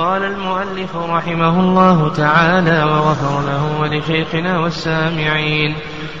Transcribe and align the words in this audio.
قال 0.00 0.24
المؤلف 0.24 0.96
رحمه 0.96 1.60
الله 1.60 2.08
تعالى 2.08 2.84
وغفر 2.84 3.40
له 3.40 3.80
ولشيخنا 3.80 4.58
والسامعين. 4.58 5.76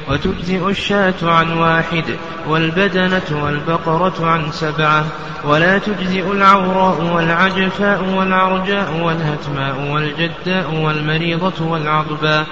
وتجزئ 0.08 0.68
الشاة 0.68 1.14
عن 1.22 1.52
واحد 1.52 2.04
والبدنة 2.48 3.44
والبقرة 3.44 4.26
عن 4.26 4.52
سبعة 4.52 5.04
ولا 5.44 5.78
تجزئ 5.78 6.32
العوراء 6.32 7.14
والعجفاء 7.14 8.04
والعرجاء 8.16 9.00
والهتماء 9.02 9.92
والجداء 9.92 10.74
والمريضة 10.74 11.66
والعضباء 11.66 12.46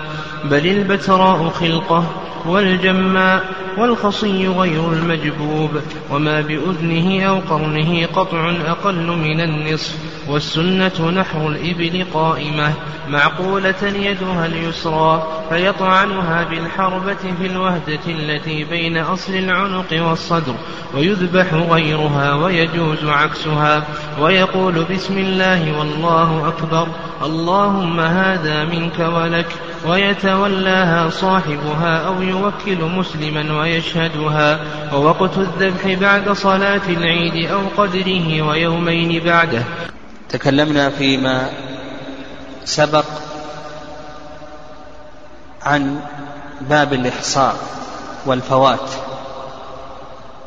بل 0.44 0.66
البتراء 0.66 1.48
خلقة 1.48 2.04
والجماء 2.46 3.44
والخصي 3.78 4.48
غير 4.48 4.92
المجبوب 4.92 5.70
وما 6.10 6.40
بأذنه 6.40 7.22
أو 7.22 7.38
قرنه 7.38 8.06
قطع 8.06 8.50
أقل 8.66 9.06
من 9.06 9.40
النصف 9.40 9.96
والسنة 10.28 11.10
نحر 11.10 11.48
الإبل 11.48 12.04
قائمة 12.14 12.72
معقولة 13.08 13.82
يدها 13.82 14.46
اليسرى 14.46 15.26
فيطعنها 15.48 16.44
بالحربة 16.44 17.17
في 17.18 17.46
الوهدة 17.46 18.00
التي 18.06 18.64
بين 18.64 18.96
أصل 18.98 19.34
العنق 19.34 20.08
والصدر 20.08 20.54
ويذبح 20.94 21.54
غيرها 21.54 22.34
ويجوز 22.34 23.04
عكسها 23.04 23.86
ويقول 24.20 24.84
بسم 24.84 25.18
الله 25.18 25.78
والله 25.78 26.48
أكبر 26.48 26.88
اللهم 27.22 28.00
هذا 28.00 28.64
منك 28.64 28.98
ولك 28.98 29.46
ويتولاها 29.86 31.10
صاحبها 31.10 32.06
أو 32.06 32.22
يوكل 32.22 32.84
مسلما 32.84 33.60
ويشهدها 33.60 34.60
ووقت 34.94 35.38
الذبح 35.38 36.00
بعد 36.00 36.30
صلاة 36.30 36.88
العيد 36.88 37.50
أو 37.50 37.60
قدره 37.76 38.42
ويومين 38.42 39.24
بعده. 39.24 39.62
تكلمنا 40.28 40.90
فيما 40.90 41.50
سبق 42.64 43.04
عن 45.62 46.00
باب 46.60 46.92
الإحصاء 46.92 47.56
والفوات. 48.26 48.90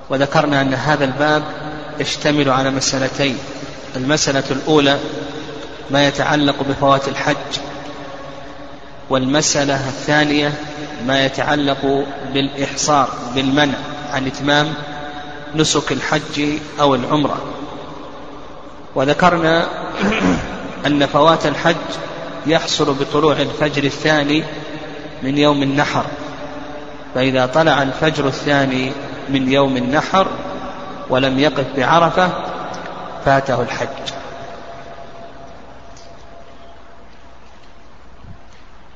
وذكرنا 0.09 0.61
أن 0.61 0.73
هذا 0.73 1.05
الباب 1.05 1.43
يشتمل 1.99 2.49
على 2.49 2.71
مسألتين. 2.71 3.37
المسألة 3.95 4.43
الأولى 4.51 4.99
ما 5.91 6.07
يتعلق 6.07 6.55
بفوات 6.69 7.07
الحج 7.07 7.59
والمسألة 9.09 9.87
الثانية 9.87 10.53
ما 11.07 11.25
يتعلق 11.25 12.05
بالإحصار 12.33 13.09
بالمنع 13.35 13.77
عن 14.13 14.27
إتمام 14.27 14.73
نسك 15.55 15.91
الحج 15.91 16.59
أو 16.79 16.95
العمرة. 16.95 17.37
وذكرنا 18.95 19.67
أن 20.85 21.05
فوات 21.05 21.45
الحج 21.45 21.75
يحصل 22.47 22.93
بطلوع 22.93 23.33
الفجر 23.33 23.83
الثاني 23.83 24.43
من 25.23 25.37
يوم 25.37 25.63
النحر. 25.63 26.05
فإذا 27.15 27.45
طلع 27.45 27.81
الفجر 27.81 28.27
الثاني 28.27 28.91
من 29.29 29.51
يوم 29.51 29.77
النحر 29.77 30.27
ولم 31.09 31.39
يقف 31.39 31.65
بعرفة 31.77 32.29
فاته 33.25 33.61
الحج. 33.61 33.87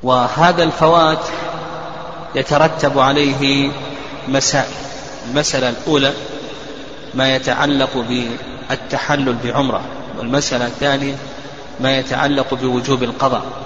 وهذا 0.03 0.63
الفوات 0.63 1.25
يترتب 2.35 2.99
عليه 2.99 3.71
مسائل 4.27 4.73
المسألة 5.29 5.69
الأولى 5.69 6.13
ما 7.13 7.35
يتعلق 7.35 8.05
بالتحلل 8.69 9.35
بعمرة 9.43 9.81
والمسألة 10.17 10.65
الثانية 10.65 11.15
ما 11.79 11.97
يتعلق 11.97 12.53
بوجوب 12.53 13.03
القضاء. 13.03 13.64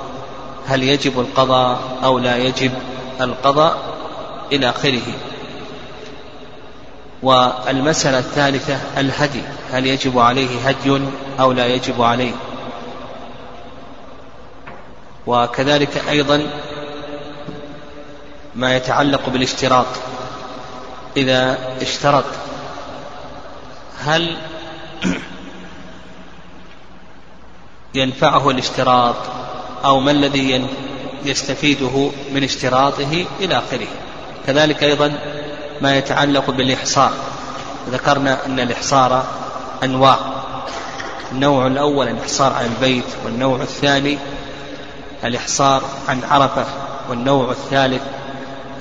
هل 0.70 0.84
يجب 0.84 1.20
القضاء 1.20 1.80
أو 2.03 2.20
لا 2.20 2.38
يجب 2.38 2.72
القضاء 3.22 3.78
إلى 4.52 4.70
آخره؟ 4.70 5.14
والمسألة 7.23 8.20
الثالثة 8.20 8.80
الهدي 8.98 9.42
هل 9.71 9.86
يجب 9.86 10.20
عليه 10.20 10.67
هدي 10.67 11.02
أو 11.39 11.52
لا 11.52 11.66
يجب 11.66 12.02
عليه؟ 12.02 12.32
وكذلك 15.27 16.04
أيضا 16.10 16.49
ما 18.55 18.76
يتعلق 18.76 19.30
بالاشتراط 19.30 19.86
إذا 21.17 21.58
اشترط 21.82 22.26
هل 23.99 24.38
ينفعه 27.94 28.49
الاشتراط؟ 28.49 29.15
أو 29.86 30.00
ما 30.00 30.12
الذي 30.12 30.67
يستفيده 31.26 32.12
من 32.34 32.44
اشتراطه 32.44 33.26
إلى 33.40 33.58
آخره. 33.58 33.88
كذلك 34.48 34.84
أيضا 34.84 35.14
ما 35.82 35.98
يتعلق 35.98 36.50
بالإحصار. 36.50 37.12
ذكرنا 37.89 38.45
أن 38.45 38.60
الإحصار 38.60 39.23
أنواع. 39.84 40.18
النوع 41.32 41.68
الأول 41.68 42.08
الإحصار 42.08 42.54
عن 42.54 42.66
البيت 42.66 43.06
والنوع 43.26 43.62
الثاني 43.62 44.18
الإحصار 45.23 45.84
عن 46.08 46.22
عرفة 46.23 46.66
والنوع 47.10 47.52
الثالث 47.52 48.02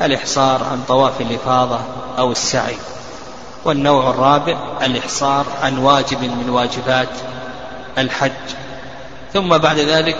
الإحصار 0.02 0.64
عن 0.64 0.82
طواف 0.88 1.20
الإفاضة 1.20 1.80
أو 2.18 2.32
السعي. 2.32 2.76
والنوع 3.64 4.10
الرابع 4.10 4.58
الإحصار 4.82 5.46
عن 5.62 5.78
واجب 5.78 6.22
من 6.22 6.50
واجبات 6.50 7.08
الحج. 7.98 8.32
ثم 9.32 9.58
بعد 9.58 9.78
ذلك 9.78 10.16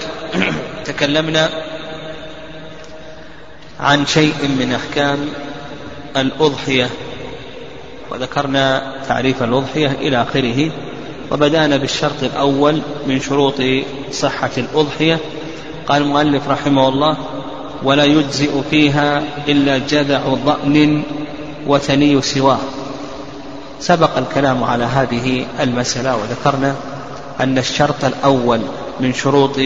تكلمنا 0.84 1.50
عن 3.80 4.06
شيء 4.06 4.34
من 4.42 4.74
أحكام 4.74 5.18
الأضحية 6.16 6.90
وذكرنا 8.10 8.92
تعريف 9.08 9.42
الأضحية 9.42 9.86
إلى 10.00 10.22
آخره 10.22 10.70
وبدأنا 11.32 11.76
بالشرط 11.76 12.22
الأول 12.22 12.80
من 13.06 13.20
شروط 13.20 13.54
صحة 14.12 14.50
الأضحية. 14.58 15.18
قال 15.86 16.02
المؤلف 16.02 16.48
رحمه 16.48 16.88
الله 16.88 17.16
ولا 17.82 18.04
يجزئ 18.04 18.62
فيها 18.70 19.22
إلا 19.48 19.78
جذع 19.78 20.20
ضأن 20.44 21.02
وثني 21.66 22.22
سواه. 22.22 22.58
سبق 23.80 24.18
الكلام 24.18 24.64
على 24.64 24.84
هذه 24.84 25.46
المسألة 25.60 26.16
وذكرنا 26.16 26.74
أن 27.40 27.58
الشرط 27.58 28.04
الأول 28.04 28.60
من 29.00 29.12
شروط 29.14 29.60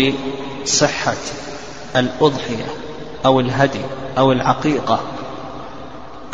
صحة 0.65 1.15
الأضحية 1.97 2.67
أو 3.27 3.41
الهدي 3.41 3.81
أو 4.19 4.33
العقيقة 4.33 5.01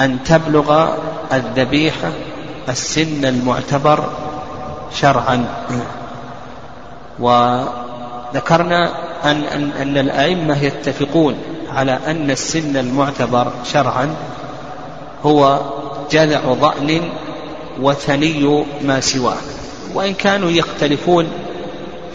أن 0.00 0.25
تبلغ 0.25 0.88
الذبيحة 1.32 2.12
السن 2.69 3.25
المعتبر 3.25 4.08
شرعا. 4.94 5.44
وذكرنا 7.19 8.92
أن, 9.25 9.44
أن, 9.44 9.70
أن 9.72 9.98
الأئمة 9.98 10.62
يتفقون 10.62 11.37
على 11.75 11.98
أن 12.06 12.31
السن 12.31 12.76
المعتبر 12.76 13.53
شرعا 13.72 14.14
هو 15.25 15.60
جذع 16.10 16.41
ضأن 16.53 17.00
وثني 17.81 18.64
ما 18.82 19.00
سواه. 19.00 19.37
وإن 19.94 20.14
كانوا 20.14 20.50
يختلفون 20.50 21.28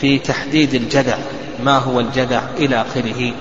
في 0.02 0.20
تحديد 0.20 0.74
الجذع 0.74 1.18
ما 1.64 1.78
هو 1.78 2.00
الجذع 2.00 2.42
إلى 2.58 2.82
آخره. 2.82 3.34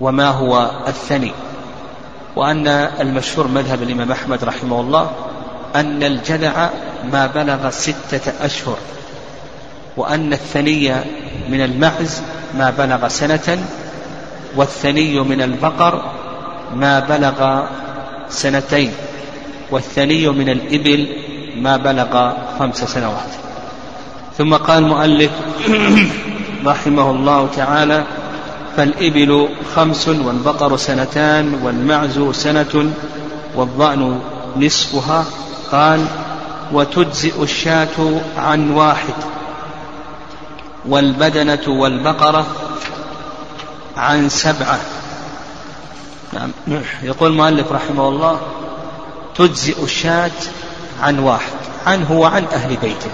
وما 0.00 0.28
هو 0.28 0.70
الثني. 0.88 1.32
وأن 2.36 2.68
المشهور 3.00 3.46
مذهب 3.46 3.82
الإمام 3.82 4.12
أحمد 4.12 4.44
رحمه 4.44 4.80
الله 4.80 5.10
أن 5.74 6.02
الجذع 6.02 6.70
ما 7.12 7.26
بلغ 7.26 7.70
ستة 7.70 8.32
أشهر 8.40 8.76
وأن 9.96 10.32
الثني 10.32 10.94
من 11.48 11.60
المعز 11.60 12.22
ما 12.54 12.70
بلغ 12.70 13.08
سنة 13.08 13.64
والثني 14.56 15.20
من 15.20 15.42
البقر 15.42 16.12
ما 16.74 17.00
بلغ 17.00 17.66
سنتين 18.28 18.92
والثني 19.70 20.28
من 20.28 20.48
الإبل 20.48 21.08
ما 21.56 21.76
بلغ 21.76 22.32
خمس 22.58 22.84
سنوات. 22.84 23.43
ثم 24.38 24.54
قال 24.54 24.84
المؤلف 24.84 25.30
رحمه 26.66 27.10
الله 27.10 27.48
تعالى 27.56 28.04
فالإبل 28.76 29.48
خمس 29.76 30.08
والبقر 30.08 30.76
سنتان 30.76 31.54
والمعز 31.62 32.18
سنة 32.32 32.92
والضأن 33.56 34.20
نصفها. 34.56 35.24
قال 35.72 36.06
وتجزئ 36.72 37.42
الشاة 37.42 38.20
عن 38.38 38.70
واحد 38.70 39.14
والبدنة 40.88 41.68
والبقرة 41.68 42.46
عن 43.96 44.28
سبعة. 44.28 44.80
نعم. 46.32 46.50
يقول 47.02 47.30
المؤلف 47.30 47.72
رحمه 47.72 48.08
الله 48.08 48.40
تجزئ 49.34 49.84
الشاة 49.84 50.30
عن 51.02 51.18
واحد. 51.18 51.52
عنه 51.86 52.12
وعن 52.12 52.44
أهل 52.52 52.76
بيته. 52.76 53.10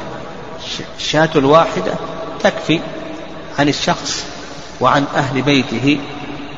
الشاة 0.99 1.31
الواحدة 1.37 1.93
تكفي 2.43 2.81
عن 3.59 3.69
الشخص 3.69 4.25
وعن 4.81 5.05
أهل 5.17 5.43
بيته 5.43 5.99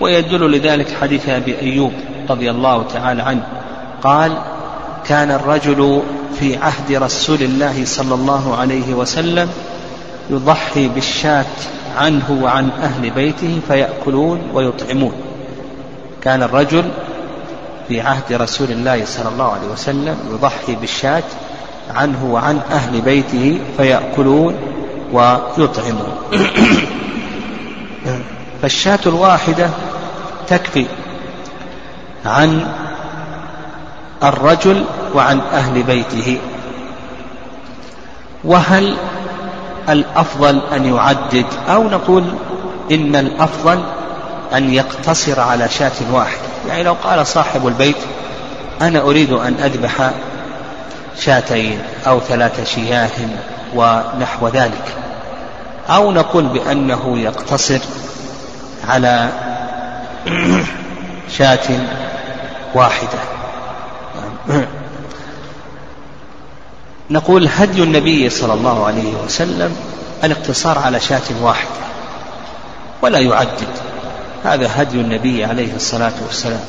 ويدل 0.00 0.50
لذلك 0.50 0.96
حديث 1.00 1.28
أبي 1.28 1.60
أيوب 1.60 1.92
رضي 2.30 2.50
الله 2.50 2.82
تعالى 2.82 3.22
عنه. 3.22 3.46
قال 4.02 4.38
كان 5.06 5.30
الرجل 5.30 6.02
في 6.38 6.56
عهد 6.56 6.92
رسول 6.92 7.42
الله 7.42 7.84
صلى 7.84 8.14
الله 8.14 8.56
عليه 8.56 8.94
وسلم 8.94 9.50
يضحي 10.30 10.88
بالشاة 10.88 11.44
عنه 11.96 12.38
وعن 12.42 12.70
أهل 12.70 13.10
بيته 13.10 13.60
فيأكلون 13.68 14.40
ويطعمون. 14.54 15.12
كان 16.22 16.42
الرجل 16.42 16.84
في 17.88 18.00
عهد 18.00 18.32
رسول 18.32 18.70
الله 18.70 19.04
صلى 19.04 19.28
الله 19.28 19.52
عليه 19.52 19.68
وسلم 19.68 20.16
يضحي 20.30 20.74
بالشاة 20.74 21.22
عنه 21.90 22.24
وعن 22.24 22.60
أهل 22.70 23.00
بيته 23.00 23.58
فيأكلون 23.76 24.54
ويطعمون. 25.12 26.16
فالشاة 28.62 28.98
الواحدة 29.06 29.70
تكفي 30.48 30.86
عن 32.26 32.66
الرجل 34.22 34.84
وعن 35.14 35.40
أهل 35.40 35.82
بيته. 35.82 36.38
وهل 38.44 38.96
الأفضل 39.88 40.60
أن 40.76 40.94
يعدد 40.94 41.46
أو 41.68 41.84
نقول 41.84 42.24
إن 42.92 43.16
الأفضل 43.16 43.82
أن 44.54 44.74
يقتصر 44.74 45.40
على 45.40 45.68
شاة 45.68 45.92
واحدة؟ 46.12 46.40
يعني 46.68 46.82
لو 46.82 46.96
قال 47.04 47.26
صاحب 47.26 47.66
البيت 47.66 47.96
أنا 48.82 49.00
أريد 49.00 49.32
أن 49.32 49.54
أذبح 49.54 50.10
شاتين 51.20 51.78
أو 52.06 52.20
ثلاث 52.20 52.74
شياه 52.74 53.10
ونحو 53.74 54.48
ذلك. 54.48 54.96
أو 55.88 56.12
نقول 56.12 56.44
بأنه 56.44 57.18
يقتصر 57.18 57.80
على 58.88 59.28
شاة 61.38 61.68
واحدة. 62.74 63.18
نقول 67.10 67.48
هدي 67.48 67.82
النبي 67.82 68.30
صلى 68.30 68.54
الله 68.54 68.86
عليه 68.86 69.14
وسلم 69.24 69.76
الاقتصار 70.24 70.78
على 70.78 71.00
شاة 71.00 71.42
واحدة 71.42 71.82
ولا 73.02 73.18
يعدد. 73.18 73.72
هذا 74.44 74.70
هدي 74.76 75.00
النبي 75.00 75.44
عليه 75.44 75.76
الصلاة 75.76 76.12
والسلام. 76.26 76.64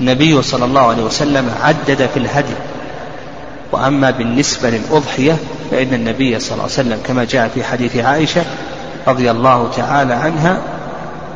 النبي 0.00 0.42
صلى 0.42 0.64
الله 0.64 0.88
عليه 0.88 1.02
وسلم 1.02 1.54
عدد 1.62 2.10
في 2.14 2.16
الهدي. 2.16 2.54
وأما 3.72 4.10
بالنسبة 4.10 4.70
للأضحية 4.70 5.36
فإن 5.70 5.94
النبي 5.94 6.40
صلى 6.40 6.52
الله 6.52 6.62
عليه 6.62 6.72
وسلم 6.72 6.98
كما 7.06 7.24
جاء 7.24 7.48
في 7.48 7.64
حديث 7.64 7.96
عائشة 7.96 8.44
رضي 9.08 9.30
الله 9.30 9.70
تعالى 9.76 10.14
عنها 10.14 10.62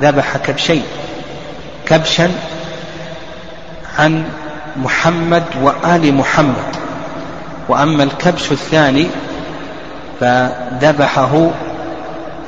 ذبح 0.03 0.37
كبشين. 0.37 0.83
كبشا 1.87 2.31
عن 3.99 4.25
محمد 4.77 5.45
وآل 5.63 6.15
محمد. 6.15 6.77
وأما 7.69 8.03
الكبش 8.03 8.53
الثاني 8.53 9.07
فذبحه 10.21 11.51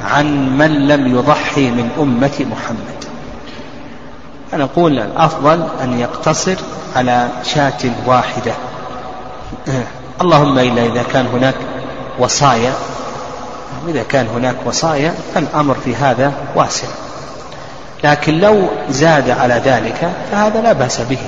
عن 0.05 0.59
من 0.59 0.88
لم 0.88 1.17
يضحي 1.17 1.71
من 1.71 1.91
أمة 2.00 2.47
محمد. 2.50 3.05
فنقول 4.53 4.99
الأفضل 4.99 5.67
أن 5.83 6.00
يقتصر 6.00 6.56
على 6.97 7.29
شاة 7.44 7.91
واحدة. 8.06 8.53
اللهم 10.20 10.58
إلا 10.58 10.87
إذا 10.87 11.02
كان 11.12 11.26
هناك 11.26 11.54
وصايا 12.19 12.72
إذا 13.88 14.02
كان 14.02 14.26
هناك 14.26 14.56
وصايا 14.64 15.14
فالأمر 15.34 15.76
في 15.84 15.96
هذا 15.96 16.32
واسع. 16.54 16.88
لكن 18.04 18.38
لو 18.38 18.69
زاد 18.90 19.31
على 19.31 19.62
ذلك 19.64 20.12
فهذا 20.31 20.60
لا 20.60 20.72
بأس 20.72 21.00
به. 21.00 21.19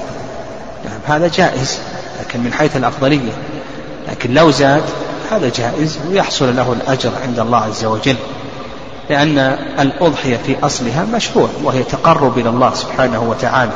نعم 0.85 1.17
هذا 1.17 1.29
جائز 1.29 1.79
لكن 2.20 2.41
من 2.41 2.53
حيث 2.53 2.76
الأفضلية. 2.76 3.32
لكن 4.09 4.35
لو 4.35 4.50
زاد 4.50 4.82
هذا 5.32 5.50
جائز 5.56 5.99
ويحصل 6.11 6.56
له 6.56 6.73
الأجر 6.73 7.11
عند 7.23 7.38
الله 7.38 7.59
عز 7.59 7.85
وجل 7.85 8.17
لأن 9.11 9.38
الأضحية 9.79 10.37
في 10.47 10.56
أصلها 10.62 11.05
مشروع 11.14 11.49
وهي 11.62 11.82
تقرب 11.82 12.38
إلى 12.38 12.49
الله 12.49 12.75
سبحانه 12.75 13.23
وتعالى. 13.23 13.73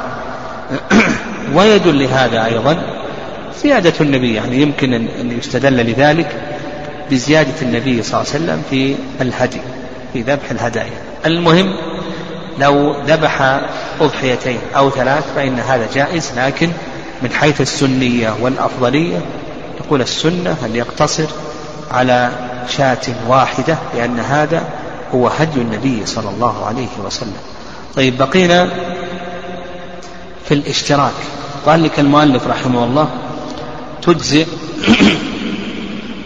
ويدل 1.56 2.02
لهذا 2.02 2.44
أيضا 2.44 3.01
زيادة 3.62 3.92
النبي 4.00 4.34
يعني 4.34 4.62
يمكن 4.62 4.92
أن 4.94 5.38
يستدل 5.38 5.76
لذلك 5.76 6.42
بزيادة 7.10 7.62
النبي 7.62 8.02
صلى 8.02 8.20
الله 8.20 8.32
عليه 8.32 8.44
وسلم 8.44 8.62
في 8.70 8.94
الهدي 9.20 9.60
في 10.12 10.22
ذبح 10.22 10.50
الهدايا. 10.50 11.02
المهم 11.26 11.76
لو 12.58 13.00
ذبح 13.06 13.60
أضحيتين 14.00 14.58
أو 14.76 14.90
ثلاث 14.90 15.24
فإن 15.34 15.58
هذا 15.58 15.88
جائز 15.94 16.32
لكن 16.36 16.70
من 17.22 17.30
حيث 17.30 17.60
السنية 17.60 18.34
والأفضلية 18.40 19.18
تقول 19.78 20.00
السنة 20.00 20.56
أن 20.64 20.76
يقتصر 20.76 21.26
على 21.90 22.32
شاة 22.68 22.98
واحدة 23.28 23.78
لأن 23.96 24.20
هذا 24.20 24.62
هو 25.14 25.28
هدي 25.28 25.60
النبي 25.60 26.06
صلى 26.06 26.30
الله 26.30 26.66
عليه 26.66 26.88
وسلم. 27.04 27.40
طيب 27.96 28.18
بقينا 28.18 28.68
في 30.44 30.54
الاشتراك. 30.54 31.12
قال 31.66 31.82
لك 31.82 32.00
المؤلف 32.00 32.46
رحمه 32.46 32.84
الله 32.84 33.08
تجزئ 34.02 34.46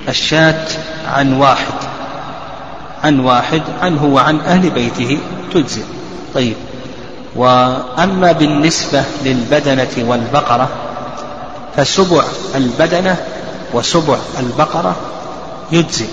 الشاة 0.09 0.67
عن 1.07 1.33
واحد 1.33 1.75
عن 3.05 3.21
واحد 3.21 3.63
عنه 3.83 4.05
وعن 4.05 4.41
أهل 4.41 4.71
بيته 4.71 5.19
تجزئ. 5.55 5.83
طيب 6.35 6.57
وأما 7.37 8.33
بالنسبة 8.33 9.05
للبدنة 9.25 9.89
والبقرة 9.99 10.69
فسبع 11.77 12.25
البدنة 12.55 13.17
وسبع 13.75 14.17
البقرة 14.41 14.97
يجزي 15.73 16.07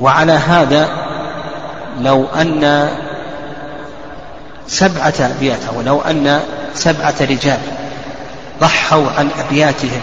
وعلى 0.00 0.32
هذا 0.32 0.90
لو 2.00 2.26
أن 2.26 2.90
سبعة 4.68 5.14
أبيات 5.20 5.58
أو 5.74 5.82
لو 5.82 6.00
أن 6.00 6.40
سبعة 6.74 7.14
رجال 7.20 7.58
ضحوا 8.60 9.10
عن 9.18 9.28
أبياتهم 9.38 10.00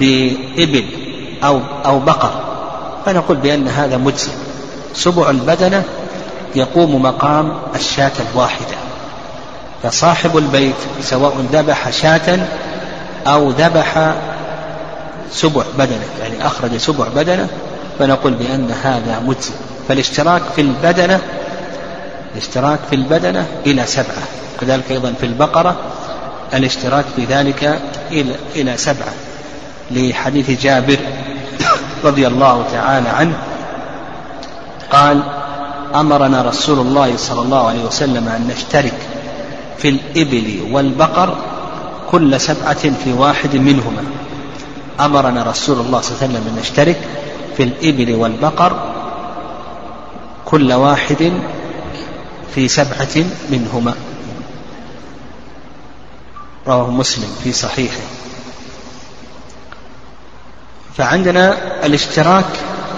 بإبل 0.00 0.84
أو 1.44 1.60
أو 1.86 1.98
بقر. 1.98 2.30
فنقول 3.06 3.36
بأن 3.36 3.68
هذا 3.68 3.96
مجزي. 3.96 4.30
سبع 4.94 5.30
البدنة 5.30 5.82
يقوم 6.56 7.02
مقام 7.02 7.52
الشاة 7.74 8.12
الواحدة. 8.32 8.76
فصاحب 9.82 10.36
البيت 10.36 10.74
سواء 11.00 11.36
ذبح 11.52 11.90
شاة 11.90 12.46
أو 13.26 13.50
ذبح 13.50 14.14
سبع 15.30 15.62
بدنة 15.78 16.04
يعني 16.20 16.46
أخرج 16.46 16.76
سبع 16.76 17.08
بدنة 17.16 17.48
فنقول 17.98 18.32
بأن 18.34 18.70
هذا 18.82 19.22
مجزي. 19.26 19.52
فالاشتراك 19.88 20.42
في 20.56 20.60
البدنة 20.60 21.20
الاشتراك 22.32 22.78
في 22.90 22.96
البدنة 22.96 23.46
إلى 23.66 23.86
سبعة. 23.86 24.22
كذلك 24.60 24.90
أيضا 24.90 25.14
في 25.20 25.26
البقرة 25.26 25.76
الاشتراك 26.54 27.04
في 27.16 27.24
ذلك 27.24 27.80
إلى 28.10 28.34
إلى 28.56 28.76
سبعة. 28.76 29.12
لحديث 29.90 30.62
جابر 30.62 30.98
رضي 32.04 32.26
الله 32.26 32.64
تعالى 32.72 33.08
عنه 33.08 33.36
قال 34.90 35.22
أمرنا 35.94 36.42
رسول 36.42 36.78
الله 36.78 37.16
صلى 37.16 37.42
الله 37.42 37.68
عليه 37.68 37.84
وسلم 37.84 38.28
أن 38.28 38.50
نشترك 38.54 38.98
في 39.78 39.88
الإبل 39.88 40.68
والبقر 40.72 41.36
كل 42.10 42.40
سبعة 42.40 42.90
في 43.04 43.12
واحد 43.12 43.56
منهما. 43.56 44.04
أمرنا 45.00 45.42
رسول 45.42 45.80
الله 45.80 46.00
صلى 46.00 46.10
الله 46.10 46.22
عليه 46.22 46.34
وسلم 46.34 46.46
أن 46.48 46.60
نشترك 46.60 47.00
في 47.56 47.62
الإبل 47.62 48.14
والبقر 48.14 48.92
كل 50.44 50.72
واحد 50.72 51.32
في 52.54 52.68
سبعة 52.68 53.24
منهما. 53.50 53.94
رواه 56.68 56.90
مسلم 56.90 57.36
في 57.44 57.52
صحيحه. 57.52 58.00
فعندنا 60.98 61.56
الاشتراك 61.86 62.44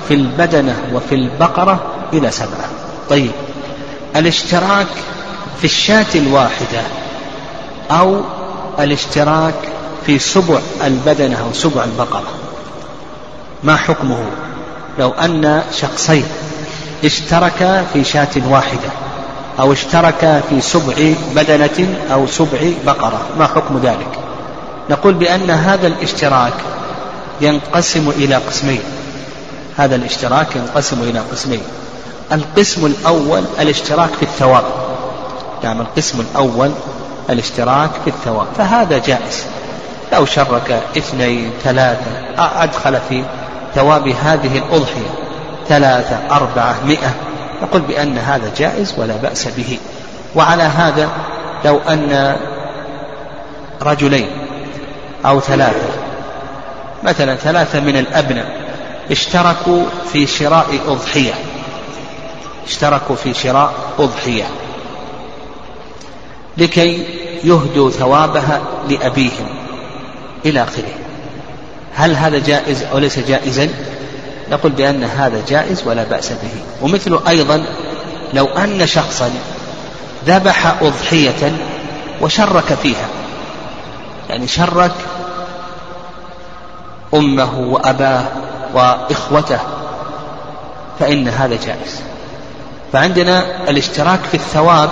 في 0.08 0.14
البدنة 0.14 0.76
وفي 0.92 1.14
البقرة 1.14 1.86
إلى 2.12 2.30
سبعة. 2.30 2.68
طيب 3.10 3.32
الاشتراك 4.16 4.86
في 5.58 5.64
الشاة 5.64 6.06
الواحدة 6.14 6.82
أو 7.90 8.20
الاشتراك 8.78 9.54
في 10.06 10.18
سبع 10.18 10.60
البدنة 10.84 11.36
أو 11.36 11.52
سبع 11.52 11.84
البقرة 11.84 12.32
ما 13.62 13.76
حكمه؟ 13.76 14.24
لو 14.98 15.10
أن 15.10 15.62
شخصين 15.72 16.24
اشتركا 17.04 17.84
في 17.92 18.04
شاة 18.04 18.28
واحدة. 18.48 18.90
أو 19.60 19.72
اشتركا 19.72 20.40
في 20.40 20.60
سبع 20.60 21.14
بدنة 21.34 21.98
أو 22.12 22.26
سبع 22.26 22.58
بقرة. 22.86 23.20
ما 23.38 23.46
حكم 23.46 23.78
ذلك؟ 23.82 24.18
نقول 24.90 25.14
بأن 25.14 25.50
هذا 25.50 25.86
الاشتراك 25.86 26.52
ينقسم 27.40 28.10
إلى 28.10 28.34
قسمين. 28.34 28.80
هذا 29.76 29.96
الاشتراك 29.96 30.56
ينقسم 30.56 31.02
إلى 31.02 31.18
قسمين. 31.18 31.62
القسم 32.32 32.86
الأول 32.86 33.44
الاشتراك 33.60 34.10
في 34.10 34.22
الثواب. 34.22 34.64
نعم 35.64 35.80
القسم 35.80 36.20
الأول 36.20 36.70
الاشتراك 37.30 37.90
في 38.04 38.10
الثواب. 38.10 38.46
فهذا 38.58 38.98
جائز. 38.98 39.44
لو 40.12 40.24
شرك 40.26 40.82
اثنين 40.96 41.50
ثلاثة 41.64 42.10
أدخل 42.38 42.98
في 43.08 43.24
ثواب 43.74 44.08
هذه 44.08 44.58
الأضحية. 44.58 45.10
ثلاثة 45.68 46.18
أربعة 46.30 46.76
مئة. 46.86 47.14
نقول 47.62 47.80
بأن 47.80 48.18
هذا 48.18 48.52
جائز 48.58 48.94
ولا 48.98 49.16
بأس 49.16 49.48
به. 49.48 49.78
وعلى 50.34 50.62
هذا 50.62 51.08
لو 51.64 51.78
أن 51.78 52.36
رجلين 53.82 54.30
أو 55.26 55.40
ثلاثة 55.40 55.88
مثلا 57.02 57.36
ثلاثة 57.36 57.80
من 57.80 57.96
الأبناء 57.96 58.68
اشتركوا 59.10 59.84
في 60.12 60.26
شراء 60.26 60.66
أضحية. 60.88 61.34
اشتركوا 62.66 63.16
في 63.16 63.34
شراء 63.34 63.72
أضحية. 63.98 64.44
لكي 66.56 67.06
يهدوا 67.44 67.90
ثوابها 67.90 68.60
لأبيهم 68.88 69.48
إلى 70.46 70.62
آخره. 70.62 70.92
هل 71.94 72.16
هذا 72.16 72.38
جائز 72.38 72.82
أو 72.82 72.98
ليس 72.98 73.18
جائزا؟ 73.18 73.68
نقول 74.50 74.72
بأن 74.72 75.04
هذا 75.04 75.42
جائز 75.48 75.82
ولا 75.86 76.04
بأس 76.04 76.28
به. 76.28 76.62
ومثل 76.82 77.20
أيضا 77.28 77.64
لو 78.34 78.46
أن 78.46 78.86
شخصا 78.86 79.30
ذبح 80.26 80.82
أضحية 80.82 81.52
وشرك 82.20 82.78
فيها. 82.82 83.08
يعني 84.30 84.48
شرك 84.48 84.94
أمه 87.14 87.58
وأباه 87.58 88.24
وإخوته 88.74 89.58
فإن 91.00 91.28
هذا 91.28 91.54
جائز. 91.66 92.00
فعندنا 92.92 93.70
الاشتراك 93.70 94.20
في 94.30 94.34
الثواب 94.34 94.90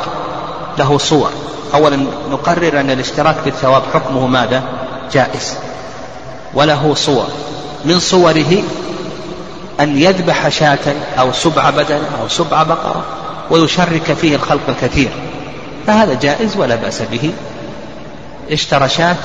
له 0.78 0.98
صور. 0.98 1.30
أولا 1.74 2.06
نقرر 2.30 2.80
أن 2.80 2.90
الاشتراك 2.90 3.36
في 3.44 3.48
الثواب 3.48 3.82
حكمه 3.94 4.26
ماذا؟ 4.26 4.62
جائز. 5.12 5.54
وله 6.54 6.94
صور. 6.94 7.26
من 7.84 7.98
صوره 7.98 8.62
أن 9.80 9.98
يذبح 9.98 10.48
شاة 10.48 10.94
أو 11.18 11.32
سبع 11.32 11.70
بدن 11.70 12.00
أو 12.20 12.28
سبع 12.28 12.62
بقرة 12.62 13.04
ويشرك 13.50 14.12
فيه 14.12 14.36
الخلق 14.36 14.60
الكثير. 14.68 15.08
فهذا 15.86 16.14
جائز 16.14 16.56
ولا 16.56 16.74
بأس 16.74 17.02
به. 17.02 17.32
اشترى 18.50 18.88
شاة 18.88 19.16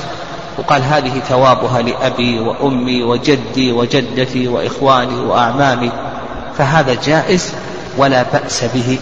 وقال 0.58 0.82
هذه 0.82 1.22
ثوابها 1.30 1.82
لأبي 1.82 2.40
وأمي 2.40 3.04
وجدي 3.04 3.72
وجدتي 3.72 4.48
وإخواني 4.48 5.20
وأعمامي. 5.20 5.92
فهذا 6.58 6.98
جائز 7.06 7.54
ولا 7.98 8.26
بأس 8.34 8.64
به. 8.64 8.98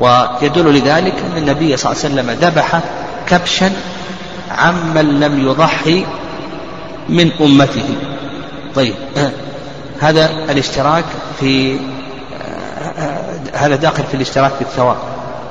ويدل 0.00 0.78
لذلك 0.78 1.14
أن 1.26 1.36
النبي 1.36 1.76
صلى 1.76 1.92
الله 1.92 2.04
عليه 2.04 2.14
وسلم 2.14 2.30
ذبح 2.30 2.80
كبشا 3.28 3.72
عمن 4.50 5.20
لم 5.20 5.48
يضحي 5.48 6.06
من 7.08 7.30
أمته. 7.40 7.94
طيب. 8.74 8.94
هذا 10.00 10.30
الاشتراك 10.50 11.04
في 11.40 11.78
هذا 13.54 13.76
داخل 13.76 14.04
في 14.04 14.14
الاشتراك 14.14 14.52
في 14.52 14.60
الثواب. 14.60 14.96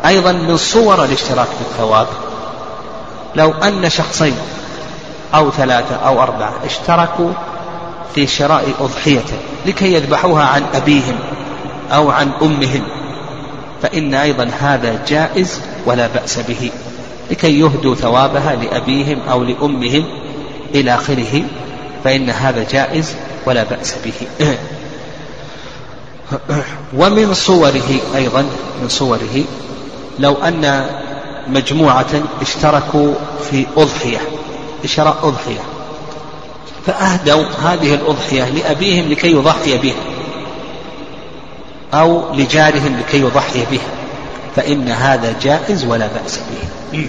أيضا 0.05 0.31
من 0.31 0.57
صور 0.57 1.03
الاشتراك 1.03 1.47
في 1.47 1.61
الثواب 1.61 2.07
لو 3.35 3.51
أن 3.51 3.89
شخصين 3.89 4.35
أو 5.35 5.51
ثلاثة 5.51 5.95
أو 5.95 6.21
أربعة 6.23 6.53
اشتركوا 6.65 7.31
في 8.15 8.27
شراء 8.27 8.69
أضحية 8.79 9.23
لكي 9.65 9.93
يذبحوها 9.93 10.43
عن 10.43 10.63
أبيهم 10.73 11.15
أو 11.91 12.11
عن 12.11 12.31
أمهم 12.41 12.83
فإن 13.81 14.13
أيضا 14.13 14.49
هذا 14.59 14.99
جائز 15.07 15.61
ولا 15.85 16.07
بأس 16.07 16.39
به 16.39 16.71
لكي 17.31 17.59
يهدوا 17.59 17.95
ثوابها 17.95 18.55
لأبيهم 18.55 19.19
أو 19.31 19.43
لأمهم 19.43 20.05
إلى 20.75 20.95
آخره 20.95 21.43
فإن 22.03 22.29
هذا 22.29 22.65
جائز 22.71 23.15
ولا 23.45 23.63
بأس 23.63 23.95
به. 24.05 24.47
ومن 26.97 27.33
صوره 27.33 27.99
أيضا 28.15 28.41
من 28.81 28.89
صوره 28.89 29.43
لو 30.19 30.33
أن 30.33 30.85
مجموعة 31.47 32.21
اشتركوا 32.41 33.13
في 33.51 33.65
أضحية 33.77 34.19
شراء 34.85 35.17
أضحية 35.23 35.61
فأهدوا 36.85 37.43
هذه 37.63 37.93
الأضحية 37.93 38.49
لأبيهم 38.49 39.09
لكي 39.09 39.31
يضحي 39.31 39.77
بها 39.77 39.95
أو 41.93 42.33
لجارهم 42.33 42.99
لكي 42.99 43.19
يضحي 43.19 43.65
بها 43.71 43.87
فإن 44.55 44.89
هذا 44.89 45.35
جائز 45.41 45.85
ولا 45.85 46.07
بأس 46.07 46.37
به. 46.39 47.07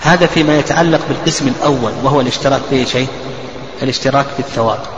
هذا 0.00 0.26
فيما 0.26 0.58
يتعلق 0.58 1.00
بالقسم 1.08 1.48
الأول 1.48 1.92
وهو 2.04 2.20
الاشتراك 2.20 2.60
في 2.70 2.86
شيء؟ 2.86 3.08
الاشتراك 3.82 4.26
في 4.26 4.40
الثواب. 4.40 4.95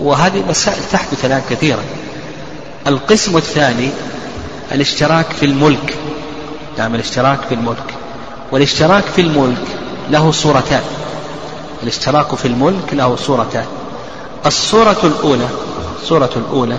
وهذه 0.00 0.44
مسائل 0.48 0.82
تحدث 0.92 1.24
الآن 1.24 1.42
كثيرا 1.50 1.82
القسم 2.86 3.36
الثاني 3.36 3.90
الاشتراك 4.72 5.26
في 5.40 5.46
الملك. 5.46 5.96
نعم 6.78 6.94
الاشتراك 6.94 7.38
في 7.48 7.54
الملك. 7.54 7.94
والاشتراك 8.52 9.04
في 9.04 9.20
الملك 9.20 9.66
له 10.10 10.32
صورتان. 10.32 10.82
الاشتراك 11.82 12.34
في 12.34 12.48
الملك 12.48 12.92
له 12.94 13.16
صورتان. 13.16 13.66
الصورة 14.46 14.96
الأولى 15.04 15.48
الصورة 16.02 16.30
الأولى 16.36 16.78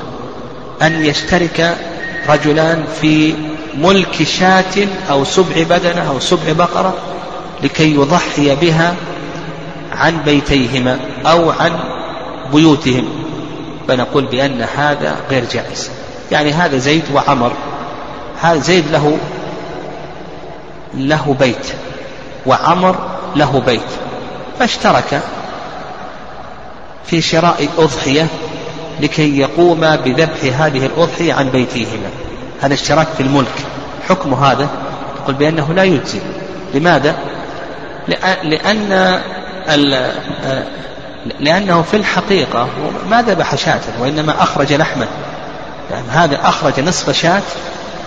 أن 0.81 1.05
يشترك 1.05 1.77
رجلان 2.29 2.85
في 3.01 3.33
ملك 3.77 4.23
شاة 4.23 4.87
أو 5.09 5.23
سبع 5.23 5.63
بدنة 5.69 6.09
أو 6.09 6.19
سبع 6.19 6.51
بقرة 6.51 6.93
لكي 7.63 7.95
يضحي 7.95 8.55
بها 8.55 8.95
عن 9.91 10.17
بيتيهما 10.23 10.99
أو 11.25 11.51
عن 11.51 11.79
بيوتهم 12.53 13.09
فنقول 13.87 14.25
بأن 14.25 14.61
هذا 14.77 15.15
غير 15.29 15.43
جائز. 15.51 15.89
يعني 16.31 16.51
هذا 16.51 16.77
زيد 16.77 17.03
وعمر 17.13 17.51
هذا 18.41 18.59
زيد 18.59 18.91
له 18.91 19.17
له 20.93 21.35
بيت 21.39 21.67
وعمر 22.45 22.95
له 23.35 23.61
بيت. 23.65 23.81
فاشترك 24.59 25.21
في 27.05 27.21
شراء 27.21 27.67
أضحية 27.77 28.27
لكي 28.99 29.39
يقوم 29.39 29.79
بذبح 29.79 30.61
هذه 30.61 30.85
الأضحية 30.85 31.33
عن 31.33 31.49
بيتهما. 31.49 32.09
هذا 32.61 32.73
اشتراك 32.73 33.07
في 33.17 33.23
الملك. 33.23 33.55
حكم 34.09 34.33
هذا؟ 34.33 34.69
تقول 35.23 35.35
بأنه 35.35 35.73
لا 35.73 35.83
يجزي. 35.83 36.19
لماذا؟ 36.73 37.15
لأن 38.43 39.19
لأنه 41.39 41.81
في 41.81 41.97
الحقيقة 41.97 42.69
ما 43.09 43.21
ذبح 43.21 43.55
شاة 43.55 43.81
وإنما 43.99 44.43
أخرج 44.43 44.73
لحما. 44.73 45.07
يعني 45.91 46.07
هذا 46.09 46.39
أخرج 46.43 46.79
نصف 46.79 47.11
شاة 47.11 47.41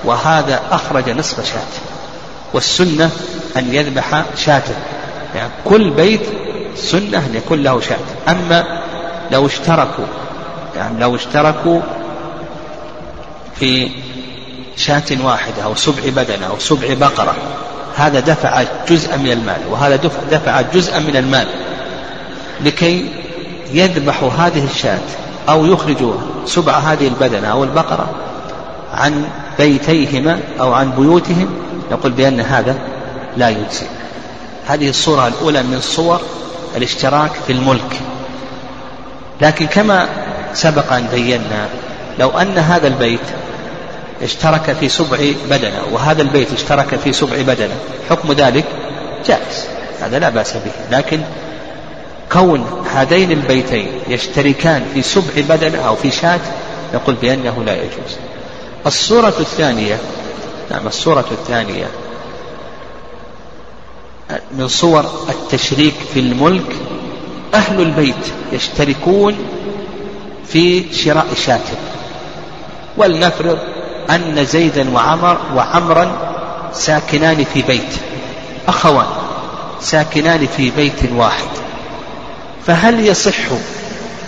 وهذا 0.04 0.60
أخرج 0.70 1.10
نصف 1.10 1.46
شاة. 1.52 1.82
والسنة 2.52 3.10
أن 3.56 3.74
يذبح 3.74 4.24
شاة. 4.36 4.62
يعني 5.34 5.50
كل 5.64 5.90
بيت 5.90 6.20
سنة 6.76 7.18
أن 7.18 7.34
يكون 7.34 7.62
له 7.62 7.80
شاة. 7.80 7.96
أما 8.28 8.80
لو 9.30 9.46
اشتركوا 9.46 10.06
يعني 10.76 11.00
لو 11.00 11.14
اشتركوا 11.14 11.80
في 13.54 13.90
شاة 14.76 15.02
واحدة 15.20 15.62
أو 15.64 15.74
سبع 15.74 16.02
بدنة 16.06 16.46
أو 16.46 16.58
سبع 16.58 16.94
بقرة 16.94 17.34
هذا 17.96 18.20
دفع 18.20 18.62
جزءا 18.88 19.16
من 19.16 19.30
المال 19.30 19.60
وهذا 19.70 19.96
دفع 20.30 20.60
جزءا 20.60 20.98
من 20.98 21.16
المال. 21.16 21.46
لكي 22.64 23.06
يذبحوا 23.72 24.30
هذه 24.30 24.64
الشاة 24.64 24.98
أو 25.48 25.66
يخرجوا 25.66 26.14
سبع 26.46 26.72
هذه 26.72 27.08
البدنة 27.08 27.48
أو 27.48 27.64
البقرة 27.64 28.10
عن 28.94 29.24
بيتيهما 29.58 30.40
أو 30.60 30.72
عن 30.72 30.90
بيوتهم 30.90 31.48
نقول 31.92 32.12
بأن 32.12 32.40
هذا 32.40 32.76
لا 33.36 33.48
يجزي. 33.48 33.86
هذه 34.66 34.88
الصورة 34.88 35.28
الأولى 35.28 35.62
من 35.62 35.80
صور 35.80 36.20
الاشتراك 36.76 37.30
في 37.46 37.52
الملك. 37.52 38.00
لكن 39.40 39.66
كما 39.66 40.08
سبق 40.54 40.92
أن 40.92 41.06
بينا 41.12 41.68
لو 42.18 42.30
أن 42.30 42.58
هذا 42.58 42.86
البيت 42.86 43.20
اشترك 44.22 44.76
في 44.80 44.88
سبع 44.88 45.18
بدنة 45.50 45.82
وهذا 45.92 46.22
البيت 46.22 46.52
اشترك 46.52 46.96
في 47.04 47.12
سبع 47.12 47.42
بدنة 47.42 47.74
حكم 48.10 48.32
ذلك 48.32 48.64
جائز 49.26 49.66
هذا 50.00 50.18
لا 50.18 50.28
بأس 50.28 50.52
به. 50.52 50.96
لكن 50.98 51.20
كون 52.32 52.84
هذين 52.94 53.32
البيتين 53.32 53.88
يشتركان 54.08 54.84
في 54.94 55.02
سبع 55.02 55.32
بدنة 55.48 55.78
أو 55.78 55.94
في 55.94 56.10
شاة 56.10 56.40
نقول 56.94 57.14
بأنه 57.14 57.64
لا 57.64 57.76
يجوز. 57.76 58.16
الصورة 58.86 59.34
الثانية 59.40 59.98
نعم 60.70 60.86
الصورة 60.86 61.24
الثانية. 61.30 61.86
من 64.58 64.68
صور 64.68 65.04
التشريك 65.28 65.94
في 66.14 66.20
الملك 66.20 66.76
أهل 67.54 67.80
البيت 67.80 68.26
يشتركون 68.52 69.36
في 70.46 70.94
شراء 70.94 71.26
شاة. 71.46 71.60
ولنفرض 72.96 73.58
أن 74.10 74.44
زيدا 74.44 74.90
وعمر 74.94 75.38
وعمرا 75.54 76.32
ساكنان 76.72 77.44
في 77.54 77.62
بيت. 77.62 77.94
أخوان 78.68 79.06
ساكنان 79.80 80.46
في 80.46 80.70
بيت 80.70 81.12
واحد. 81.12 81.48
فهل 82.66 83.06
يصح 83.06 83.50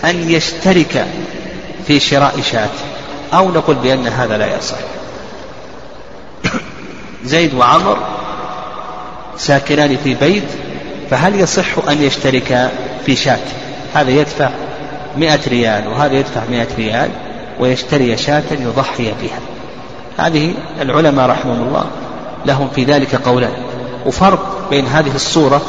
أن 0.05 0.29
يشترك 0.29 1.05
في 1.87 1.99
شراء 1.99 2.41
شاة؟ 2.51 2.69
أو 3.33 3.51
نقول 3.51 3.75
بأن 3.75 4.07
هذا 4.07 4.37
لا 4.37 4.57
يصح. 4.57 4.77
زيد 7.23 7.53
وعمر 7.53 7.97
ساكنان 9.37 9.97
في 10.03 10.13
بيت 10.13 10.43
فهل 11.09 11.39
يصح 11.39 11.87
أن 11.89 12.03
يشترك 12.03 12.71
في 13.05 13.15
شاة؟ 13.15 13.39
هذا 13.93 14.09
يدفع 14.09 14.49
مئة 15.17 15.39
ريال 15.47 15.87
وهذا 15.87 16.13
يدفع 16.13 16.41
مئة 16.51 16.67
ريال 16.77 17.09
ويشتري 17.59 18.17
شاة 18.17 18.43
يضحي 18.51 19.13
بها. 19.21 19.39
هذه 20.17 20.53
العلماء 20.81 21.29
رحمهم 21.29 21.67
الله 21.67 21.85
لهم 22.45 22.69
في 22.75 22.83
ذلك 22.83 23.15
قولان. 23.15 23.53
وفرق 24.05 24.67
بين 24.69 24.87
هذه 24.87 25.15
الصورة 25.15 25.61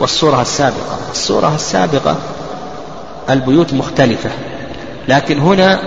والصورة 0.00 0.42
السابقة. 0.42 0.98
الصورة 1.10 1.54
السابقة 1.54 2.16
البيوت 3.30 3.74
مختلفة 3.74 4.30
لكن 5.08 5.38
هنا 5.38 5.80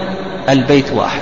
البيت 0.50 0.92
واحد. 0.94 1.22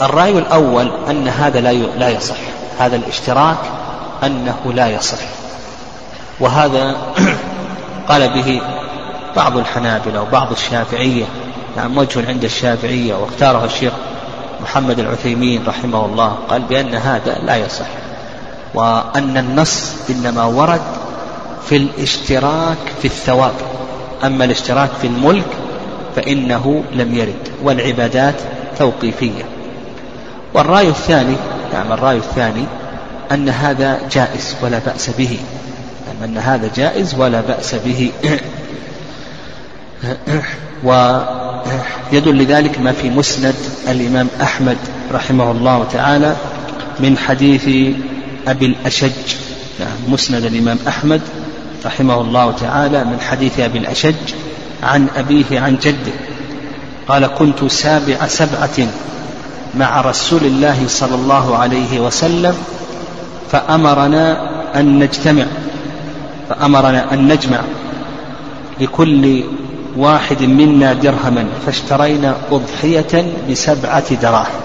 فالرأي 0.00 0.38
الأول 0.38 0.90
أن 1.10 1.28
هذا 1.28 1.60
لا 1.98 2.08
يصح 2.08 2.36
هذا 2.78 2.96
الاشتراك 2.96 3.58
أنه 4.22 4.72
لا 4.74 4.88
يصح. 4.88 5.18
وهذا 6.40 6.96
قال 8.08 8.28
به 8.28 8.60
بعض 9.36 9.56
الحنابلة 9.56 10.22
وبعض 10.22 10.52
الشافعية 10.52 11.24
نعم 11.76 11.98
وجه 11.98 12.28
عند 12.28 12.44
الشافعية 12.44 13.14
واختاره 13.14 13.64
الشيخ 13.64 13.92
محمد 14.62 14.98
العثيمين 14.98 15.64
رحمه 15.66 16.04
الله 16.06 16.36
قال 16.48 16.62
بأن 16.62 16.94
هذا 16.94 17.38
لا 17.38 17.56
يصح. 17.56 17.86
وأن 18.74 19.36
النص 19.36 19.94
إنما 20.10 20.44
ورد 20.44 20.80
في 21.68 21.76
الاشتراك 21.76 22.78
في 23.02 23.04
الثواب. 23.04 23.54
أما 24.24 24.44
الاشتراك 24.44 24.90
في 25.00 25.06
الملك 25.06 25.46
فإنه 26.16 26.84
لم 26.92 27.14
يرد 27.14 27.48
والعبادات 27.62 28.34
توقيفية. 28.78 29.44
والرأي 30.54 30.88
الثاني 30.88 31.36
نعم 31.72 31.92
الرأي 31.92 32.16
الثاني 32.16 32.64
أن 33.32 33.48
هذا 33.48 34.00
جائز 34.12 34.56
ولا 34.62 34.78
بأس 34.78 35.10
به. 35.10 35.38
نعم 36.06 36.30
أن 36.30 36.38
هذا 36.38 36.70
جائز 36.76 37.14
ولا 37.14 37.40
بأس 37.40 37.74
به. 37.74 38.10
ويدل 40.84 42.42
لذلك 42.42 42.80
ما 42.80 42.92
في 42.92 43.10
مسند 43.10 43.54
الإمام 43.88 44.28
أحمد 44.42 44.76
رحمه 45.12 45.50
الله 45.50 45.86
تعالى 45.92 46.36
من 47.00 47.18
حديث 47.18 47.94
أبي 48.50 48.66
الأشج 48.66 49.34
نعم 49.80 49.96
مسند 50.08 50.44
الإمام 50.44 50.78
أحمد 50.88 51.20
رحمه 51.86 52.20
الله 52.20 52.52
تعالى 52.52 53.04
من 53.04 53.20
حديث 53.20 53.60
أبي 53.60 53.78
الأشج 53.78 54.14
عن 54.82 55.06
أبيه 55.16 55.60
عن 55.60 55.76
جده 55.82 56.12
قال 57.08 57.26
كنت 57.26 57.64
سابع 57.64 58.26
سبعة 58.26 58.88
مع 59.74 60.00
رسول 60.00 60.40
الله 60.44 60.84
صلى 60.88 61.14
الله 61.14 61.56
عليه 61.56 62.00
وسلم 62.00 62.54
فأمرنا 63.52 64.50
أن 64.80 64.98
نجتمع 64.98 65.46
فأمرنا 66.48 67.14
أن 67.14 67.28
نجمع 67.28 67.60
لكل 68.80 69.44
واحد 69.96 70.42
منا 70.42 70.92
درهما 70.92 71.46
فاشترينا 71.66 72.36
أضحية 72.50 73.32
بسبعة 73.50 74.14
دراهم. 74.14 74.60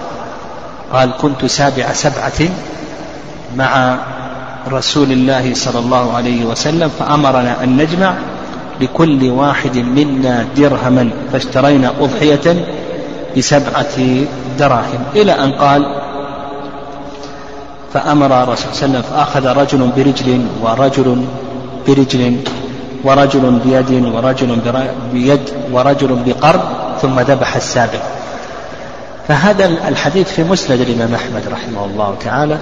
قال 0.92 1.10
كنت 1.20 1.44
سابع 1.44 1.92
سبعة 1.92 2.48
مع 3.56 3.98
رسول 4.72 5.12
الله 5.12 5.54
صلى 5.54 5.78
الله 5.78 6.16
عليه 6.16 6.44
وسلم 6.44 6.90
فأمرنا 6.98 7.64
أن 7.64 7.76
نجمع 7.76 8.14
لكل 8.80 9.30
واحد 9.30 9.76
منا 9.76 10.46
درهما 10.56 11.10
فاشترينا 11.32 11.92
أضحية 12.00 12.66
بسبعة 13.36 13.96
دراهم. 14.58 15.02
إلى 15.16 15.32
أن 15.32 15.52
قال 15.52 15.94
فأمر 17.92 18.42
الرسول 18.42 18.74
صلى 18.74 18.86
الله 18.86 18.98
عليه 18.98 18.98
وسلم 18.98 19.02
فأخذ 19.02 19.46
رجل 19.46 19.90
برجل 19.96 20.46
ورجل 20.62 21.24
برجل 21.88 22.36
ورجل 23.04 23.60
بيد 23.64 24.04
ورجل 24.14 24.58
بيد 25.12 25.40
ورجل 25.72 26.18
بقرب 26.26 26.60
ثم 27.02 27.20
ذبح 27.20 27.56
السابع 27.56 27.98
فهذا 29.28 29.64
الحديث 29.88 30.28
في 30.32 30.44
مسند 30.44 30.80
الإمام 30.80 31.14
أحمد 31.14 31.42
رحمه 31.52 31.84
الله 31.84 32.14
تعالى. 32.24 32.58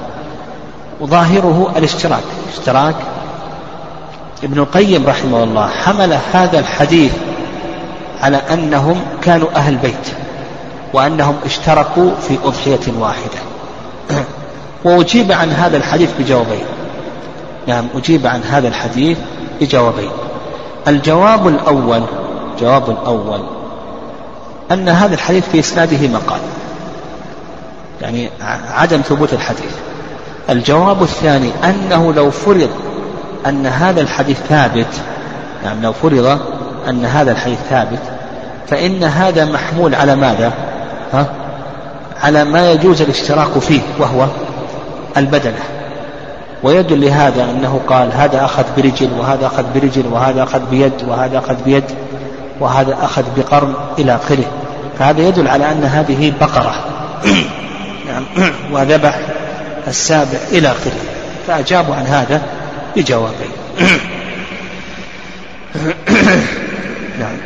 وظاهره 1.00 1.72
الاشتراك. 1.76 2.24
اشتراك 2.52 2.94
ابن 4.42 4.58
القيم 4.58 5.06
رحمه 5.06 5.44
الله 5.44 5.68
حمل 5.68 6.18
هذا 6.32 6.58
الحديث 6.58 7.12
على 8.22 8.36
أنهم 8.52 9.00
كانوا 9.22 9.48
أهل 9.56 9.76
بيت 9.76 10.08
وأنهم 10.92 11.36
اشتركوا 11.44 12.10
في 12.28 12.38
أضحية 12.44 12.92
واحدة. 13.00 13.38
وأجيب 14.84 15.32
عن 15.32 15.50
هذا 15.50 15.76
الحديث 15.76 16.10
بجوابين. 16.18 16.64
نعم 17.66 17.86
أجيب 17.94 18.26
عن 18.26 18.42
هذا 18.42 18.68
الحديث 18.68 19.18
بجوابين. 19.60 20.10
الجواب 20.88 21.48
الأول 21.48 22.02
الجواب 22.54 22.90
الأول 22.90 23.40
أن 24.72 24.88
هذا 24.88 25.14
الحديث 25.14 25.44
في 25.52 25.58
إسناده 25.58 26.08
مقال. 26.08 26.40
يعني 28.02 28.30
عدم 28.70 29.00
ثبوت 29.00 29.32
الحديث. 29.32 29.74
الجواب 30.50 31.02
الثاني 31.02 31.50
أنه 31.64 32.12
لو 32.12 32.30
فرض 32.30 32.70
أن 33.46 33.66
هذا 33.66 34.00
الحديث 34.00 34.38
ثابت 34.48 34.86
نعم 35.64 35.82
لو 35.82 35.92
فرض 35.92 36.38
أن 36.88 37.04
هذا 37.04 37.32
الحديث 37.32 37.58
ثابت 37.70 37.98
فإن 38.66 39.04
هذا 39.04 39.44
محمول 39.44 39.94
على 39.94 40.16
ماذا؟ 40.16 40.52
ها؟ 41.12 41.26
على 42.22 42.44
ما 42.44 42.72
يجوز 42.72 43.02
الاشتراك 43.02 43.58
فيه 43.58 43.80
وهو 43.98 44.26
البدنة 45.16 45.60
ويدل 46.62 47.00
لهذا 47.00 47.44
أنه 47.44 47.80
قال 47.86 48.12
هذا 48.12 48.44
أخذ 48.44 48.64
برجل 48.76 49.08
وهذا 49.18 49.46
أخذ 49.46 49.64
برجل 49.74 50.06
وهذا 50.12 50.42
أخذ 50.42 50.60
بيد 50.70 50.92
وهذا 51.08 51.38
أخذ 51.38 51.56
بيد 51.64 51.84
وهذا 52.60 52.96
أخذ 53.02 53.22
بقرن 53.36 53.74
إلى 53.98 54.14
آخره 54.14 54.44
فهذا 54.98 55.22
يدل 55.28 55.48
على 55.48 55.72
أن 55.72 55.84
هذه 55.84 56.32
بقرة 56.40 56.74
نعم 58.08 58.24
وذبح 58.72 59.18
السابع 59.86 60.38
إلى 60.52 60.68
آخره. 60.68 61.00
فأجابوا 61.46 61.94
عن 61.94 62.06
هذا 62.06 62.42
بجوابين. 62.96 63.50
نعم. 67.20 67.36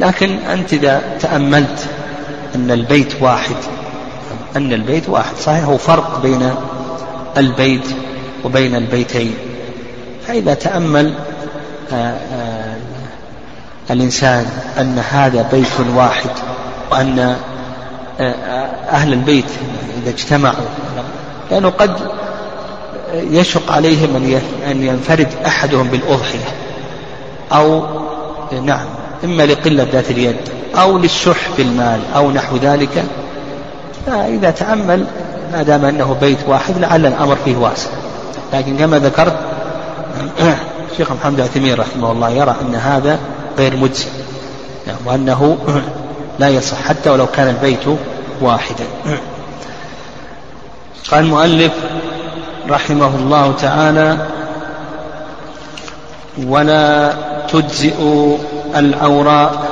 لكن 0.00 0.38
أنت 0.38 0.72
إذا 0.72 1.02
تأملت 1.20 1.86
أن 2.54 2.70
البيت 2.70 3.22
واحد 3.22 3.56
أن 4.56 4.72
البيت 4.72 5.08
واحد 5.08 5.36
صحيح 5.36 5.64
هو 5.64 5.78
فرق 5.78 6.22
بين 6.22 6.54
البيت 7.36 7.86
وبين 8.44 8.74
البيتين. 8.74 9.34
فإذا 10.26 10.54
تأمل 10.54 11.14
آآ 11.92 11.96
آه، 11.96 11.96
آآ 11.96 12.76
آه، 13.90 13.92
الإنسان 13.92 14.46
أن 14.78 14.98
هذا 15.10 15.48
بيت 15.52 15.80
واحد 15.94 16.30
وأن 16.90 17.36
أهل 18.20 19.12
البيت 19.12 19.50
إذا 20.02 20.10
اجتمعوا. 20.10 20.66
لأنه 21.50 21.68
قد 21.68 21.90
يشق 23.14 23.72
عليهم 23.72 24.38
أن 24.70 24.82
ينفرد 24.82 25.28
أحدهم 25.46 25.88
بالأضحية. 25.88 26.48
أو 27.52 27.86
نعم 28.62 28.86
إما 29.24 29.42
لقلة 29.42 29.86
ذات 29.92 30.10
اليد 30.10 30.36
أو 30.74 30.98
للشح 30.98 31.48
في 31.56 31.62
المال 31.62 32.00
أو 32.16 32.30
نحو 32.30 32.56
ذلك. 32.56 33.04
فإذا 34.06 34.50
تأمل 34.50 35.04
ما 35.52 35.62
دام 35.62 35.84
أنه 35.84 36.16
بيت 36.20 36.38
واحد 36.46 36.78
لعل 36.78 37.06
الأمر 37.06 37.36
فيه 37.44 37.56
واسع. 37.56 37.90
لكن 38.52 38.76
كما 38.76 38.98
ذكرت 38.98 39.36
الشيخ 40.92 41.12
محمد 41.12 41.40
عثيمين 41.40 41.74
رحمه 41.74 42.12
الله 42.12 42.30
يرى 42.30 42.56
أن 42.62 42.74
هذا 42.74 43.18
غير 43.58 43.76
مجزي. 43.76 44.06
وأنه 45.06 45.56
لا 46.38 46.48
يصح 46.48 46.82
حتى 46.82 47.10
ولو 47.10 47.26
كان 47.26 47.48
البيت 47.48 47.98
واحدا. 48.40 48.84
قال 51.10 51.24
المؤلف 51.24 51.72
رحمه 52.68 53.16
الله 53.16 53.54
تعالى 53.60 54.26
ولا 56.46 57.14
تجزئ 57.52 57.94
العوراء 58.76 59.64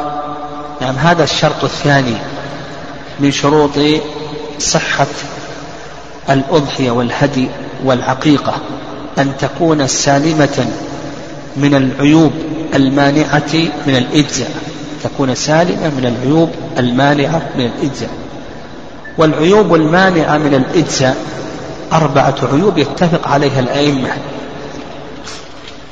نعم 0.80 0.94
هذا 0.96 1.24
الشرط 1.24 1.64
الثاني 1.64 2.14
من 3.20 3.32
شروط 3.32 3.70
صحة 4.58 5.06
الأضحية 6.30 6.90
والهدي 6.90 7.48
والعقيقة 7.84 8.54
أن 9.18 9.32
تكون 9.38 9.86
سالمة 9.86 10.66
من 11.56 11.74
العيوب 11.74 12.32
المانعة 12.74 13.52
من 13.86 13.96
الإجزاء. 13.96 14.50
تكون 15.04 15.34
سالمة 15.34 15.88
من 15.88 16.06
العيوب 16.16 16.50
المانعة 16.78 17.42
من 17.56 17.64
الإجزاء. 17.66 18.10
والعيوب 19.18 19.74
المانعة 19.74 20.38
من 20.38 20.54
الإجزاء 20.54 21.16
أربعة 21.92 22.34
عيوب 22.52 22.78
يتفق 22.78 23.28
عليها 23.28 23.60
الأئمة 23.60 24.08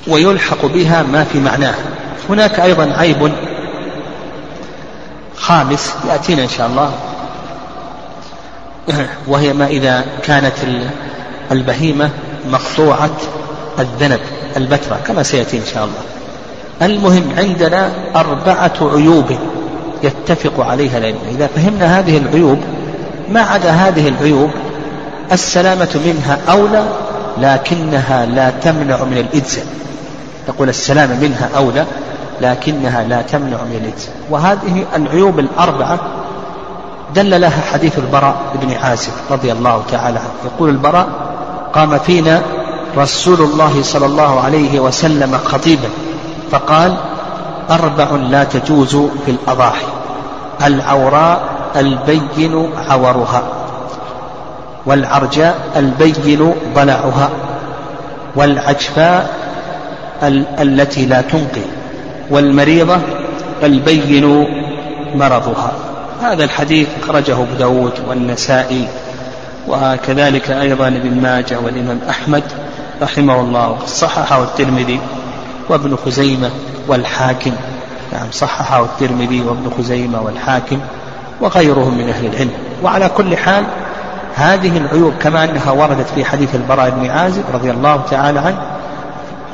ويلحق 0.07 0.67
بها 0.67 1.03
ما 1.03 1.25
في 1.25 1.41
معناه. 1.41 1.75
هناك 2.31 2.61
أيضا 2.61 2.93
عيب 2.99 3.33
خامس 5.37 5.93
يأتينا 6.09 6.43
إن 6.43 6.49
شاء 6.49 6.67
الله 6.67 6.93
وهي 9.27 9.53
ما 9.53 9.67
إذا 9.67 10.05
كانت 10.23 10.55
البهيمة 11.53 12.11
مقطوعة 12.51 13.17
الذنب 13.79 14.21
البترة 14.57 15.01
كما 15.07 15.23
سيأتي 15.23 15.59
إن 15.59 15.67
شاء 15.75 15.85
الله. 15.85 16.03
المهم 16.83 17.25
عندنا 17.39 17.93
أربعة 18.17 18.73
عيوب 18.81 19.27
يتفق 20.03 20.65
عليها 20.65 20.99
العلم. 20.99 21.19
إذا 21.31 21.47
فهمنا 21.47 21.99
هذه 21.99 22.19
العيوب 22.19 22.59
ما 23.31 23.41
عدا 23.41 23.71
هذه 23.71 24.09
العيوب 24.09 24.51
السلامة 25.33 26.01
منها 26.07 26.39
أولى 26.49 26.85
لكنها 27.39 28.27
لا 28.27 28.51
تمنع 28.51 29.05
من 29.05 29.19
الإجزاء 29.19 29.67
نقول 30.49 30.69
السلامة 30.69 31.21
منها 31.21 31.51
أولى 31.57 31.87
لكنها 32.41 33.05
لا 33.05 33.23
تمنع 33.23 33.57
من 33.63 33.81
الإجزاء 33.85 34.15
وهذه 34.31 34.85
العيوب 34.97 35.39
الأربعة 35.39 35.99
دل 37.15 37.41
لها 37.41 37.61
حديث 37.73 37.99
البراء 37.99 38.37
بن 38.63 38.73
عازب 38.73 39.13
رضي 39.31 39.53
الله 39.53 39.83
تعالى 39.91 40.19
عنه. 40.19 40.55
يقول 40.55 40.71
البراء 40.71 41.09
قام 41.73 41.99
فينا 41.99 42.43
رسول 42.97 43.41
الله 43.41 43.83
صلى 43.83 44.07
الله 44.07 44.41
عليه 44.41 44.81
وسلم 44.81 45.39
خطيبا. 45.45 45.89
فقال 46.51 46.95
أربع 47.71 48.11
لا 48.31 48.45
تجوز 48.45 48.97
في 48.97 49.31
الأضاحي 49.31 49.87
العوراء 50.67 51.41
البين 51.77 52.71
عورها 52.89 53.43
والعرجاء 54.87 55.55
البين 55.77 56.55
ضلعها 56.75 57.31
والعجفاء 58.37 59.31
التي 60.61 61.07
لا 61.07 61.21
تنقي 61.21 61.67
والمريضة 62.31 62.97
البين 63.63 64.47
مرضها. 65.15 65.73
هذا 66.23 66.45
الحديث 66.45 66.89
أخرجه 67.03 67.33
أبو 67.33 67.55
داود 67.59 67.93
والنسائي 68.09 68.89
وكذلك 69.69 70.51
أيضا 70.51 70.89
ابن 70.89 71.21
ماجه 71.23 71.59
والإمام 71.65 72.01
أحمد 72.11 72.43
رحمه 73.03 73.41
الله 73.41 73.77
صححه 73.87 74.43
الترمذي. 74.43 75.01
وابن 75.69 75.97
خزيمة 75.97 76.51
والحاكم. 76.89 77.53
نعم 78.13 78.27
صححه 78.33 78.85
الترمذي 78.85 79.41
وابن 79.41 79.71
خزيمة 79.79 80.21
والحاكم 80.21 80.81
وغيرهم 81.41 81.99
من 81.99 82.09
أهل 82.09 82.27
العلم. 82.27 82.51
وعلى 82.83 83.09
كل 83.09 83.37
حال 83.37 83.65
هذه 84.35 84.79
العيوب 84.79 85.13
كما 85.21 85.45
أنها 85.45 85.71
وردت 85.71 86.07
في 86.15 86.25
حديث 86.25 86.55
البراء 86.55 86.91
بن 86.91 87.11
عازب 87.11 87.45
رضي 87.55 87.71
الله 87.71 88.03
تعالى 88.11 88.39
عنه 88.39 88.59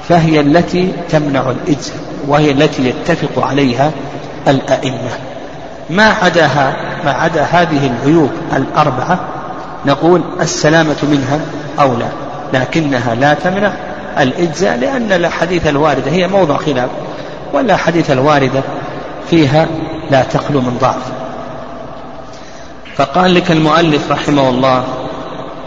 فهي 0.08 0.40
التي 0.40 0.92
تمنع 1.08 1.50
الإجزاء 1.50 1.96
وهي 2.28 2.50
التي 2.50 2.88
يتفق 2.88 3.44
عليها 3.46 3.90
الأئمة. 4.48 5.10
ما 5.90 6.04
عداها 6.22 6.76
ما 7.04 7.12
عدا 7.12 7.42
هذه 7.42 7.86
العيوب 7.86 8.30
الأربعة 8.56 9.18
نقول 9.86 10.22
السلامة 10.40 10.96
منها 11.02 11.40
أولى 11.80 12.08
لكنها 12.52 13.14
لا 13.14 13.34
تمنع 13.34 13.72
الإجزاء 14.18 14.76
لأن 14.76 15.12
الأحاديث 15.12 15.66
الواردة 15.66 16.10
هي 16.10 16.28
موضع 16.28 16.56
خلاف 16.56 16.90
والأحاديث 17.52 18.10
الواردة 18.10 18.62
فيها 19.30 19.66
لا 20.10 20.22
تخلو 20.22 20.60
من 20.60 20.78
ضعف. 20.80 21.02
فقال 22.96 23.34
لك 23.34 23.50
المؤلف 23.50 24.12
رحمه 24.12 24.48
الله 24.48 24.84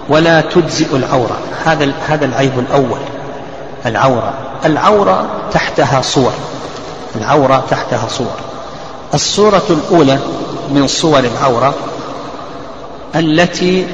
ولا 0.10 0.42
تجزئ 0.42 0.96
العورة. 0.96 1.38
هذا 1.66 1.94
هذا 2.08 2.26
العيب 2.26 2.60
الأول 2.60 3.00
العورة. 3.86 4.34
العورة 4.66 5.26
تحتها 5.52 6.02
صور 6.02 6.34
العورة 7.16 7.64
تحتها 7.70 8.08
صور. 8.08 8.36
الصورة 9.14 9.64
الأولى 9.70 10.20
من 10.70 10.88
صور 10.88 11.20
العورة 11.20 11.74
التي 13.16 13.88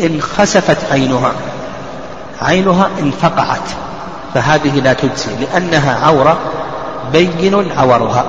انخسفت 0.00 0.78
عينها 0.92 1.32
عينها 2.42 2.90
انفقعت. 3.00 3.68
فهذه 4.34 4.80
لا 4.80 4.92
تجزي 4.92 5.36
لأنها 5.40 6.06
عورة 6.06 6.38
بين 7.12 7.70
عورها. 7.76 8.24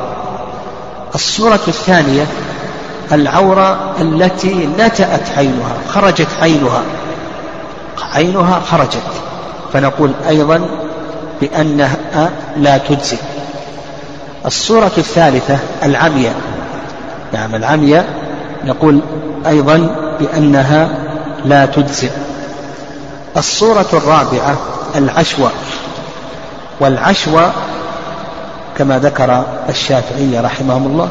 الصورة 1.15 1.59
الثانية 1.67 2.27
العورة 3.11 3.95
التي 4.01 4.69
نتأت 4.79 5.29
عينها 5.37 5.73
خرجت 5.89 6.27
عينها. 6.41 6.81
عينها 8.13 8.59
خرجت. 8.71 9.03
فنقول 9.73 10.11
أيضا 10.29 10.67
بأنها 11.41 12.29
لا 12.57 12.77
تجزي. 12.77 13.17
الصورة 14.45 14.91
الثالثة 14.97 15.59
العمية. 15.83 16.35
نعم 17.33 17.55
العمية 17.55 18.05
نقول 18.65 18.99
أيضا 19.47 19.95
بأنها 20.19 20.89
لا 21.45 21.65
تجزئ 21.65 22.11
الصورة 23.37 23.85
الرابعة 23.93 24.57
العشوة. 24.95 25.51
والعشوة 26.81 27.51
كما 28.77 28.99
ذكر 28.99 29.45
الشافعي 29.69 30.39
رحمهم 30.39 30.85
الله 30.87 31.09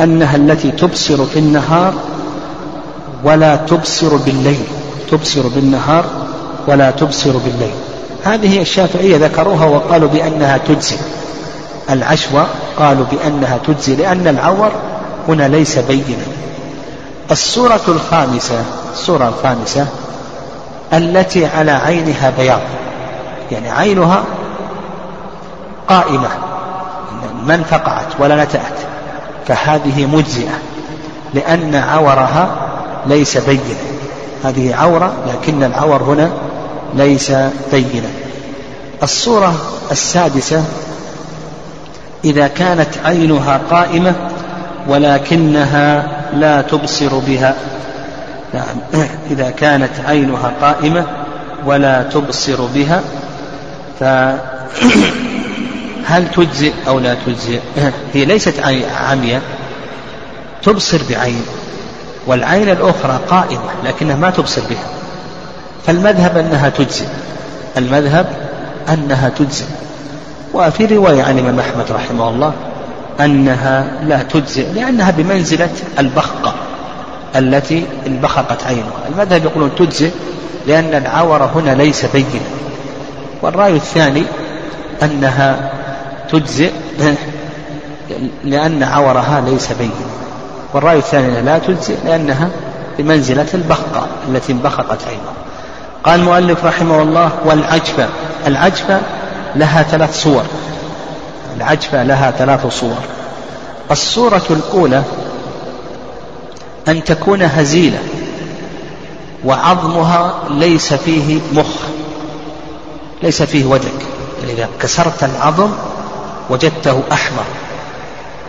أنها 0.00 0.36
التي 0.36 0.70
تبصر 0.70 1.24
في 1.26 1.38
النهار 1.38 1.94
ولا 3.24 3.56
تبصر 3.56 4.16
بالليل 4.16 4.64
تبصر 5.10 5.48
بالنهار 5.48 6.04
ولا 6.66 6.90
تبصر 6.90 7.30
بالليل. 7.30 7.74
هذه 8.24 8.60
الشافعية 8.60 9.16
ذكروها 9.16 9.66
وقالوا 9.66 10.08
بأنها 10.08 10.58
تجزي. 10.58 10.96
العشوة 11.90 12.46
قالوا 12.78 13.04
بأنها 13.12 13.58
تجزي 13.66 13.96
لأن 13.96 14.28
العور 14.28 14.70
هنا 15.28 15.48
ليس 15.48 15.78
بينا. 15.78 16.26
الصورة 17.30 17.80
الخامسة 17.88 18.64
الصورة 18.92 19.28
الخامسة 19.28 19.86
التي 20.92 21.46
على 21.46 21.70
عينها 21.70 22.32
بياض 22.38 22.60
يعني 23.52 23.70
عينها 23.70 24.24
قائمة. 25.88 26.28
ما 27.46 27.54
انفقعت 27.54 28.06
ولا 28.18 28.44
نتأت 28.44 28.78
فهذه 29.46 30.06
مجزئة. 30.06 30.58
لأن 31.34 31.74
عورها 31.74 32.48
ليس 33.06 33.38
بينا 33.38 33.94
هذه 34.44 34.74
عورة 34.74 35.12
لكن 35.28 35.62
العور 35.62 36.02
هنا 36.02 36.30
ليس 36.94 37.32
بينا 37.72 38.08
الصورة 39.02 39.54
السادسة 39.90 40.64
إذا 42.24 42.48
كانت 42.48 42.88
عينها 43.04 43.60
قائمة 43.70 44.14
ولكنها 44.88 46.08
لا 46.32 46.62
تبصر 46.62 47.18
بها. 47.18 47.54
نعم. 48.54 49.04
إذا 49.30 49.50
كانت 49.50 49.90
عينها 50.06 50.52
قائمة 50.60 51.06
ولا 51.66 52.02
تبصر 52.02 52.66
بها 52.74 53.00
فهل 56.04 56.30
تجزئ 56.30 56.72
أو 56.88 56.98
لا 56.98 57.16
تجزئ؟ 57.26 57.60
هي 58.14 58.24
ليست 58.24 58.54
عمية 59.08 59.40
تبصر 60.62 61.00
بعين 61.10 61.42
والعين 62.26 62.68
الأخرى 62.68 63.20
قائمة 63.28 63.70
لكنها 63.84 64.16
ما 64.16 64.30
تبصر 64.30 64.60
بها. 64.70 64.86
فالمذهب 65.86 66.38
أنها 66.38 66.68
تجزئ 66.68 67.06
المذهب 67.76 68.26
أنها 68.88 69.28
تجزئ. 69.28 69.64
وفي 70.54 70.86
رواية 70.86 71.22
عن 71.22 71.38
الإمام 71.38 71.60
أحمد 71.60 71.92
رحمه 71.92 72.28
الله 72.28 72.52
أنها 73.20 73.86
لا 74.02 74.22
تجزئ 74.22 74.72
لأنها 74.72 75.10
بمنزلة 75.10 75.70
البخقة 75.98 76.54
التي 77.36 77.86
انبخقت 78.06 78.64
عينها. 78.64 79.08
المذهب 79.08 79.44
يقولون 79.44 79.70
تجزئ 79.78 80.10
لأن 80.66 80.94
العور 80.94 81.42
هنا 81.54 81.74
ليس 81.74 82.04
بينا. 82.04 82.44
والرأي 83.42 83.76
الثاني 83.76 84.22
أنها 85.02 85.72
تجزئ 86.30 86.72
لأن 88.44 88.82
عورها 88.82 89.40
ليس 89.46 89.72
بين 89.72 89.90
والرأي 90.74 90.98
الثاني 90.98 91.42
لا 91.42 91.58
تجزئ 91.58 91.96
لأنها 92.04 92.48
بمنزلة 92.98 93.46
البخقة 93.54 94.06
التي 94.28 94.52
انبخقت 94.52 95.04
عينها 95.04 95.32
قال 96.04 96.20
المؤلف 96.20 96.64
رحمه 96.64 97.02
الله 97.02 97.30
والعجفة. 97.44 98.08
العجفة 98.46 99.00
لها 99.56 99.82
ثلاث 99.82 100.22
صور. 100.22 100.42
العجفة 101.56 102.02
لها 102.02 102.30
ثلاث 102.30 102.66
صور. 102.66 102.96
الصورة 103.90 104.42
الأولى 104.50 105.02
أن 106.88 107.04
تكون 107.04 107.42
هزيلة 107.42 107.98
وعظمها 109.44 110.34
ليس 110.50 110.94
فيه 110.94 111.40
مخ 111.52 111.66
ليس 113.22 113.42
فيه 113.42 113.64
ودك 113.64 114.06
إذا 114.48 114.68
كسرت 114.80 115.24
العظم 115.24 115.70
وجدته 116.50 117.02
أحمر. 117.12 117.44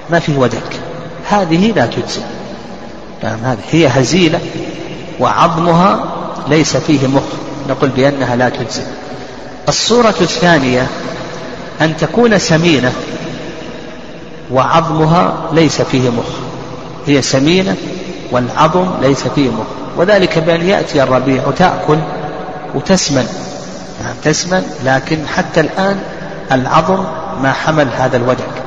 ما 0.10 0.20
فيه 0.20 0.38
ودك 0.38 0.80
هذه 1.30 1.72
لا 1.72 1.86
تجزي. 1.86 2.22
نعم 3.24 3.40
هذه 3.44 3.60
هي 3.72 3.88
هزيلة 3.88 4.40
وعظمها 5.20 6.04
ليس 6.48 6.78
فيه 6.78 7.08
مخ. 7.08 7.24
نقول 7.70 7.90
بأنها 7.90 8.36
لا 8.36 8.50
تجزي. 8.50 8.84
الصورة 9.68 10.16
الثانية 10.22 10.88
أن 11.82 11.98
تكون 11.98 12.40
سمينة 12.40 12.94
وعظمها 14.52 15.34
ليس 15.54 15.82
فيه 15.82 16.10
مخ. 16.10 16.30
هي 17.08 17.22
سمينة 17.22 17.76
والعظم 18.32 18.88
ليس 19.02 19.28
فيه 19.28 19.50
مخ. 19.50 19.66
وذلك 19.98 20.40
بأن 20.40 20.70
يأتي 20.70 21.04
الربيع 21.04 21.48
وتأكل 21.48 21.98
وتسمن. 22.76 23.28
يعني 24.02 24.16
تسمن 24.24 24.64
لكن 24.86 25.18
حتى 25.36 25.60
الآن 25.60 26.00
العظم 26.52 27.04
ما 27.44 27.54
حمل 27.54 27.88
هذا 27.98 28.18
الودك 28.18 28.66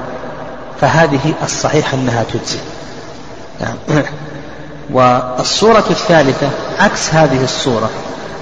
فهذه 0.81 1.35
الصحيح 1.43 1.95
أنها 1.95 2.25
تجزي. 2.33 2.59
يعني 3.61 3.79
والصورة 4.95 5.85
الثالثة 5.91 6.49
عكس 6.79 7.15
هذه 7.15 7.45
الصورة 7.45 7.91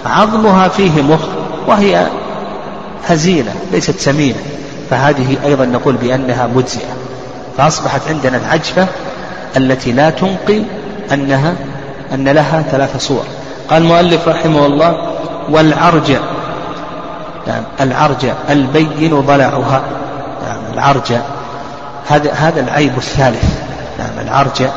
عظمها 0.07 0.69
فيه 0.69 1.03
مخ 1.03 1.21
وهي 1.67 2.07
هزيلة 3.07 3.53
ليست 3.73 4.01
سمينة. 4.01 4.39
فهذه 4.91 5.37
أيضا 5.45 5.65
نقول 5.65 5.95
بأنها 5.97 6.47
مجزئة. 6.47 6.95
فأصبحت 7.59 8.01
عندنا 8.09 8.37
العجفة 8.37 8.87
التي 9.57 9.93
لا 9.93 10.11
تنقي 10.11 10.63
أنها 11.13 11.55
أن 12.15 12.29
لها 12.29 12.63
ثلاث 12.63 12.97
صور. 12.97 13.25
قال 13.71 13.83
المؤلف 13.83 14.29
رحمه 14.29 14.67
الله 14.67 15.13
والعرجة 15.51 16.21
نعم. 17.47 17.63
العرجة 17.81 18.35
البين 18.51 19.21
ضلعها. 19.21 19.83
نعم 19.83 20.06
العرجة 20.77 21.23
هذا 22.09 22.33
هذا 22.33 22.61
العيب 22.61 22.93
الثالث. 22.97 23.45
نعم 23.99 24.27
العرجة 24.27 24.71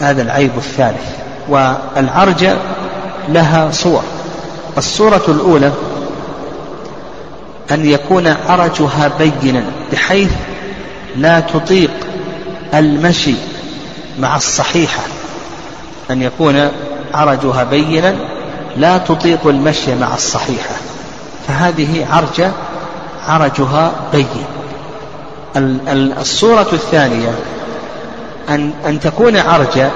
هذا 0.00 0.22
العيب 0.22 0.50
الثالث. 0.56 1.04
والعرجة 1.48 2.56
لها 3.28 3.70
صور. 3.70 4.02
الصورة 4.78 5.22
الأولى 5.28 5.72
أن 7.70 7.86
يكون 7.86 8.26
عرجها 8.48 9.10
بينا 9.18 9.62
بحيث 9.92 10.30
لا 11.16 11.40
تطيق 11.40 11.90
المشي 12.74 13.34
مع 14.18 14.36
الصحيحة 14.36 15.02
أن 16.10 16.22
يكون 16.22 16.68
عرجها 17.14 17.64
بينا 17.64 18.14
لا 18.76 18.98
تطيق 18.98 19.46
المشي 19.46 19.94
مع 19.94 20.14
الصحيحة 20.14 20.74
فهذه 21.48 22.06
عرجة 22.12 22.52
عرجها 23.30 23.92
بين. 24.12 24.44
الصورة 26.20 26.68
الثانية 26.72 27.34
أن 28.48 28.72
أن 28.86 29.00
تكون 29.00 29.36
عرجة 29.36 29.90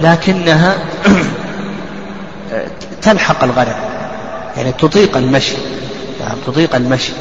لكنها 0.00 0.74
تلحق 3.02 3.44
الغنم 3.44 3.74
يعني 4.56 4.72
تطيق 4.72 5.16
المشي 5.16 5.56
يعني 6.20 6.38
تطيق 6.46 6.74
المشي. 6.74 7.12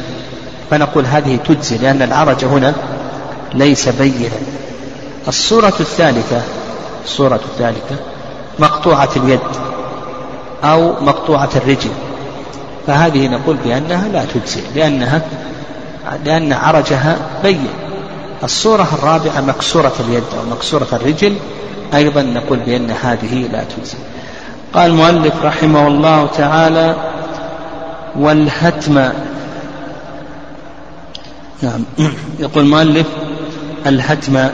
فنقول 0.72 1.06
هذه 1.06 1.36
تجزي 1.36 1.78
لأن 1.78 2.02
العرج 2.02 2.46
هنا 2.46 2.74
ليس 3.54 3.90
بينا. 3.90 4.30
الصورة 5.28 5.74
الثالثة 5.80 6.42
الصورة 7.04 7.40
الثالثة 7.46 7.96
مقطوعة 8.60 9.10
اليد 9.16 9.40
أو 10.64 10.94
مقطوعة 11.02 11.50
الرجل. 11.56 11.92
فهذه 12.88 13.28
نقول 13.28 13.58
بأنها 13.66 14.08
لا 14.08 14.26
تجزي 14.26 14.62
لأنها 14.76 15.22
لأن 16.26 16.54
عرجها 16.54 17.18
بين. 17.44 17.68
الصورة 18.44 18.88
الرابعة 18.94 19.42
مكسورة 19.42 19.94
اليد 20.00 20.24
أو 20.38 20.56
مكسورة 20.56 20.88
الرجل 20.94 21.36
أيضا 21.94 22.22
نقول 22.22 22.60
بأن 22.60 22.92
هذه 22.92 23.48
لا 23.52 23.64
تجزي 23.64 23.98
قال 24.74 24.92
المؤلف 24.92 25.34
رحمه 25.44 25.88
الله 25.88 26.28
تعالى 26.28 26.96
والهتم. 28.16 28.94
نعم. 31.62 31.84
يقول 32.40 32.64
المؤلف 32.64 33.08
الهتم. 33.86 34.50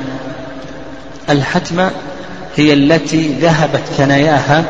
الهتم 1.29 1.89
هي 2.55 2.73
التي 2.73 3.33
ذهبت 3.33 3.83
ثناياها 3.97 4.63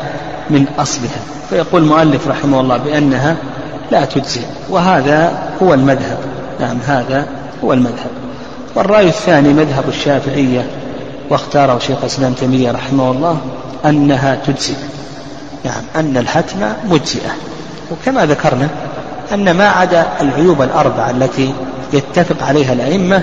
من 0.50 0.66
أصلها. 0.78 1.20
فيقول 1.50 1.82
المؤلف 1.82 2.28
رحمه 2.28 2.60
الله 2.60 2.76
بأنها 2.76 3.36
لا 3.92 4.04
تجزي. 4.04 4.40
وهذا 4.70 5.32
هو 5.62 5.74
المذهب. 5.74 6.18
نعم 6.60 6.78
هذا 6.86 7.26
هو 7.64 7.72
المذهب. 7.72 8.10
والرأي 8.74 9.08
الثاني 9.08 9.48
مذهب 9.48 9.84
الشافعية 9.88 10.66
واختاره 11.30 11.78
شيخ 11.78 11.98
الإسلام 11.98 12.32
تيمية 12.32 12.70
رحمه 12.70 13.10
الله 13.10 13.40
أنها 13.84 14.38
تجزي 14.46 14.74
نعم 15.64 15.82
أن 15.96 16.16
الحتم 16.16 16.58
مجزئة. 16.90 17.30
وكما 17.90 18.26
ذكرنا 18.26 18.68
أن 19.32 19.50
ما 19.50 19.68
عدا 19.68 20.06
العيوب 20.20 20.62
الأربعة 20.62 21.10
التي 21.10 21.52
يتفق 21.92 22.46
عليها 22.46 22.72
الأئمة 22.72 23.22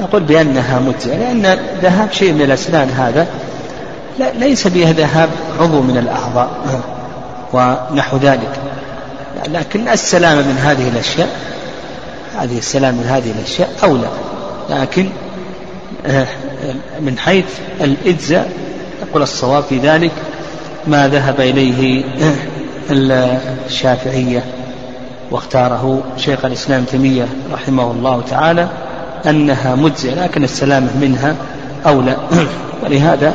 نقول 0.00 0.22
بأنها 0.22 0.78
مجزئة. 0.78 1.16
لأن 1.16 1.58
ذهاب 1.82 2.12
شيء 2.12 2.32
من 2.32 2.42
الأسنان 2.42 2.88
هذا 2.90 3.26
ليس 4.38 4.68
به 4.68 4.90
ذهاب 4.90 5.28
عضو 5.60 5.82
من 5.82 5.96
الأعضاء 5.96 6.50
ونحو 7.52 8.16
ذلك. 8.16 8.61
لكن 9.48 9.88
السلامة 9.88 10.42
من 10.42 10.58
هذه 10.58 10.88
الأشياء 10.88 11.28
هذه 12.38 12.58
السلامة 12.58 12.98
من 12.98 13.06
هذه 13.06 13.30
الأشياء 13.38 13.70
أولى. 13.82 14.08
لكن 14.70 15.08
آه، 16.06 16.26
من 17.00 17.18
حيث 17.18 17.44
الإجزاء 17.80 18.52
يقول 19.02 19.22
الصواب 19.22 19.64
في 19.64 19.78
ذلك 19.78 20.12
ما 20.86 21.08
ذهب 21.08 21.40
إليه 21.40 22.04
آه، 22.90 23.38
الشافعية 23.66 24.44
واختاره 25.30 26.02
شيخ 26.16 26.44
الإسلام 26.44 26.84
تيمية 26.84 27.26
رحمه 27.52 27.90
الله 27.90 28.22
تعالى 28.30 28.68
أنها 29.26 29.74
مجزية 29.74 30.14
لكن 30.14 30.44
السلامة 30.44 30.88
منها 31.00 31.36
أولى. 31.86 32.16
ولهذا 32.82 33.34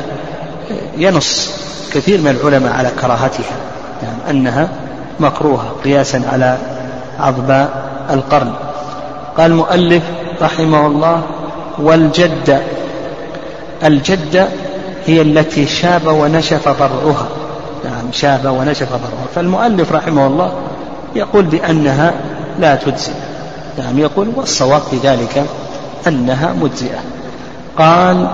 ينص 0.98 1.50
كثير 1.92 2.20
من 2.20 2.30
العلماء 2.30 2.72
على 2.72 2.90
كراهتها 3.00 3.56
يعني 4.02 4.30
أنها 4.30 4.68
مكروهة 5.20 5.72
قياسا 5.84 6.22
على 6.32 6.56
عظباء 7.20 7.88
القرن. 8.10 8.52
قال 9.36 9.50
المؤلف 9.50 10.02
رحمه 10.42 10.86
الله 10.86 11.22
والجدة 11.78 12.60
الجدة 13.84 14.48
هي 15.06 15.22
التي 15.22 15.66
شاب 15.66 16.06
ونشف 16.06 16.68
ضرعها 16.68 17.28
نعم 17.84 18.12
شاب 18.12 18.44
ونشف 18.44 18.88
ضرعها 18.88 19.26
فالمؤلف 19.34 19.92
رحمه 19.92 20.26
الله 20.26 20.52
يقول 21.14 21.44
بأنها 21.44 22.14
لا 22.58 22.74
تجزي 22.74 23.12
نعم 23.78 23.98
يقول 23.98 24.28
والصواب 24.36 24.82
في 24.90 24.96
ذلك 24.96 25.44
أنها 26.06 26.52
مجزئة. 26.52 26.98
قال 27.78 28.28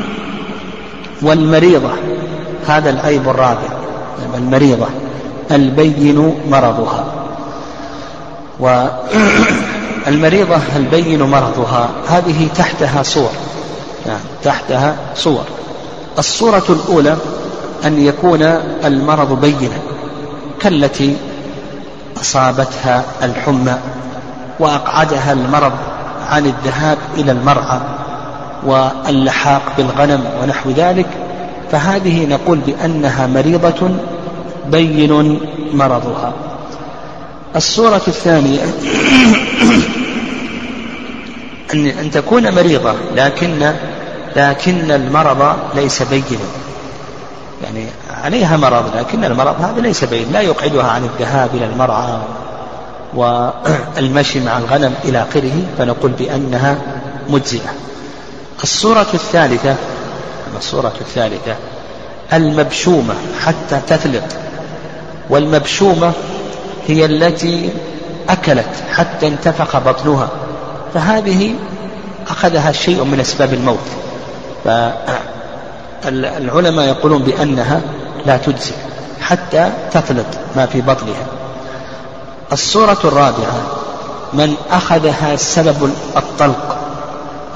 والمريضة 1.22 1.90
هذا 2.66 2.90
العيب 2.90 3.28
الرابع. 3.28 3.68
نعم 4.20 4.34
المريضة. 4.34 4.86
البين 5.52 6.34
مرضها. 6.50 7.04
والمريضة 10.06 10.58
البين 10.76 11.22
مرضها 11.22 11.88
هذه 12.08 12.48
تحتها 12.54 13.02
صور. 13.02 13.30
نعم 14.06 14.20
تحتها 14.42 14.96
صور. 15.14 15.44
الصورة 16.18 16.64
الأولى 16.68 17.16
أن 17.84 18.06
يكون 18.06 18.42
المرض 18.84 19.40
بينا 19.40 19.78
كالتي 20.60 21.16
أصابتها 22.20 23.04
الحمى 23.22 23.78
وأقعدها 24.58 25.32
المرض 25.32 25.72
عن 26.30 26.46
الذهاب 26.46 26.98
إلى 27.14 27.32
المرعى 27.32 27.80
واللحاق 28.66 29.62
بالغنم 29.76 30.24
ونحو 30.42 30.70
ذلك. 30.70 31.06
فهذه 31.72 32.26
نقول 32.26 32.58
بأنها 32.58 33.26
مريضة 33.26 33.90
بين 34.70 35.40
مرضها. 35.72 36.32
الصورة 37.56 38.02
الثانية 38.08 38.60
أن 41.74 41.86
أن 41.86 42.10
تكون 42.10 42.54
مريضة 42.54 42.94
لكن 43.16 43.72
لكن 44.36 44.90
المرض 44.90 45.56
ليس 45.74 46.02
بينا. 46.02 46.24
يعني 47.62 47.86
عليها 48.22 48.56
مرض 48.56 48.96
لكن 48.96 49.24
المرض 49.24 49.60
هذا 49.60 49.80
ليس 49.80 50.04
بين. 50.04 50.32
لا 50.32 50.40
يقعدها 50.40 50.84
عن 50.84 51.04
الذهاب 51.04 51.50
إلى 51.54 51.64
المرعى 51.64 52.18
والمشي 53.14 54.40
مع 54.40 54.58
الغنم 54.58 54.94
إلى 55.04 55.22
آخره 55.30 55.62
فنقول 55.78 56.10
بأنها 56.10 56.78
مجزئة. 57.28 57.70
الصورة 58.62 59.06
الثالثة 59.14 59.76
الصورة 60.58 60.92
الثالثة 61.00 61.56
المبشومة 62.32 63.14
حتى 63.40 63.80
تثلق. 63.86 64.49
والمبشومة 65.30 66.12
هي 66.86 67.04
التي 67.04 67.70
أكلت 68.28 68.84
حتى 68.92 69.26
انتفخ 69.26 69.76
بطنها. 69.76 70.28
فهذه 70.94 71.54
أخذها 72.28 72.72
شيء 72.72 73.04
من 73.04 73.20
أسباب 73.20 73.54
الموت. 73.54 73.78
فالعلماء 76.02 76.86
يقولون 76.86 77.22
بأنها 77.22 77.80
لا 78.26 78.36
تجزي 78.36 78.72
حتى 79.20 79.70
تفلت 79.92 80.38
ما 80.56 80.66
في 80.66 80.80
بطنها. 80.80 81.26
الصورة 82.52 82.98
الرابعة 83.04 83.62
من 84.32 84.54
أخذها 84.70 85.36
سبب 85.36 85.90
الطلق 86.16 86.76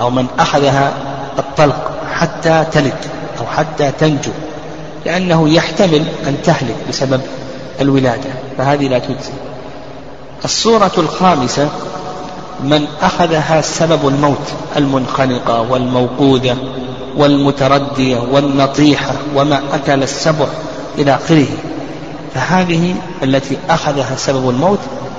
أو 0.01 0.11
من 0.11 0.27
أخذها 0.39 0.93
الطلق 1.39 1.91
حتى 2.13 2.65
تلد 2.73 2.99
أو 3.41 3.47
حتى 3.47 3.93
تنجو 4.01 4.31
لأنه 5.07 5.49
يحتمل 5.49 6.05
أن 6.27 6.37
تهلك 6.45 6.77
بسبب 6.89 7.21
الولادة 7.81 8.31
فهذه 8.59 8.89
لا 8.89 8.99
تجزي. 8.99 9.33
الصورة 10.45 10.93
الخامسة 10.99 11.69
من 12.65 12.87
أخذها 13.03 13.61
سبب 13.61 14.09
الموت 14.09 14.53
المنخنقة 14.77 15.61
والموقودة 15.61 16.57
والمتردية 17.17 18.19
والنطيحة 18.33 19.13
وما 19.37 19.61
أكل 19.73 20.03
السبع 20.03 20.47
إلى 20.99 21.15
آخره. 21.15 21.47
فهذه 22.35 22.95
التي 23.23 23.57
أخذها 23.71 24.17
سبب 24.17 24.51
الموت 24.51 24.79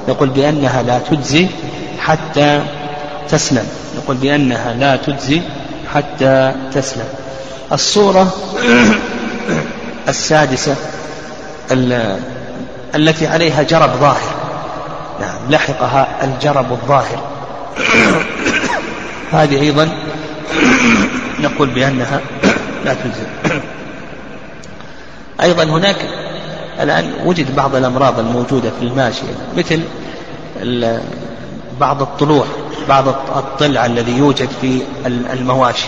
نقول 0.09 0.29
بأنها 0.29 0.83
لا 0.83 0.99
تجزي 0.99 1.47
حتى 1.99 2.63
تسلم. 3.29 3.67
نقول 3.97 4.15
بأنها 4.15 4.73
لا 4.73 4.95
تجزي 4.95 5.41
حتى 5.93 6.53
تسلم. 6.73 7.07
الصورة 7.71 8.33
السادسة 10.09 10.75
التي 12.95 13.27
عليها 13.27 13.63
جرب 13.63 13.89
ظاهر. 13.99 14.33
نعم 15.21 15.37
لحقها 15.49 16.07
الجرب 16.23 16.71
الظاهر. 16.71 17.19
هذه 19.31 19.61
أيضا 19.61 19.89
نقول 21.39 21.69
بأنها 21.69 22.21
لا 22.85 22.93
تجزي 22.93 23.27
أيضا 25.41 25.63
هناك 25.63 25.95
الآن 26.81 27.13
وجد 27.25 27.55
بعض 27.55 27.75
الأمراض 27.75 28.19
الموجودة 28.19 28.69
في 28.79 28.85
الماشية 28.85 29.33
مثل 29.57 29.81
بعض 31.79 32.01
الطلوع 32.01 32.45
بعض 32.89 33.07
الطلع 33.07 33.85
الذي 33.85 34.17
يوجد 34.17 34.49
في 34.61 34.81
المواشي. 35.05 35.87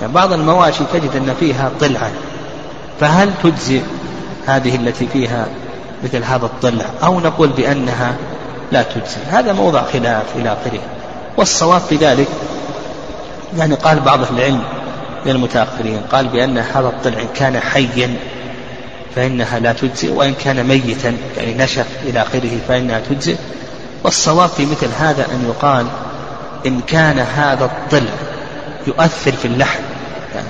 يعني 0.00 0.12
بعض 0.12 0.32
المواشي 0.32 0.84
تجد 0.92 1.16
أن 1.16 1.34
فيها 1.40 1.70
طلعة. 1.80 2.10
فهل 3.00 3.30
تجزي 3.42 3.80
هذه 4.46 4.76
التي 4.76 5.06
فيها 5.06 5.48
مثل 6.04 6.24
هذا 6.24 6.46
الطلع 6.46 6.84
أو 7.04 7.20
نقول 7.20 7.48
بأنها 7.48 8.14
لا 8.72 8.82
تجزي. 8.82 9.20
هذا 9.30 9.52
موضع 9.52 9.82
خلاف 9.82 10.24
إلى 10.36 10.52
آخره. 10.52 10.80
والصواب 11.36 11.80
في 11.80 11.96
ذلك 11.96 12.28
يعني 13.56 13.74
قال 13.74 14.00
بعض 14.00 14.22
أهل 14.22 14.38
العلم 14.38 14.62
من 15.26 15.30
المتأخرين 15.32 16.00
قال 16.12 16.28
بأن 16.28 16.58
هذا 16.58 16.88
الطلع 16.88 17.20
إن 17.20 17.28
كان 17.34 17.60
حيا 17.60 18.16
فإنها 19.16 19.58
لا 19.58 19.72
تجزي 19.72 20.08
وإن 20.08 20.34
كان 20.44 20.66
ميتا 20.66 21.16
يعني 21.36 21.54
نشف 21.54 21.86
إلى 22.04 22.22
آخره 22.22 22.58
فإنها 22.68 23.00
تجزي. 23.00 23.36
والصواب 24.04 24.48
في 24.48 24.66
مثل 24.66 24.88
هذا 24.98 25.26
أن 25.32 25.44
يقال 25.48 25.86
إن 26.66 26.80
كان 26.80 27.18
هذا 27.18 27.64
الطلع 27.64 28.10
يؤثر 28.86 29.32
في 29.32 29.44
اللحم. 29.44 29.80
يعني 30.34 30.48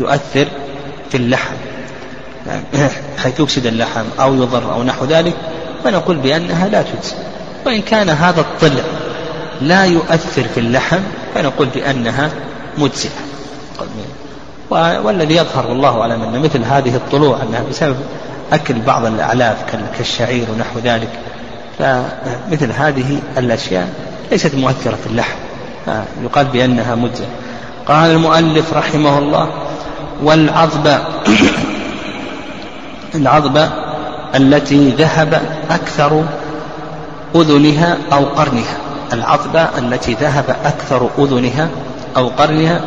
يؤثر 0.00 0.48
في 1.10 1.16
اللحم. 1.16 1.54
حيث 3.22 3.40
يفسد 3.40 3.66
اللحم 3.66 4.04
أو 4.20 4.34
يضر 4.34 4.72
أو 4.72 4.82
نحو 4.82 5.04
ذلك 5.04 5.34
فنقول 5.84 6.16
بأنها 6.16 6.68
لا 6.68 6.82
تجزي 6.82 7.14
وإن 7.66 7.82
كان 7.82 8.08
هذا 8.08 8.40
الطلع 8.40 8.82
لا 9.60 9.84
يؤثر 9.84 10.42
في 10.54 10.60
اللحم 10.60 10.98
فنقول 11.34 11.68
بأنها 11.68 12.30
مجزئة. 12.78 13.10
والذي 15.04 15.36
يظهر 15.36 15.66
والله 15.66 16.00
أعلم 16.00 16.22
أن 16.22 16.42
مثل 16.42 16.64
هذه 16.64 16.96
الطلوع 16.96 17.42
أنها 17.42 17.62
بسبب 17.70 17.96
أكل 18.52 18.74
بعض 18.80 19.04
الأعلاف 19.06 19.56
كالشعير 19.98 20.46
ونحو 20.54 20.78
ذلك 20.78 21.08
فمثل 21.78 22.72
هذه 22.72 23.18
الأشياء 23.38 23.88
ليست 24.30 24.54
مؤثرة 24.54 24.98
في 25.04 25.06
اللحم. 25.06 25.36
يقال 26.22 26.46
بأنها 26.46 26.94
مجزئة. 26.94 27.26
قال 27.88 28.10
المؤلف 28.10 28.74
رحمه 28.74 29.18
الله 29.18 29.52
والعظبة 30.22 30.98
العظبة 33.14 33.68
التي 34.36 34.90
ذهب 34.90 35.42
أكثر 35.70 36.24
أذنها 37.34 37.96
أو 38.12 38.24
قرنها. 38.24 38.76
العظبة 39.12 39.68
التي 39.78 40.14
ذهب 40.14 40.56
أكثر 40.64 41.08
أذنها 41.18 41.68
أو 42.16 42.28
قرنها 42.28 42.80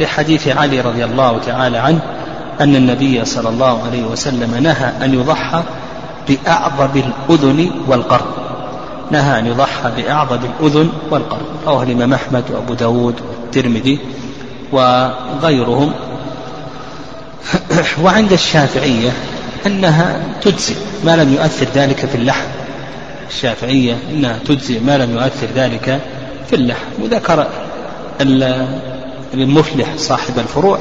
لحديث 0.00 0.48
علي 0.48 0.80
رضي 0.80 1.04
الله 1.04 1.38
تعالى 1.46 1.78
عنه 1.78 2.00
أن 2.60 2.76
النبي 2.76 3.24
صلى 3.24 3.48
الله 3.48 3.82
عليه 3.86 4.02
وسلم 4.04 4.54
نهى 4.54 4.92
أن 5.04 5.14
يضحى 5.14 5.62
بأعظم 6.28 6.90
الأذن 6.94 7.70
والقرن. 7.88 8.30
نهى 9.10 9.38
أن 9.38 9.46
يضحى 9.46 9.90
بأعظم 9.96 10.38
الأذن 10.44 10.90
والقرن. 11.10 11.46
رواه 11.66 11.82
الإمام 11.82 12.12
أحمد 12.12 12.44
وأبو 12.50 12.74
داود 12.74 13.14
والترمذي 13.40 13.98
وغيرهم. 14.72 15.92
وعند 18.04 18.32
الشافعية 18.32 19.10
أنها 19.66 20.20
تجزي 20.42 20.74
ما 21.04 21.16
لم 21.16 21.34
يؤثر 21.34 21.66
ذلك 21.74 22.06
في 22.06 22.14
اللحم. 22.14 22.46
الشافعية 23.28 23.96
أنها 24.10 24.38
تجزي 24.46 24.78
ما 24.78 24.98
لم 24.98 25.14
يؤثر 25.16 25.46
ذلك 25.54 26.00
في 26.50 26.56
اللحم. 26.56 27.02
وذكر 27.02 27.46
المفلح 29.34 29.88
صاحب 29.96 30.38
الفروع 30.38 30.78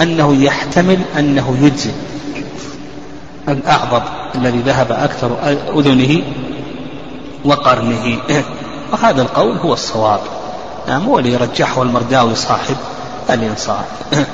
أنه 0.00 0.42
يحتمل 0.42 0.98
أنه 1.18 1.56
يجزي 1.62 1.90
الأعظم 3.48 4.02
الذي 4.34 4.58
ذهب 4.58 4.92
أكثر 4.92 5.36
أذنه 5.78 6.22
وقرنه. 7.44 8.18
وهذا 8.92 9.22
القول 9.22 9.56
هو 9.56 9.72
الصواب. 9.72 10.20
نعم 10.88 11.02
هو 11.02 11.18
اللي 11.18 11.32
يرجحه 11.32 11.82
المرداوي 11.82 12.34
صاحب 12.34 12.76
الإنصاف. 13.30 13.84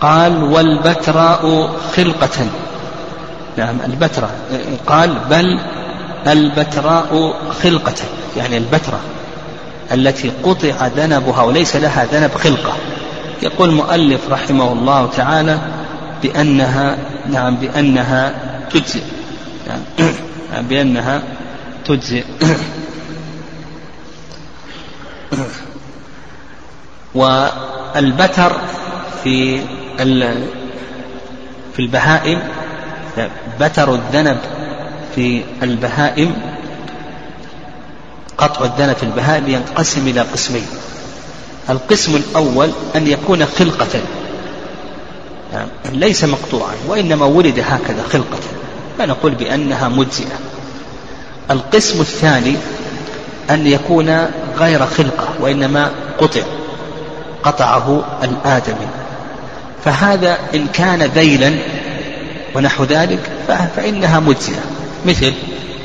قال 0.00 0.42
والبتراء 0.44 1.70
خلقة. 1.96 2.46
نعم 3.56 3.76
البتراء. 3.84 4.30
قال 4.86 5.18
بل 5.30 5.58
البتراء 6.26 7.34
خلقة 7.62 7.94
يعني 8.36 8.56
البتراء 8.56 9.00
التي 9.92 10.32
قطع 10.42 10.86
ذنبها 10.86 11.42
وليس 11.42 11.76
لها 11.76 12.04
ذنب 12.04 12.30
خلقة. 12.34 12.76
يقول 13.42 13.68
المؤلف 13.68 14.20
رحمه 14.30 14.72
الله 14.72 15.10
تعالى 15.16 15.58
بأنها 16.22 16.96
نعم 17.30 17.56
بأنها 17.56 18.34
تجزئ. 18.70 19.02
نعم 19.68 20.66
بأنها 20.68 21.22
تجزئ. 21.84 22.24
والبتر 27.14 28.52
في 29.24 29.60
في 31.72 31.78
البهائم 31.78 32.38
بتر 33.60 33.94
الذنب 33.94 34.38
في 35.14 35.42
البهائم 35.62 36.34
قطع 38.38 38.64
الذنب 38.64 38.96
في 38.96 39.02
البهائم 39.02 39.48
ينقسم 39.48 40.08
إلى 40.08 40.20
قسمين. 40.20 40.66
القسم 41.70 42.16
الأول 42.16 42.70
أن 42.96 43.06
يكون 43.06 43.46
خلقة. 43.46 44.00
يعني 45.52 45.70
ليس 45.92 46.24
مقطوعا 46.24 46.74
وإنما 46.88 47.26
ولد 47.26 47.58
هكذا 47.58 48.02
خلقة. 48.12 48.38
فنقول 48.98 49.34
بأنها 49.34 49.88
مجزئة. 49.88 50.38
القسم 51.50 52.00
الثاني 52.00 52.56
أن 53.50 53.66
يكون 53.66 54.26
غير 54.58 54.86
خلقة 54.86 55.28
وإنما 55.40 55.90
قطع 56.18 56.42
قطعه 57.42 58.04
الآدمي. 58.22 58.88
فهذا 59.84 60.38
إن 60.54 60.66
كان 60.66 61.02
ذيلا 61.02 61.58
ونحو 62.54 62.84
ذلك 62.84 63.20
فإنها 63.76 64.20
مجزئة. 64.20 64.62
مثل 65.06 65.32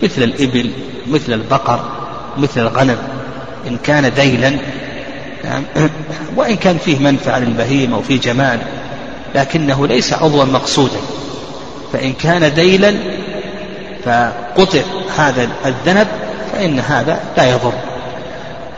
مثل 0.04 0.24
الإبل 0.24 0.72
مثل 1.08 1.34
البقر 1.34 1.80
مثل 2.38 2.62
الغنم. 2.62 2.98
إن 3.68 3.78
كان 3.84 4.06
ذيلا 4.06 4.50
نعم. 5.44 5.64
وإن 6.38 6.56
كان 6.56 6.78
فيه 6.78 7.00
منفعة 7.00 7.40
للبهيمة 7.40 7.98
وفيه 7.98 8.20
جمال 8.20 8.60
لكنه 9.36 9.88
ليس 9.88 10.14
عضوا 10.14 10.46
مقصودا. 10.46 11.00
فإن 11.94 12.14
كان 12.14 12.44
ذيلا 12.44 12.96
فقطع 14.06 14.82
هذا 15.18 15.50
الذنب 15.66 16.08
فإن 16.54 16.80
هذا 16.80 17.20
لا 17.38 17.50
يضر. 17.50 17.74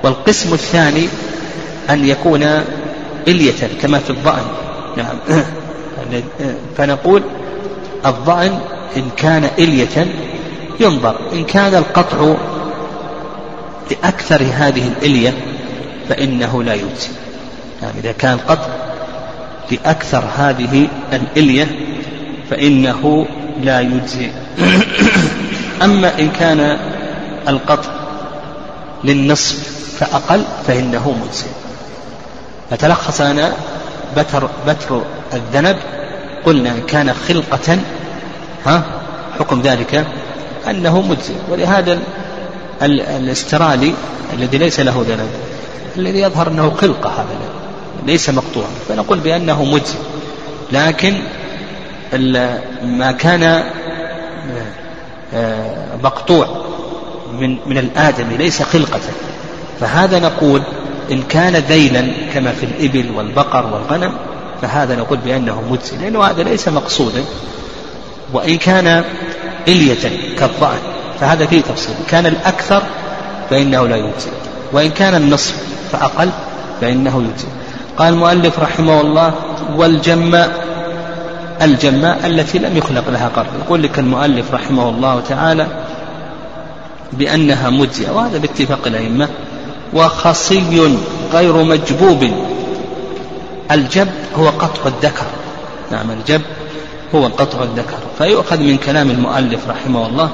والقسم 0.04 0.54
الثاني 0.54 1.08
أن 1.90 2.06
يكون 2.06 2.44
إلية 3.28 3.70
كما 3.82 4.00
في 4.00 4.10
الظأن 4.10 4.44
نعم. 4.98 5.18
فنقول 6.78 7.24
الظأن 8.06 8.60
إن 8.98 9.10
كان 9.18 9.50
إلية 9.60 10.08
ينظر. 10.80 11.16
إن 11.34 11.44
كان 11.44 11.76
القطع 11.76 12.36
لأكثر 13.92 14.42
هذه 14.54 14.88
الإلية 14.88 15.34
فإنه 16.10 16.64
لا 16.64 16.74
يجزي 16.74 17.10
يعني 17.82 18.00
إذا 18.00 18.12
كان 18.12 18.38
قطع 18.38 18.68
لأكثر 19.72 20.24
هذه 20.38 20.88
الإلية 21.14 21.68
فإنه 22.50 23.26
لا 23.64 23.82
يجزي. 23.82 24.32
أما 25.86 26.20
إن 26.20 26.30
كان 26.32 26.78
القطع 27.48 27.90
للنصف 29.04 29.82
فأقل 30.00 30.44
فإنه 30.68 31.16
مجزي. 31.26 31.48
فتلخص 32.70 33.22
لنا 33.22 33.54
بتر, 34.18 34.50
بتر 34.68 35.02
الذنب 35.34 35.78
قلنا 36.46 36.80
كان 36.88 37.14
خلقة 37.14 37.80
ها 38.66 38.84
حكم 39.40 39.62
ذلك 39.62 40.06
أنه 40.70 41.02
مجزي 41.02 41.34
ولهذا 41.50 42.00
الاسترالي 42.82 43.94
الذي 44.34 44.58
ليس 44.58 44.80
له 44.80 45.06
ذنب 45.08 45.30
الذي 45.98 46.20
يظهر 46.20 46.48
أنه 46.48 46.70
خلقة 46.70 47.10
هذا 47.10 47.52
ليس 48.06 48.30
مقطوعا 48.30 48.70
فنقول 48.90 49.20
بأنه 49.20 49.64
مجزي 49.64 49.98
لكن 50.72 51.14
ما 52.84 53.12
كان 53.12 53.64
آه، 55.34 55.96
مقطوع 56.04 56.48
من 57.40 57.58
من 57.66 57.78
الآدمي 57.78 58.38
ليس 58.38 58.62
خلقة. 58.62 59.00
فهذا 59.80 60.20
نقول 60.20 60.62
إن 61.12 61.22
كان 61.22 61.56
ذيلا 61.56 62.08
كما 62.34 62.52
في 62.52 62.66
الإبل 62.66 63.12
والبقر 63.12 63.66
والغنم 63.66 64.14
فهذا 64.62 64.96
نقول 64.96 65.18
بأنه 65.18 65.62
مجزي 65.72 65.98
لأنه 65.98 66.24
هذا 66.24 66.44
ليس 66.44 66.68
مقصودا. 66.68 67.24
وإن 68.34 68.58
كان 68.58 69.04
إلية 69.68 70.36
كالظأن 70.38 70.80
فهذا 71.20 71.46
فيه 71.46 71.62
تفصيل. 71.62 71.96
كان 72.10 72.26
الأكثر 72.26 72.84
فإنه 73.50 73.88
لا 73.88 73.96
يجزي. 73.96 74.32
وإن 74.74 74.90
كان 74.90 75.16
النصف 75.16 75.56
فأقل 75.92 76.30
فإنه 76.82 77.18
يجزي. 77.18 77.48
قال 77.98 78.14
المؤلف 78.14 78.60
رحمه 78.60 79.02
الله 79.02 79.34
والجماء 79.76 80.72
الجماء 81.62 82.28
التي 82.28 82.60
لم 82.60 82.78
يخلق 82.78 83.10
لها 83.10 83.28
قرن. 83.36 83.48
يقول 83.66 83.84
لك 83.84 84.00
المؤلف 84.00 84.54
رحمه 84.54 84.90
الله 84.90 85.22
تعالى 85.30 85.68
بأنها 87.14 87.70
مجزية 87.70 88.10
وهذا 88.10 88.38
باتفاق 88.38 88.88
الأئمة. 88.88 89.28
وخصي 89.94 90.98
غير 91.34 91.64
مجبوب 91.64 92.51
الجب 93.74 94.08
هو 94.36 94.50
قطع 94.50 94.86
الذكر. 94.86 95.26
نعم 95.92 96.12
الجب 96.12 96.42
هو 97.16 97.28
قطع 97.28 97.64
الذكر. 97.64 97.98
فيؤخذ 98.18 98.58
من 98.58 98.78
كلام 98.78 99.12
المؤلف 99.12 99.60
رحمه 99.70 100.08
الله 100.08 100.30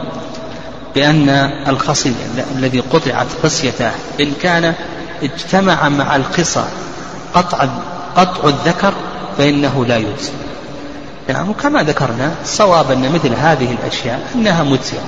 بأن 0.95 1.29
الخصي 1.67 2.13
الذي 2.55 2.79
قطعت 2.79 3.27
خصيته 3.43 3.91
إن 4.19 4.31
كان 4.43 4.73
اجتمع 5.23 5.89
مع 5.89 6.15
القصى 6.15 6.65
قطع 7.33 7.67
قطع 8.15 8.49
الذكر 8.49 8.93
فإنه 9.37 9.85
لا 9.85 9.97
يجزي. 9.97 10.31
نعم 11.29 11.49
وكما 11.49 11.83
ذكرنا 11.83 12.31
صواب 12.45 12.91
أن 12.91 13.11
مثل 13.11 13.33
هذه 13.33 13.71
الأشياء 13.71 14.19
أنها 14.35 14.63
مجزية 14.63 14.99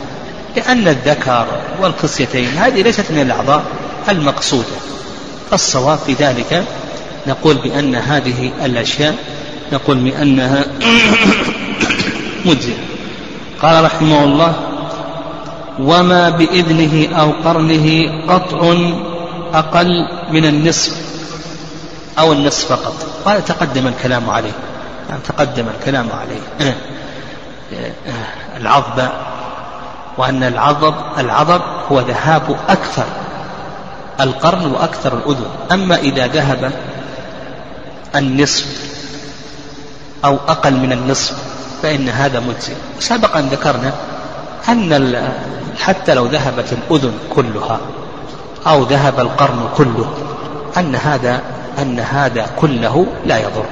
لأن 0.56 0.88
الذكر 0.88 1.48
والخصيتين 1.82 2.48
هذه 2.58 2.82
ليست 2.82 3.06
من 3.12 3.22
الأعضاء 3.22 3.64
المقصودة. 4.10 4.78
الصواب 5.54 5.98
في 5.98 6.14
ذلك 6.14 6.64
نقول 7.28 7.56
بأن 7.56 7.96
هذه 7.96 8.52
الأشياء 8.66 9.16
نقول 9.74 9.98
بأنها 9.98 10.66
مجزية 12.46 12.78
قال 13.62 13.86
رحمه 13.86 14.24
الله 14.24 14.54
وما 15.80 16.30
بإذنه 16.30 17.20
أو 17.22 17.32
قرنه 17.32 18.12
قطع 18.28 18.76
أقل 19.54 20.08
من 20.32 20.46
النصف 20.46 21.10
أو 22.20 22.34
النصف 22.34 22.74
فقط. 22.74 22.96
قال 23.26 23.46
تقدم 23.46 23.88
الكلام 23.88 24.30
عليه. 24.30 24.52
يعني 25.10 25.22
تقدم 25.28 25.66
الكلام 25.80 26.08
عليه. 26.12 26.76
العضب 28.58 29.10
وأن 30.18 30.44
العضب 30.44 30.94
العضب 31.18 31.62
هو 31.92 32.00
ذهاب 32.00 32.58
أكثر 32.70 33.06
القرن 34.22 34.72
وأكثر 34.72 35.18
الأذن. 35.18 35.46
أما 35.72 35.96
إذا 35.96 36.28
ذهب 36.28 36.72
النصف 38.16 38.66
أو 40.26 40.38
أقل 40.48 40.74
من 40.74 40.92
النصف 40.92 41.36
فإن 41.84 42.10
هذا 42.10 42.40
مجزي 42.40 42.74
سبقا 43.00 43.42
ذكرنا 43.42 43.94
أن 44.70 45.32
حتى 45.80 46.14
لو 46.14 46.26
ذهبت 46.26 46.74
الأذن 46.74 47.14
كلها 47.36 47.80
أو 48.68 48.84
ذهب 48.84 49.20
القرن 49.20 49.70
كله 49.78 50.14
أن 50.78 50.96
هذا 50.96 51.42
أن 51.80 52.00
هذا 52.00 52.46
كله 52.62 53.06
لا 53.26 53.38
يضر 53.38 53.66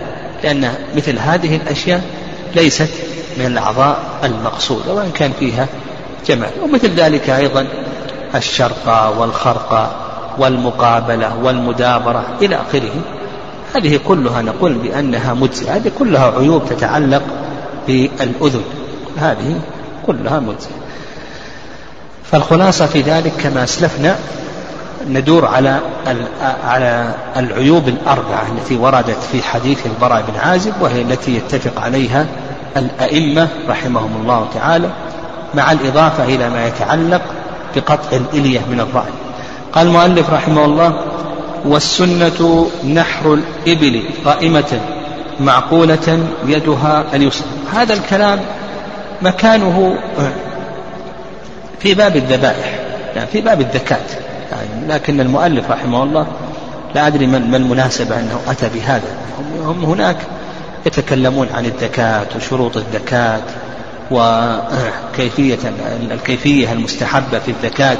لأن 0.43 0.73
مثل 0.95 1.19
هذه 1.19 1.55
الأشياء 1.55 2.01
ليست 2.55 2.89
من 3.37 3.45
الأعضاء 3.45 3.99
المقصودة 4.23 4.93
وإن 4.93 5.11
كان 5.11 5.31
فيها 5.39 5.67
جمال 6.27 6.49
ومثل 6.63 6.89
ذلك 6.95 7.29
أيضا 7.29 7.67
الشرقة 8.35 9.19
والخرقة 9.19 9.91
والمقابلة 10.37 11.37
والمدابرة 11.43 12.25
إلى 12.41 12.55
آخره. 12.55 13.01
هذه 13.77 13.99
كلها 14.07 14.41
نقول 14.41 14.73
بأنها 14.73 15.33
مجزئة 15.33 15.75
هذه 15.75 15.91
كلها 15.99 16.33
عيوب 16.39 16.65
تتعلق 16.69 17.21
بالأذن. 17.87 18.63
هذه 19.17 19.59
كلها 20.07 20.39
مجزئة. 20.39 20.77
فالخلاصة 22.31 22.85
في 22.85 23.01
ذلك 23.01 23.33
كما 23.43 23.63
أسلفنا 23.63 24.15
ندور 25.09 25.45
على 25.45 25.79
على 26.65 27.13
العيوب 27.37 27.87
الأربعة 27.87 28.45
التي 28.57 28.75
وردت 28.75 29.17
في 29.31 29.43
حديث 29.43 29.85
البراء 29.85 30.25
بن 30.27 30.39
عازب 30.39 30.73
وهي 30.81 31.01
التي 31.01 31.35
يتفق 31.35 31.81
عليها 31.81 32.25
الأئمة 32.77 33.47
رحمهم 33.69 34.21
الله 34.21 34.47
تعالى 34.53 34.89
مع 35.55 35.71
الإضافة 35.71 36.23
إلى 36.23 36.49
ما 36.49 36.67
يتعلق 36.67 37.21
بقطع 37.75 38.17
الإلية 38.17 38.59
من 38.59 38.79
الرأي. 38.79 39.11
قال 39.73 39.87
المؤلف 39.87 40.29
رحمه 40.33 40.65
الله 40.65 40.99
والسنة 41.65 42.69
نحر 42.93 43.33
الإبل 43.33 44.03
قائمة 44.25 44.79
معقولة 45.39 46.27
يدها 46.45 47.05
اليسرى. 47.13 47.47
هذا 47.73 47.93
الكلام 47.93 48.39
مكانه 49.21 49.97
في 51.79 51.93
باب 51.93 52.15
الذبائح 52.15 52.79
يعني 53.15 53.27
في 53.27 53.41
باب 53.41 53.61
الذكاة 53.61 54.05
يعني 54.51 54.87
لكن 54.87 55.19
المؤلف 55.19 55.71
رحمه 55.71 56.03
الله 56.03 56.27
لا 56.95 57.07
أدري 57.07 57.27
ما 57.27 57.57
المناسبة 57.57 58.19
أنه 58.19 58.39
أتى 58.47 58.69
بهذا. 58.75 59.07
هم 59.63 59.85
هناك 59.85 60.17
يتكلمون 60.85 61.47
عن 61.53 61.65
الذكاة 61.65 62.25
وشروط 62.35 62.77
الذكاة 62.77 63.41
وكيفية 64.11 65.57
الكيفية 66.11 66.71
المستحبة 66.71 67.39
في 67.39 67.51
الذكاة 67.51 67.97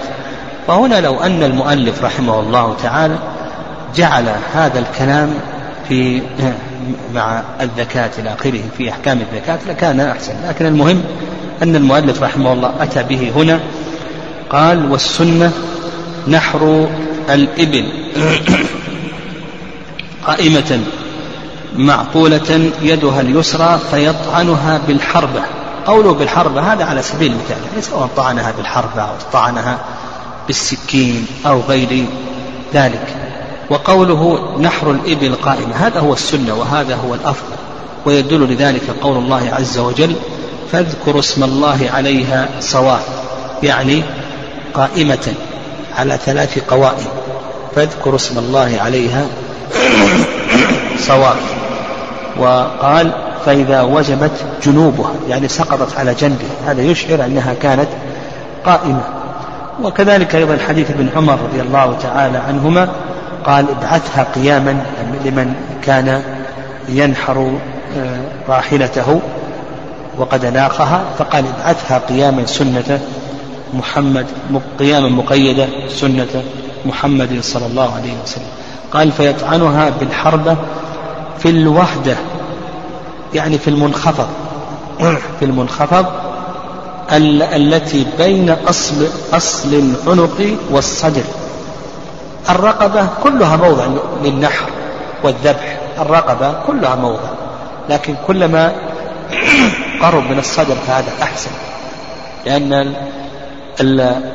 وهنا 0.68 1.02
لو 1.02 1.20
أن 1.20 1.44
المؤلف 1.44 2.04
رحمه 2.04 2.40
الله 2.40 2.76
تعالى 2.84 3.18
جعل 3.96 4.30
هذا 4.54 4.80
الكلام 4.80 5.34
في 5.88 6.22
مع 7.14 7.44
الذكاة 7.62 8.10
إلى 8.20 8.34
آخره 8.34 8.62
في 8.78 8.90
أحكام 8.90 9.20
الذكاة 9.22 9.60
لكان 9.68 10.00
أحسن. 10.00 10.34
لكن 10.48 10.66
المهم 10.66 11.04
أن 11.64 11.76
المؤلف 11.76 12.24
رحمه 12.24 12.54
الله 12.54 12.74
أتى 12.80 13.04
به 13.04 13.32
هنا 13.36 13.60
قال 14.50 14.92
والسنة 14.92 15.52
نحر 16.28 16.90
الإبل 17.30 17.92
قائمة 20.28 20.80
معقولة 21.76 22.72
يدها 22.82 23.22
اليسرى 23.22 23.80
فيطعنها 23.92 24.82
بالحربة. 24.88 25.42
قوله 25.86 26.14
بالحربة 26.14 26.74
هذا 26.74 26.86
على 26.86 27.02
سبيل 27.02 27.32
المثال 27.32 27.58
يعني 27.70 27.82
سواء 27.82 28.10
طعنها 28.16 28.54
بالحربة 28.58 29.02
أو 29.02 29.14
طعنها 29.34 29.80
بالسكين 30.48 31.26
أو 31.46 31.62
غير 31.62 32.06
ذلك. 32.74 33.17
وقوله 33.70 34.40
نحر 34.60 34.92
الإبل 34.92 35.36
قائمة. 35.36 35.76
هذا 35.76 36.00
هو 36.00 36.14
السنة 36.14 36.54
وهذا 36.54 36.96
هو 36.96 37.14
الأفضل. 37.14 37.56
ويدل 38.06 38.54
لذلك 38.54 38.90
قول 39.02 39.18
الله 39.18 39.50
عز 39.54 39.78
وجل 39.78 40.16
فاذكروا 40.72 41.20
اسم 41.20 41.44
الله 41.44 41.90
عليها 41.94 42.50
سواء 42.60 43.02
يعني 43.64 44.04
قائمة 44.74 45.34
على 45.98 46.20
ثلاث 46.26 46.60
قوائم. 46.70 47.08
فاذكروا 47.76 48.16
اسم 48.16 48.40
الله 48.40 48.78
عليها 48.80 49.26
سواء. 50.98 51.38
وقال 52.40 53.12
فإذا 53.46 53.82
وجبت 53.82 54.32
جنوبها 54.64 55.12
يعني 55.30 55.48
سقطت 55.48 55.98
على 55.98 56.14
جنبه 56.14 56.48
هذا 56.66 56.82
يشعر 56.82 57.26
أنها 57.26 57.54
كانت 57.54 57.88
قائمة. 58.66 59.04
وكذلك 59.84 60.36
أيضا 60.36 60.58
حديث 60.68 60.92
ابن 60.92 61.10
عمر 61.16 61.34
رضي 61.34 61.62
الله 61.62 61.98
تعالى 62.02 62.38
عنهما 62.38 62.90
قال 63.48 63.66
ابعثها 63.70 64.24
قياما 64.36 64.86
لمن 65.26 65.54
كان 65.82 66.22
ينحر 66.90 67.58
آه، 67.98 68.20
راحلته 68.50 69.22
وقد 70.18 70.46
ناقها 70.46 71.02
فقال 71.18 71.46
ابعثها 71.48 71.98
قياما 71.98 72.46
سنة 72.46 73.00
محمد 73.74 74.26
قياما 74.80 75.10
مقيدة 75.10 75.68
سنة 75.90 76.44
محمد 76.86 77.40
صلى 77.42 77.66
الله 77.66 77.96
عليه 77.96 78.14
وسلم. 78.24 78.48
قال 78.94 79.12
فيطعنها 79.12 79.90
بالحربة 80.00 80.58
في 81.40 81.50
الوحدة 81.50 82.16
يعني 83.34 83.58
في 83.58 83.70
المنخفض 83.70 84.28
في 85.40 85.46
المنخفض 85.46 86.06
التي 87.12 88.06
بين 88.18 88.50
أصل 88.50 89.08
أصل 89.34 89.70
العنق 89.74 90.58
والصدر. 90.72 91.24
الرقبة 92.50 93.08
كلها 93.24 93.56
موضع 93.56 93.86
للنحر 94.24 94.66
والذبح. 95.24 95.78
الرقبة 96.00 96.54
كلها 96.68 96.96
موضع. 96.96 97.30
لكن 97.90 98.16
كلما 98.28 98.72
قرب 100.02 100.24
من 100.24 100.40
الصدر 100.40 100.76
فهذا 100.88 101.12
أحسن. 101.22 101.52
لأن 102.46 102.94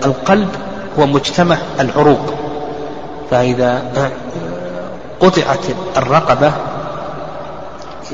القلب 0.05 0.49
هو 0.99 1.07
مجتمع 1.07 1.57
العروق. 1.81 2.35
فإذا 3.31 3.83
قطعت 5.21 5.65
الرقبة 5.97 6.53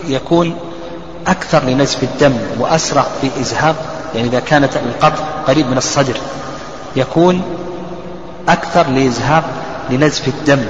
يكون 0.09 0.57
أكثر 1.27 1.65
لنزف 1.65 2.03
الدم 2.03 2.37
وأسرع 2.59 3.05
في 3.21 3.41
إزهاق. 3.41 3.77
يعني 4.15 4.29
إذا 4.29 4.41
كانت 4.41 4.77
القطع 4.77 5.25
قريب 5.47 5.67
من 5.71 5.77
الصدر 5.77 6.17
يكون 6.97 7.43
أكثر 8.49 8.87
لإزهاق 8.87 9.45
لنزف 9.91 10.29
الدم 10.29 10.65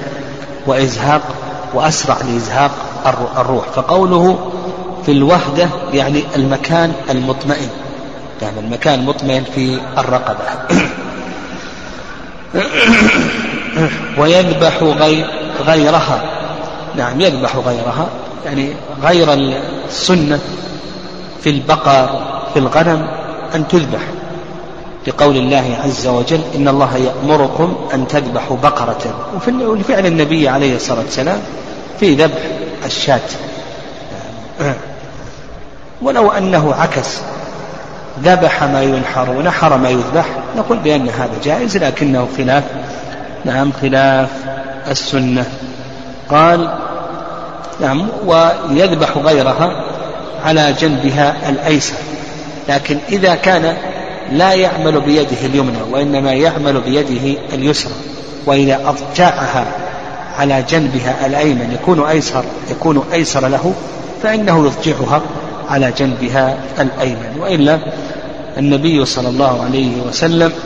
وإزهاق 0.67 1.23
وأسرع 1.75 2.17
لإزهاق 2.29 2.71
الروح. 3.37 3.65
فقوله 3.69 4.51
في 5.07 5.13
الوحدة 5.13 5.69
يعني 5.93 6.25
المكان 6.37 6.93
المطمئن. 7.11 7.69
يعني 8.43 8.61
المكان 8.61 9.01
المطمئن 9.01 9.45
في 9.55 9.79
الرقبة. 9.99 10.45
ويذبح 14.19 14.83
غير 14.83 15.27
غيرها. 15.67 16.23
نعم 16.97 17.21
يذبح 17.21 17.57
غيرها. 17.57 18.09
يعني 18.45 18.73
غير 19.03 19.33
السنة 19.33 20.41
في 21.41 21.51
البقر 21.51 22.21
في 22.53 22.59
الغنم 22.59 23.09
أن 23.55 23.69
تذبح. 23.69 24.01
لقول 25.09 25.37
الله 25.37 25.79
عز 25.85 26.07
وجل 26.07 26.41
إن 26.55 26.69
الله 26.69 26.97
يأمركم 26.97 27.77
أن 27.95 28.09
تذبحوا 28.09 28.57
بقرة. 28.57 29.31
وفي 29.37 29.83
فعل 29.83 30.07
النبي 30.07 30.49
عليه 30.49 30.77
الصلاة 30.77 31.01
والسلام 31.01 31.39
في 32.01 32.15
ذبح 32.15 32.39
الشاة. 32.85 33.21
ولو 36.03 36.31
أنه 36.31 36.75
عكس 36.75 37.19
ذبح 38.23 38.65
ما 38.65 38.83
ينحر 38.83 39.31
ونحر 39.31 39.77
ما 39.77 39.91
يذبح 39.91 40.27
نقول 40.57 40.79
بأن 40.79 41.09
هذا 41.09 41.35
جائز 41.45 41.77
لكنه 41.77 42.29
خلاف. 42.37 42.65
نعم 43.45 43.73
خلاف 43.83 44.29
السنة. 44.91 45.45
قال 46.31 46.75
نعم 47.81 48.09
ويذبح 48.27 49.17
غيرها 49.17 49.85
على 50.45 50.75
جنبها 50.81 51.49
الأيسر. 51.49 51.95
لكن 52.69 52.99
إذا 53.09 53.35
كان 53.35 53.77
لا 54.33 54.53
يعمل 54.53 55.01
بيده 55.01 55.37
اليمنى 55.45 55.83
وإنما 55.91 56.33
يعمل 56.33 56.81
بيده 56.81 57.41
اليسرى. 57.53 57.93
وإذا 58.47 58.89
أضجعها 58.89 59.67
على 60.39 60.65
جنبها 60.71 61.27
الأيمن 61.27 61.77
يكون 61.83 62.09
أيسر 62.09 62.45
يكون 62.71 63.05
أيسر 63.13 63.49
له 63.49 63.75
فإنه 64.23 64.67
يضجعها 64.67 65.23
على 65.71 65.93
جنبها 65.99 66.59
الأيمن. 66.81 67.37
وإلا 67.41 67.79
النبي 68.59 69.05
صلى 69.05 69.29
الله 69.29 69.65
عليه 69.65 70.03
وسلم 70.09 70.53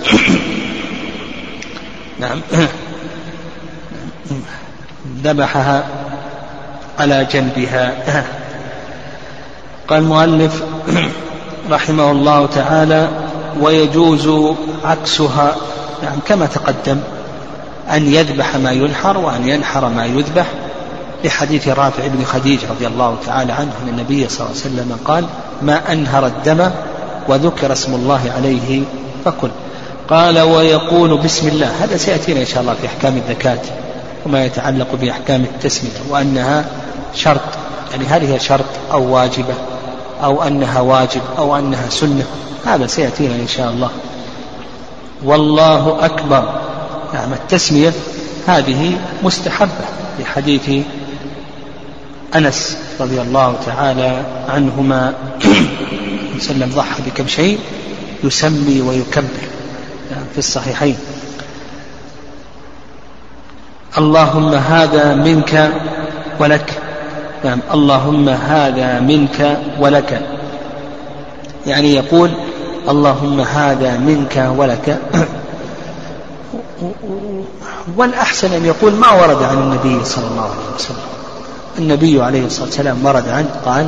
نعم 2.21 2.41
ذبحها 5.25 5.85
على 6.99 7.27
جنبها. 7.33 7.95
قال 9.89 9.99
المؤلف 9.99 10.63
رحمه 11.71 12.11
الله 12.11 12.47
تعالى 12.47 13.09
ويجوز 13.61 14.55
عكسها 14.85 15.57
نعم 16.03 16.19
كما 16.27 16.47
تقدم 16.47 17.01
أن 17.91 18.15
يذبح 18.15 18.57
ما 18.57 18.73
ينحر 18.73 19.19
وأن 19.19 19.49
ينحر 19.49 19.89
ما 19.89 20.07
يذبح. 20.07 20.47
لحديث 21.25 21.69
رافع 21.69 22.07
بن 22.07 22.25
خديج 22.25 22.61
رضي 22.71 22.87
الله 22.87 23.17
تعالى 23.27 23.53
عنه 23.53 23.73
أن 23.83 23.89
النبي 23.89 24.29
صلى 24.29 24.47
الله 24.47 24.61
عليه 24.65 24.75
وسلم 24.75 24.99
قال 25.05 25.25
ما 25.63 25.93
أنهر 25.93 26.27
الدم 26.27 26.71
وذكر 27.29 27.73
اسم 27.73 27.95
الله 27.95 28.33
عليه 28.37 28.83
فكل 29.25 29.51
قال 30.09 30.41
ويقول 30.41 31.19
بسم 31.19 31.49
الله 31.49 31.85
هذا 31.85 31.97
سيأتينا 31.97 32.41
إن 32.41 32.47
شاء 32.47 32.61
الله 32.63 32.75
في 32.75 32.87
أحكام 32.87 33.17
الزكاة 33.17 33.59
وما 34.27 34.45
يتعلق 34.45 34.87
بأحكام 35.01 35.43
التسمية 35.43 35.91
وأنها 36.11 36.65
شرط 37.15 37.41
يعني 37.93 38.07
هل 38.07 38.33
هي 38.33 38.39
شرط 38.39 38.65
أو 38.93 39.15
واجبة 39.15 39.55
أو 40.25 40.43
أنها 40.43 40.81
واجب 40.81 41.21
أو 41.39 41.59
أنها 41.59 41.89
سنة. 41.89 42.25
هذا 42.67 42.87
سيأتينا 42.87 43.35
إن 43.35 43.49
شاء 43.49 43.71
الله. 43.71 43.91
والله 45.25 46.05
أكبر. 46.05 46.61
نعم 47.15 47.33
التسمية 47.33 47.93
هذه 48.47 48.99
مستحبة 49.23 49.85
في 50.19 50.25
حديث 50.25 50.85
أنس 52.35 52.77
رضي 53.01 53.21
الله 53.21 53.57
تعالى 53.67 54.23
عنهما. 54.49 55.15
وسلم 56.37 56.71
ضحى 56.75 57.03
بكم 57.03 57.27
شيء 57.27 57.59
يسمي 58.25 58.81
ويكبر. 58.81 59.43
نعم 60.11 60.25
في 60.33 60.39
الصحيحين. 60.39 60.97
اللهم 63.99 64.55
هذا 64.55 65.15
منك 65.15 65.73
ولك. 66.41 66.73
نعم 67.45 67.61
اللهم 67.75 68.29
هذا 68.29 69.01
منك 69.01 69.59
ولك. 69.81 70.23
يعني 71.67 71.95
يقول 71.95 72.31
اللهم 72.89 73.41
هذا 73.41 73.97
منك 73.97 74.53
ولك. 74.57 74.99
والأحسن 77.97 78.53
أن 78.53 78.65
يقول 78.65 78.93
ما 78.93 79.11
ورد 79.11 79.43
عن 79.43 79.59
النبي 79.59 80.05
صلى 80.05 80.25
الله 80.27 80.43
عليه 80.43 80.75
وسلم. 80.75 81.07
النبي 81.79 82.23
عليه 82.23 82.47
الصلاة 82.47 82.67
والسلام 82.67 83.05
ورد 83.05 83.29
عنه 83.29 83.51
قال 83.67 83.87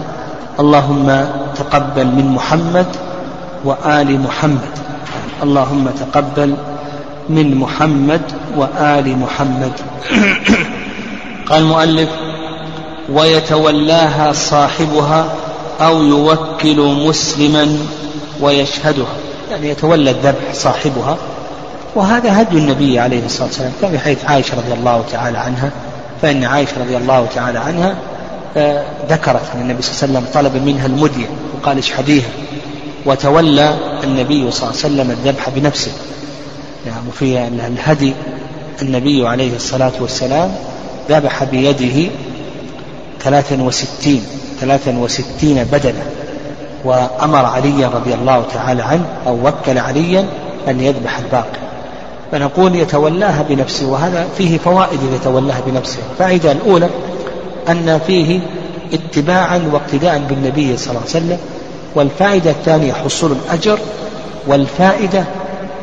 اللهم 0.60 1.26
تقبل 1.56 2.06
من 2.06 2.26
محمد 2.26 2.86
وآل 3.64 4.20
محمد. 4.20 4.74
اللهم 5.42 5.90
تقبل 5.90 6.56
من 7.28 7.54
محمد 7.54 8.22
وآل 8.56 9.18
محمد. 9.18 9.72
قال 11.48 11.62
المؤلف 11.62 12.10
ويتولاها 13.12 14.32
صاحبها 14.32 15.34
أو 15.80 16.02
يوكل 16.02 16.80
مسلما 17.06 17.78
ويشهدها. 18.40 19.14
يعني 19.50 19.68
يتولى 19.68 20.10
الذبح 20.10 20.52
صاحبها. 20.52 21.16
وهذا 21.94 22.40
هدي 22.40 22.58
النبي 22.58 22.98
عليه 22.98 23.26
الصلاة 23.26 23.46
والسلام. 23.46 23.72
كما 23.80 23.90
في 23.90 23.98
حديث 23.98 24.24
عائشة 24.24 24.56
رضي 24.56 24.72
الله 24.72 25.04
تعالى 25.12 25.38
عنها. 25.38 25.70
فإن 26.22 26.44
عائشة 26.44 26.80
رضي 26.80 26.96
الله 26.96 27.26
تعالى 27.34 27.58
عنها 27.58 27.96
آه، 28.56 28.84
ذكرت 29.08 29.42
أن 29.54 29.60
النبي 29.60 29.82
صلى 29.82 30.08
الله 30.08 30.18
عليه 30.18 30.28
وسلم 30.28 30.42
طلب 30.42 30.66
منها 30.66 30.86
المدية. 30.86 31.26
وقال 31.54 31.78
اشهديها. 31.78 32.28
وتولى 33.06 33.74
النبي 34.04 34.50
صلى 34.50 34.70
الله 34.70 34.80
عليه 34.84 34.94
وسلم 34.94 35.10
الذبح 35.10 35.50
بنفسه. 35.50 35.92
يعني 36.86 37.08
وفي 37.08 37.48
الهدي 37.48 38.12
النبي 38.82 39.28
عليه 39.28 39.56
الصلاة 39.56 39.92
والسلام 40.00 40.54
ذبح 41.10 41.44
بيده 41.44 42.10
ثلاثا 43.24 43.62
وستين 43.62 44.24
ثلاثا 44.60 44.98
وستين 44.98 45.64
بدنة 45.64 46.06
وأمر 46.84 47.44
عليا 47.44 47.88
رضي 47.88 48.14
الله 48.14 48.44
تعالى 48.54 48.82
عنه 48.82 49.04
أو 49.26 49.48
وكل 49.48 49.78
عليا 49.78 50.26
أن 50.68 50.80
يذبح 50.80 51.18
الباقي. 51.18 51.58
فنقول 52.32 52.76
يتولاها 52.76 53.44
بنفسه 53.48 53.86
وهذا 53.86 54.26
فيه 54.38 54.58
فوائد 54.58 54.98
إذا 55.08 55.18
تولاها 55.24 55.60
بنفسه. 55.66 55.98
الفائدة 56.12 56.52
الأولى 56.52 56.90
أن 57.68 58.00
فيه 58.06 58.40
اتباعا 58.92 59.70
واقتداء 59.72 60.22
بالنبي 60.28 60.76
صلى 60.76 60.90
الله 60.90 61.00
عليه 61.00 61.10
وسلم. 61.10 61.38
والفائدة 61.94 62.50
الثانية 62.50 62.92
حصول 62.92 63.32
الأجر. 63.32 63.78
والفائدة 64.46 65.24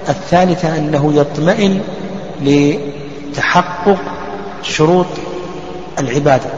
الثالثة 0.10 0.78
أنه 0.78 1.14
يطمئن 1.16 1.82
لتحقق 2.42 3.98
شروط 4.64 5.06
العبادة. 6.00 6.50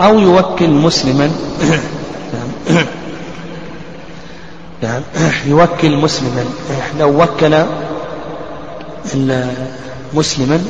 أو 0.00 0.18
يوكل 0.18 0.70
مسلما. 0.70 1.30
نعم. 4.82 5.02
يوكل 5.46 5.96
مسلما. 5.96 6.44
لو 6.98 7.22
وكل 7.22 7.66
مسلما 10.14 10.64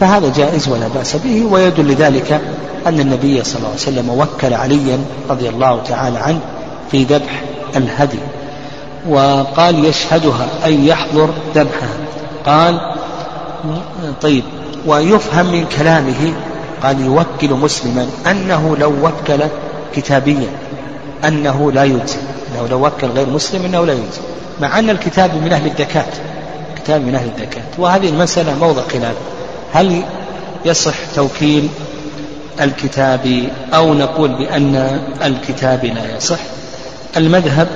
فهذا 0.00 0.32
جائز 0.36 0.68
ولا 0.68 0.88
بأس 0.88 1.16
به 1.16 1.46
ويدل 1.50 1.92
لذلك 1.92 2.40
أن 2.86 3.00
النبي 3.00 3.44
صلى 3.44 3.56
الله 3.56 3.68
عليه 3.68 3.78
وسلم 3.78 4.10
وكل 4.10 4.54
عليا 4.54 4.98
رضي 5.30 5.48
الله 5.48 5.82
تعالى 5.88 6.18
عنه 6.18 6.40
في 6.90 7.04
ذبح 7.04 7.42
الهدي. 7.76 8.18
وقال 9.08 9.84
يشهدها 9.84 10.48
أي 10.64 10.86
يحضر 10.86 11.30
ذبحها. 11.54 11.96
قال 12.46 12.94
طيب 14.22 14.44
ويفهم 14.86 15.46
من 15.46 15.66
كلامه 15.78 16.32
قال 16.84 17.00
يوكل 17.00 17.54
مسلما 17.54 18.06
أنه 18.30 18.76
لو 18.76 18.92
وكل 19.02 19.44
كتابيا 19.94 20.48
أنه 21.24 21.72
لا 21.72 21.84
يجزي. 21.84 22.18
أنه 22.52 22.68
لو 22.70 22.86
وكل 22.86 23.06
غير 23.06 23.30
مسلم 23.30 23.64
أنه 23.64 23.86
لا 23.86 23.92
يجزي. 23.92 24.20
مع 24.60 24.78
أن 24.78 24.90
الكتاب 24.90 25.34
من 25.44 25.52
أهل 25.52 25.66
الدكات 25.66 26.14
كتاب 26.76 27.02
من 27.06 27.14
أهل 27.14 27.26
الدكات 27.26 27.64
وهذه 27.78 28.08
المسألة 28.08 28.58
موضع 28.58 28.82
خلاف 28.82 29.14
هل 29.72 30.02
يصح 30.64 30.94
توكيل 31.14 31.68
الكتاب 32.60 33.48
أو 33.74 33.94
نقول 33.94 34.34
بأن 34.34 34.76
الكتاب 35.24 35.84
لا 35.84 36.16
يصح؟ 36.16 36.38
المذهب 37.16 37.68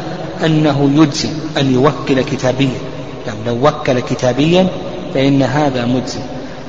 أنه 0.44 0.90
يجزي 0.94 1.28
أن 1.59 1.74
يوكل 1.74 2.22
كتابيا. 2.22 2.78
يعني 3.26 3.38
لو 3.46 3.68
وكل 3.68 4.00
كتابيا 4.00 4.66
فإن 5.14 5.42
هذا 5.42 5.84
مجزي. 5.84 6.20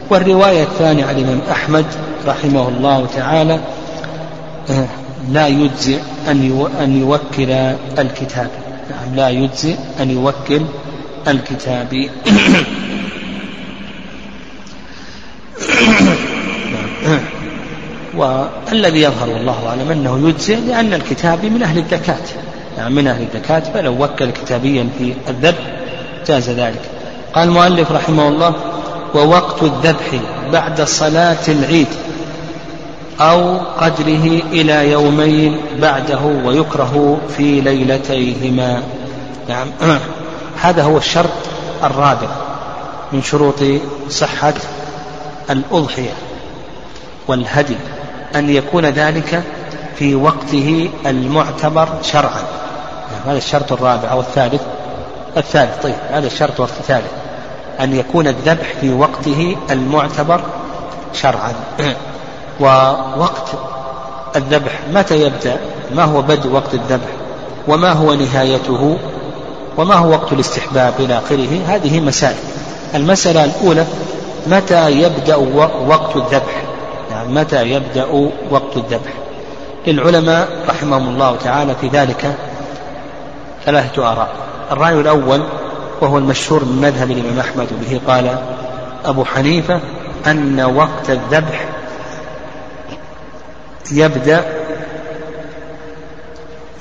والرواية 0.10 0.64
الثانية 0.64 1.05
عن 1.05 1.16
الإمام 1.16 1.41
أحمد 1.51 1.86
رحمه 2.28 2.70
الله 2.70 3.07
تعالى 3.16 3.60
آه، 4.70 4.88
لا 5.32 5.47
يجزي 5.47 5.97
أن 6.82 6.97
يوكل 7.01 7.51
الكتاب. 7.99 8.49
نعم 8.89 9.16
لا 9.16 9.30
يجزي 9.30 9.76
أن 9.99 10.12
يوكل 10.12 10.62
الكتاب. 11.28 11.93
والذي 18.18 19.01
يظهر 19.01 19.30
والله 19.30 19.68
أعلم 19.68 19.91
أنه 19.91 20.30
يجزي 20.30 20.55
لأن 20.55 20.93
الكتاب 20.93 21.45
من 21.45 21.64
أهل 21.64 21.78
الزكاة. 21.78 22.18
يعني 22.78 22.93
من 22.93 23.07
أهل 23.07 23.26
الزكاة 23.34 23.60
فلو 23.60 24.03
وكل 24.03 24.30
كتابيا 24.32 24.89
في 24.97 25.14
الذبح 25.30 25.64
جاز 26.28 26.49
ذلك. 26.49 26.82
قال 27.34 27.47
المؤلف 27.47 27.91
رحمه 27.91 28.28
الله 28.28 28.55
ووقت 29.16 29.64
الذبح 29.64 30.20
بعد 30.51 30.82
صلاة 30.82 31.47
العيد 31.47 31.88
أو 33.22 33.57
قدره 33.57 34.41
إلى 34.51 34.91
يومين 34.91 35.62
بعده 35.82 36.20
ويكره 36.45 37.18
في 37.38 37.62
ليلتيهما. 37.62 38.84
نعم. 39.49 39.68
هذا 40.62 40.84
هو 40.84 40.97
الشرط 40.97 41.30
الرابع 41.84 42.28
من 43.12 43.24
شروط 43.24 43.64
صحة 44.10 44.53
الأضحية 45.49 46.14
والهدي 47.28 47.78
أن 48.36 48.49
يكون 48.49 48.86
ذلك 48.86 49.43
في 49.95 50.16
وقته 50.16 50.89
المعتبر 51.05 51.89
شرعا. 52.03 52.43
نعم 53.12 53.30
هذا 53.30 53.38
الشرط 53.38 53.72
الرابع 53.72 54.12
أو 54.12 54.20
الثالث. 54.20 54.62
الثالث 55.38 55.84
طيب 55.84 55.95
هذا 56.12 56.28
الشرط 56.28 56.62
الثالث 56.62 57.28
أن 57.82 57.95
يكون 57.95 58.27
الذبح 58.27 58.73
في 58.82 58.93
وقته 58.93 59.55
المعتبر 59.71 60.41
شرعا. 61.13 61.53
ووقت 62.61 63.49
الذبح 64.36 64.80
متى 64.93 65.21
يبدأ؟ 65.21 65.57
ما 65.95 66.03
هو 66.03 66.21
بدء 66.21 66.49
وقت 66.49 66.73
الذبح؟ 66.73 67.07
وما 67.67 67.91
هو 67.91 68.13
نهايته؟ 68.13 68.97
وما 69.77 69.95
هو 69.95 70.11
وقت 70.11 70.34
الاستحباب 70.34 70.93
إلى 70.99 71.17
آخره؟ 71.17 71.61
هذه 71.67 71.99
مسائل. 71.99 72.36
المسألة 72.95 73.43
الأولى 73.43 73.86
متى 74.47 74.91
يبدأ 74.91 75.36
وقت 75.88 76.15
الذبح؟ 76.15 76.63
يعني 77.11 77.34
متى 77.34 77.63
يبدأ 77.63 78.32
وقت 78.51 78.77
الذبح؟ 78.77 79.13
للعلماء 79.88 80.47
رحمهم 80.69 81.09
الله 81.09 81.36
تعالى 81.43 81.75
في 81.82 81.88
ذلك 81.88 82.36
ثلاثة 83.65 84.11
آراء. 84.11 84.30
الرأي 84.71 84.93
الأول 84.93 85.41
وهو 86.02 86.18
المشهور 86.18 86.66
من 86.66 86.82
مذهب 86.82 87.12
الإمام 87.12 87.39
أحمد 87.39 87.68
وبه 87.74 88.02
قال 88.08 88.38
أبو 89.06 89.26
حنيفة 89.26 89.82
أن 90.28 90.62
وقت 90.62 91.10
الذبح 91.10 91.66
يبدأ 93.91 94.45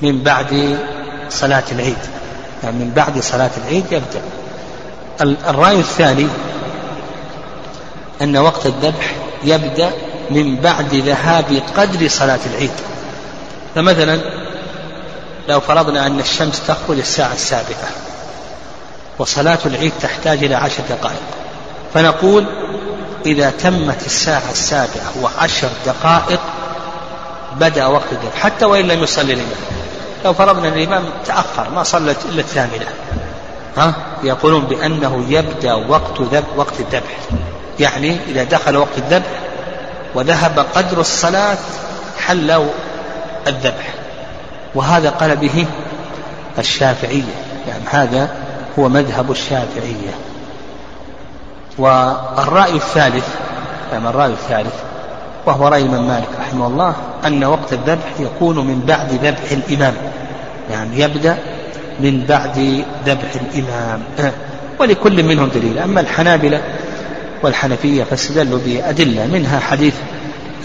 من 0.01 0.23
بعد 0.23 0.77
صلاة 1.29 1.63
العيد. 1.71 1.97
يعني 2.63 2.77
من 2.77 2.91
بعد 2.95 3.19
صلاة 3.19 3.49
العيد 3.57 3.85
يبدأ. 3.91 4.21
الرأي 5.49 5.79
الثاني 5.79 6.27
أن 8.21 8.37
وقت 8.37 8.65
الذبح 8.65 9.15
يبدأ 9.43 9.91
من 10.31 10.55
بعد 10.55 10.95
ذهاب 10.95 11.61
قدر 11.77 12.07
صلاة 12.07 12.39
العيد. 12.53 12.71
فمثلا 13.75 14.19
لو 15.49 15.59
فرضنا 15.59 16.07
أن 16.07 16.19
الشمس 16.19 16.61
تخرج 16.67 16.97
الساعة 16.97 17.33
السابعة 17.33 17.89
وصلاة 19.19 19.59
العيد 19.65 19.91
تحتاج 20.01 20.43
إلى 20.43 20.55
عشر 20.55 20.83
دقائق. 20.89 21.21
فنقول 21.93 22.45
إذا 23.25 23.49
تمت 23.49 24.05
الساعة 24.05 24.51
السابعة 24.51 25.13
وعشر 25.21 25.69
دقائق 25.85 26.39
بدأ 27.55 27.85
وقت 27.85 28.11
الذبح 28.11 28.35
حتى 28.35 28.65
وإن 28.65 28.87
لم 28.87 29.03
يصلي 29.03 29.33
الإمام. 29.33 29.55
لو 30.25 30.33
فرضنا 30.33 30.67
أن 30.67 30.73
الإمام 30.73 31.03
تأخر 31.25 31.69
ما 31.69 31.83
صلت 31.83 32.17
إلا 32.25 32.39
الثامنة. 32.39 32.85
ها؟ 33.77 33.93
يقولون 34.23 34.63
بأنه 34.63 35.25
يبدأ 35.29 35.73
وقت 35.73 36.21
ذب 36.21 36.43
وقت 36.55 36.79
الذبح. 36.79 37.17
يعني 37.79 38.17
إذا 38.27 38.43
دخل 38.43 38.77
وقت 38.77 38.97
الذبح 38.97 39.39
وذهب 40.15 40.65
قدر 40.75 40.99
الصلاة 40.99 41.57
حل 42.17 42.65
الذبح. 43.47 43.93
وهذا 44.75 45.09
قال 45.09 45.35
به 45.35 45.65
الشافعية 46.59 47.35
يعني 47.67 47.83
هذا 47.89 48.29
هو 48.79 48.89
مذهب 48.89 49.31
الشافعية. 49.31 50.13
والرأي 51.77 52.75
الثالث 52.75 53.27
يعني 53.91 54.09
الرأي 54.09 54.31
الثالث 54.31 54.73
وهو 55.45 55.67
رأي 55.67 55.83
من 55.83 56.07
مالك 56.07 56.27
رحمه 56.39 56.67
الله 56.67 56.93
أن 57.25 57.43
وقت 57.43 57.73
الذبح 57.73 58.19
يكون 58.19 58.67
من 58.67 58.79
بعد 58.87 59.11
ذبح 59.11 59.51
الإمام. 59.51 59.93
يعني 60.71 60.99
يبدأ 60.99 61.37
من 61.99 62.25
بعد 62.25 62.83
ذبح 63.05 63.31
الإمام. 63.35 64.01
ولكل 64.79 65.23
منهم 65.23 65.49
دليل. 65.49 65.79
أما 65.79 66.01
الحنابلة 66.01 66.61
والحنفية 67.43 68.03
فاستدلوا 68.03 68.59
بأدلة. 68.65 69.27
منها 69.27 69.59
حديث 69.59 69.93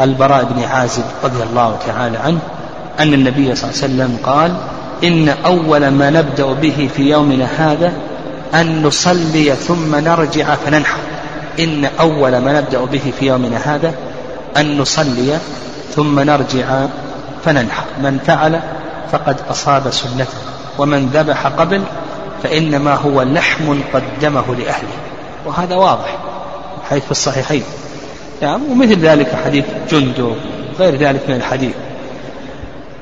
البراء 0.01 0.45
بن 0.45 0.63
عازب 0.63 1.05
رضي 1.25 1.43
الله 1.43 1.79
تعالى 1.87 2.19
عنه 2.19 2.39
أن 3.01 3.15
النبي 3.15 3.55
صلى 3.55 3.71
الله 3.71 3.83
عليه 3.83 3.95
وسلم 3.95 4.19
قال 4.25 4.57
إن 5.05 5.29
أول 5.29 5.89
ما 5.89 6.11
نبدأ 6.11 6.53
به 6.53 6.89
في 6.97 7.11
يومنا 7.11 7.49
هذا 7.57 7.93
أن 8.55 8.83
نصلي 8.83 9.55
ثم 9.55 9.97
نرجع 9.97 10.55
فننحر. 10.55 10.99
إن 11.59 11.85
أول 12.01 12.39
ما 12.39 12.61
نبدأ 12.61 12.85
به 12.85 13.13
في 13.21 13.27
يومنا 13.27 13.57
هذا 13.75 13.95
أن 14.57 14.79
نصلي 14.79 15.39
ثم 15.95 16.21
نرجع 16.21 16.87
فننحر. 17.45 17.85
من 18.03 18.19
فعل 18.27 18.61
فقد 19.13 19.37
أصاب 19.51 19.91
سنته 19.91 20.39
ومن 20.79 21.07
ذبح 21.07 21.47
قبل 21.47 21.83
فإنما 22.43 22.95
هو 22.95 23.23
لحم 23.23 23.81
قدمه 23.95 24.55
لأهله. 24.55 24.97
وهذا 25.47 25.77
واضح 25.77 26.19
حيث 26.91 27.05
في 27.05 27.11
الصحيحين. 27.11 27.63
نعم 28.43 28.63
ومثل 28.71 28.99
ذلك 28.99 29.37
حديث 29.45 29.65
جندب 29.91 30.37
غير 30.79 30.97
ذلك 30.97 31.21
من 31.29 31.35
الحديث. 31.35 31.75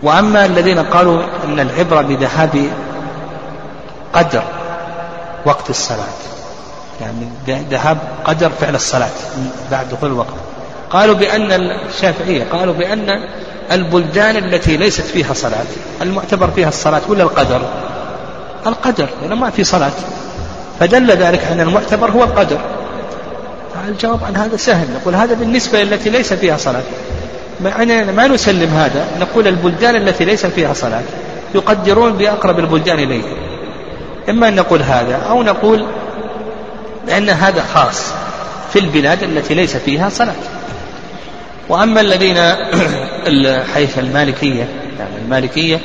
وأما 0.03 0.47
الذين 0.47 0.79
قالوا 0.79 1.23
أن 1.45 1.61
العبرة 1.61 2.01
بذهاب 2.01 2.71
قدر 4.13 4.43
وقت 5.47 5.71
الصلاة. 5.71 6.07
يعني 7.01 7.65
ذهاب 7.71 7.99
قدر 8.25 8.51
فعل 8.61 8.75
الصلاة 8.75 9.11
بعد 9.71 9.89
دخول 9.89 10.11
الوقت. 10.11 10.35
قالوا 10.91 11.15
بأن 11.15 11.53
الشافعية 11.53 12.45
قالوا 12.53 12.75
بأن 12.75 13.29
البلدان 13.73 14.37
التي 14.37 14.77
ليست 14.77 15.05
فيها 15.05 15.35
صلاة 15.35 15.65
المعتبر 16.03 16.51
فيها 16.51 16.69
الصلاة 16.69 17.01
ولا 17.09 17.23
القدر؟ 17.23 17.63
القدر 18.67 19.09
لأنه 19.23 19.35
ما 19.35 19.51
في 19.51 19.65
صلاة. 19.65 19.93
فدل 20.81 21.11
ذلك 21.11 21.45
أن 21.45 21.61
المعتبر 21.61 22.11
هو 22.11 22.25
القدر. 22.25 22.59
الجواب 23.89 24.25
عن 24.25 24.37
هذا 24.37 24.57
سهل. 24.57 24.87
نقول 24.95 25.15
هذا 25.15 25.35
بالنسبة 25.35 25.83
التي 25.83 26.11
ليس 26.11 26.33
فيها 26.33 26.57
صلاة. 26.57 26.83
ما 27.61 28.27
نسلم 28.27 28.71
هذا. 28.71 29.07
نقول 29.21 29.49
البلدان 29.49 29.97
التي 29.97 30.25
ليس 30.25 30.47
فيها 30.47 30.73
صلاة 30.73 31.03
يقدرون 31.55 32.13
بأقرب 32.13 32.59
البلدان 32.59 32.99
إليه 32.99 33.23
إما 34.29 34.49
أن 34.49 34.55
نقول 34.55 34.83
هذا 34.83 35.17
أو 35.31 35.43
نقول 35.43 35.87
لأن 37.07 37.31
هذا 37.31 37.63
خاص 37.75 38.13
في 38.73 38.79
البلاد 38.79 39.23
التي 39.23 39.55
ليس 39.55 39.77
فيها 39.77 40.09
صلاة. 40.09 40.35
وأما 41.69 42.01
الذين 42.01 42.37
حيث 43.75 43.99
المالكية 43.99 44.69
يعني 44.99 45.17
المالكية 45.25 45.81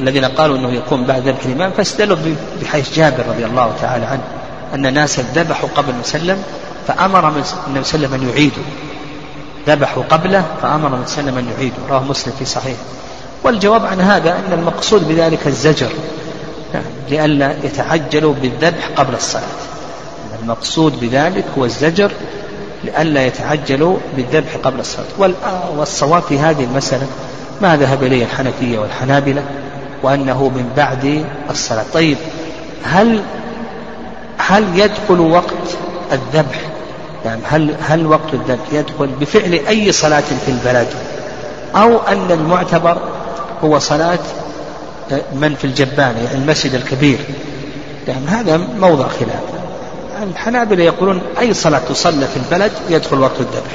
الذين 0.00 0.24
قالوا 0.24 0.56
أنه 0.56 0.72
يكون 0.72 1.04
بعد 1.04 1.28
ذبح 1.28 1.44
الإمام 1.44 1.70
فاستدلوا 1.70 2.16
بحيث 2.62 2.96
جابر 2.96 3.26
رضي 3.28 3.44
الله 3.44 3.74
تعالى 3.82 4.06
عنه 4.06 4.22
أن 4.74 4.94
ناسا 4.94 5.24
ذبحوا 5.34 5.68
قبل 5.76 5.92
وسلم 6.00 6.42
فأمر 6.88 7.28
النبي 7.28 7.44
صلى 7.44 7.58
الله 7.58 7.70
عليه 7.70 7.80
وسلم 7.80 8.14
أن 8.14 8.28
يعيدوا. 8.28 8.64
ذبحوا 9.68 10.02
قبله 10.02 10.44
فأمر 10.62 10.88
النبي 10.94 11.06
صلى 11.06 11.20
الله 11.20 11.32
عليه 11.32 11.32
وسلم 11.32 11.38
أن 11.38 11.48
يعيدوا 11.58 11.88
رواه 11.90 12.04
مسلم 12.04 12.32
في 12.38 12.44
صحيح. 12.44 12.76
والجواب 13.44 13.86
عن 13.86 14.00
هذا 14.00 14.30
أن 14.30 14.52
المقصود 14.52 15.08
بذلك 15.08 15.46
الزجر 15.46 15.88
لئلا 17.10 17.54
يتعجلوا 17.64 18.34
بالذبح 18.42 18.88
قبل 18.96 19.14
الصلاة. 19.14 19.42
المقصود 20.42 21.00
بذلك 21.00 21.44
هو 21.58 21.64
الزجر 21.64 22.12
لئلا 22.84 23.26
يتعجلوا 23.26 23.96
بالذبح 24.16 24.56
قبل 24.56 24.80
الصلاة. 24.80 25.32
والصواب 25.76 26.22
في 26.22 26.38
هذه 26.38 26.64
المسألة 26.64 27.06
ما 27.60 27.76
ذهب 27.76 28.02
إليه 28.02 28.24
الحنفية 28.24 28.78
والحنابلة 28.78 29.42
وأنه 30.02 30.48
من 30.48 30.72
بعد 30.76 31.24
الصلاة. 31.50 31.84
طيب 31.94 32.16
هل 32.84 33.22
هل 34.38 34.78
يدخل 34.78 35.20
وقت 35.20 35.76
الذبح 36.12 36.60
يعني 37.24 37.40
هل 37.44 37.74
هل 37.80 38.06
وقت 38.06 38.34
الذبح 38.34 38.72
يدخل 38.72 39.06
بفعل 39.06 39.52
أي 39.52 39.92
صلاة 39.92 40.20
في 40.20 40.48
البلد؟ 40.48 40.88
أو 41.76 41.98
أن 41.98 42.30
المعتبر 42.30 42.98
هو 43.64 43.78
صلاة 43.78 44.18
من 45.32 45.54
في 45.54 45.64
الجبانة 45.64 46.18
يعني 46.24 46.34
المسجد 46.34 46.74
الكبير. 46.74 47.18
يعني 48.08 48.26
هذا 48.26 48.56
موضع 48.56 49.08
خلاف. 49.08 49.42
الحنابلة 50.22 50.84
يقولون 50.84 51.22
أي 51.40 51.54
صلاة 51.54 51.78
تصلى 51.88 52.26
في 52.26 52.36
البلد 52.36 52.72
يدخل 52.90 53.18
وقت 53.18 53.40
الذبح. 53.40 53.72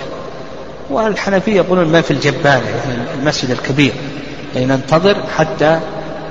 والحنفية 0.90 1.56
يقولون 1.56 1.86
ما 1.86 2.02
في 2.02 2.12
الجبانة 2.12 2.66
يعني 2.68 3.04
المسجد 3.20 3.52
الكبير. 3.52 3.94
يعني 4.56 4.66
ننتظر 4.66 5.16
حتى 5.38 5.80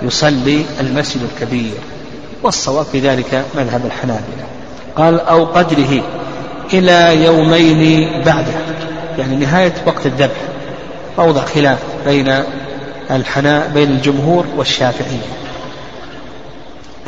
يصلي 0.03 0.65
المسجد 0.81 1.21
الكبير. 1.35 1.75
والصواب 2.43 2.87
في 2.93 3.01
ذلك 3.01 3.45
مذهب 3.55 3.87
الحنابلة. 3.87 4.45
قال 4.97 5.21
أو 5.21 5.45
قدره. 5.45 6.03
إلى 6.73 7.25
يومين 7.25 8.23
بعده. 8.27 8.55
يعني 9.19 9.37
نهاية 9.37 9.75
وقت 9.87 10.07
الذبح. 10.07 10.37
موضع 11.19 11.45
خلاف 11.45 11.79
بين 12.07 12.43
الحنا 13.11 13.67
بين 13.75 13.91
الجمهور 13.91 14.45
والشافعية. 14.57 15.29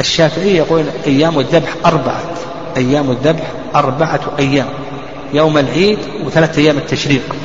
الشافعية 0.00 0.56
يقول 0.56 0.84
أيام 1.06 1.38
الذبح 1.38 1.68
أربعة. 1.86 2.22
أيام 2.76 3.10
الذبح 3.10 3.42
أربعة 3.74 4.20
أيام. 4.38 4.68
يوم 5.32 5.58
العيد 5.58 5.98
وثلاثة 6.26 6.62
أيام 6.62 6.76
التشريق. 6.78 7.36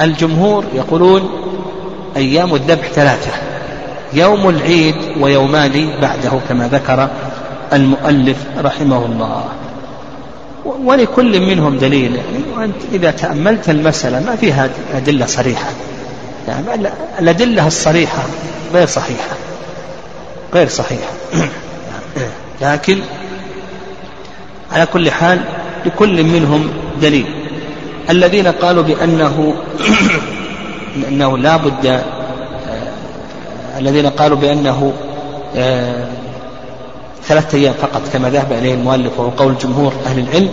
الجمهور 0.00 0.64
يقولون 0.74 1.30
أيام 2.16 2.54
الذبح 2.54 2.86
ثلاثة. 2.86 3.32
يوم 4.12 4.48
العيد 4.48 4.96
ويومان 5.20 5.90
بعده 6.02 6.30
كما 6.48 6.68
ذكر 6.68 7.08
المؤلف 7.72 8.36
رحمه 8.58 9.06
الله. 9.06 9.44
ولكل 10.64 11.40
منهم 11.40 11.78
دليل. 11.78 12.14
يعني 12.14 12.38
وأنت 12.56 12.76
إذا 12.92 13.10
تأملت 13.10 13.70
المسألة 13.70 14.20
ما 14.20 14.36
فيها 14.36 14.70
أدلة 14.94 15.26
صريحة. 15.26 15.70
يعني 16.48 16.90
الأدلة 17.18 17.66
الصريحة 17.66 18.22
غير 18.74 18.86
صحيحة. 18.86 19.36
غير 20.54 20.68
صحيحة. 20.68 21.12
لكن 22.62 22.98
على 24.72 24.86
كل 24.86 25.10
حال 25.10 25.40
لكل 25.86 26.24
منهم 26.24 26.70
دليل. 27.02 27.26
الذين 28.10 28.46
قالوا 28.46 28.82
بأنه 28.82 29.54
أنه 31.08 31.38
لا 31.38 31.56
بد 31.56 31.86
آه، 31.86 32.02
الذين 33.78 34.06
قالوا 34.06 34.36
بأنه 34.36 34.92
آه، 35.56 36.06
ثلاثة 37.28 37.58
أيام 37.58 37.74
فقط 37.74 38.02
كما 38.12 38.30
ذهب 38.30 38.52
إليه 38.52 38.74
المؤلف 38.74 39.20
وهو 39.20 39.28
قول 39.28 39.54
جمهور 39.58 39.92
أهل 40.06 40.18
العلم 40.18 40.50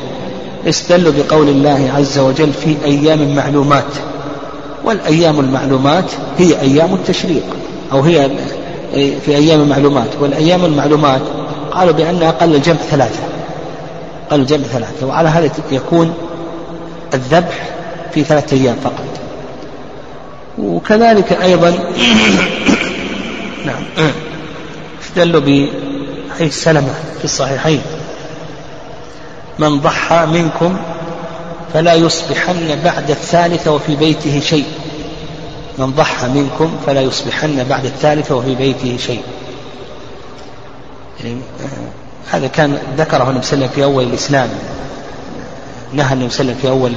استدلوا 0.67 1.13
بقول 1.17 1.49
الله 1.49 1.91
عز 1.97 2.19
وجل 2.19 2.53
في 2.53 2.75
أيام 2.85 3.35
معلومات. 3.35 3.93
والأيام 4.83 5.39
المعلومات 5.39 6.11
هي 6.37 6.61
أيام 6.61 6.93
التشريق 6.93 7.43
أو 7.91 8.01
هي 8.01 8.29
في 8.93 9.35
أيام 9.35 9.61
المعلومات 9.61 10.09
والأيام 10.21 10.65
المعلومات 10.65 11.21
قالوا 11.71 11.93
بأن 11.93 12.23
أقل 12.23 12.55
الجمع 12.55 12.75
ثلاثة 12.75 13.23
أقل 14.27 14.39
الجمع 14.39 14.63
ثلاثة 14.63 15.07
وعلى 15.07 15.29
هذا 15.29 15.51
يكون 15.71 16.13
الذبح 17.13 17.69
في 18.13 18.23
ثلاثة 18.23 18.57
أيام 18.57 18.75
فقط. 18.83 19.05
وكذلك 20.57 21.33
أيضا 21.33 21.69
نعم. 23.65 23.83
استدلوا 25.03 25.41
بحديث 26.29 26.63
سلمة 26.63 26.93
في 27.17 27.25
الصحيحين. 27.25 27.81
من 29.59 29.79
ضحى 29.79 30.25
منكم 30.25 30.77
فلا 31.73 31.93
يصبحن 31.93 32.79
بعد 32.83 33.09
الثالثة 33.09 33.71
وفي 33.71 33.95
بيته 33.95 34.39
شيء. 34.39 34.65
من 35.77 35.91
ضحى 35.91 36.27
منكم 36.27 36.77
فلا 36.85 37.01
يصبحن 37.01 37.63
بعد 37.63 37.85
الثالثة 37.85 38.35
وفي 38.35 38.55
بيته 38.55 38.97
شيء. 38.97 39.23
يعني 41.23 41.41
آه، 41.61 42.35
هذا 42.35 42.47
كان 42.47 42.77
ذكره 42.97 43.29
النبي 43.29 43.45
صلى 43.45 43.53
الله 43.53 43.65
عليه 43.65 43.67
وسلم 43.67 43.69
في 43.75 43.83
أول 43.83 44.03
الإسلام. 44.03 44.49
نهى 45.93 46.13
النبي 46.13 46.29
صلى 46.29 46.41
الله 46.41 46.53
عليه 46.53 46.61
وسلم 46.61 46.61
في 46.61 46.69
أول 46.69 46.91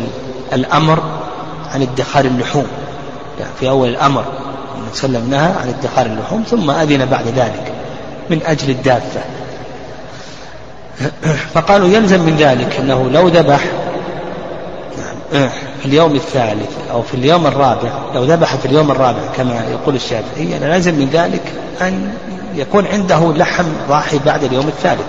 الأمر 0.53 1.03
عن 1.75 1.83
ادخار 1.83 2.25
اللحوم. 2.25 2.67
يعني 3.41 3.53
في 3.61 3.69
أول 3.69 3.89
الأمر 3.89 4.25
النبي 4.75 4.95
صلى 4.95 5.09
الله 5.09 5.19
عليه 5.19 5.29
وسلم 5.29 5.31
نهى 5.31 5.63
عن 5.63 5.69
ادخار 5.69 6.07
اللحوم 6.07 6.45
ثم 6.51 6.71
أذن 6.71 7.07
بعد 7.07 7.29
ذلك. 7.29 7.72
من 8.31 8.41
أجل 8.47 8.71
الدافة 8.71 9.21
فقالوا 11.55 11.89
يلزم 11.89 12.21
من 12.21 12.37
ذلك 12.37 12.77
أنه 12.77 13.11
لو 13.11 13.29
ذبح 13.29 13.61
في 15.81 15.85
اليوم 15.85 16.15
الثالث 16.15 16.71
أو 16.91 17.03
في 17.03 17.15
اليوم 17.15 17.47
الرابع 17.47 17.91
لو 18.15 18.25
ذبح 18.25 18.57
في 18.57 18.67
اليوم 18.67 18.91
الرابع 18.91 19.21
كما 19.37 19.65
يقول 19.71 19.95
الشافعي 19.95 20.59
لازم 20.59 20.95
من 20.95 21.09
ذلك 21.13 21.43
أن 21.81 22.15
يكون 22.55 22.87
عنده 22.87 23.33
لحم 23.37 23.65
ضاحي 23.89 24.19
بعد 24.27 24.45
اليوم 24.45 24.69
الثالث. 24.69 25.05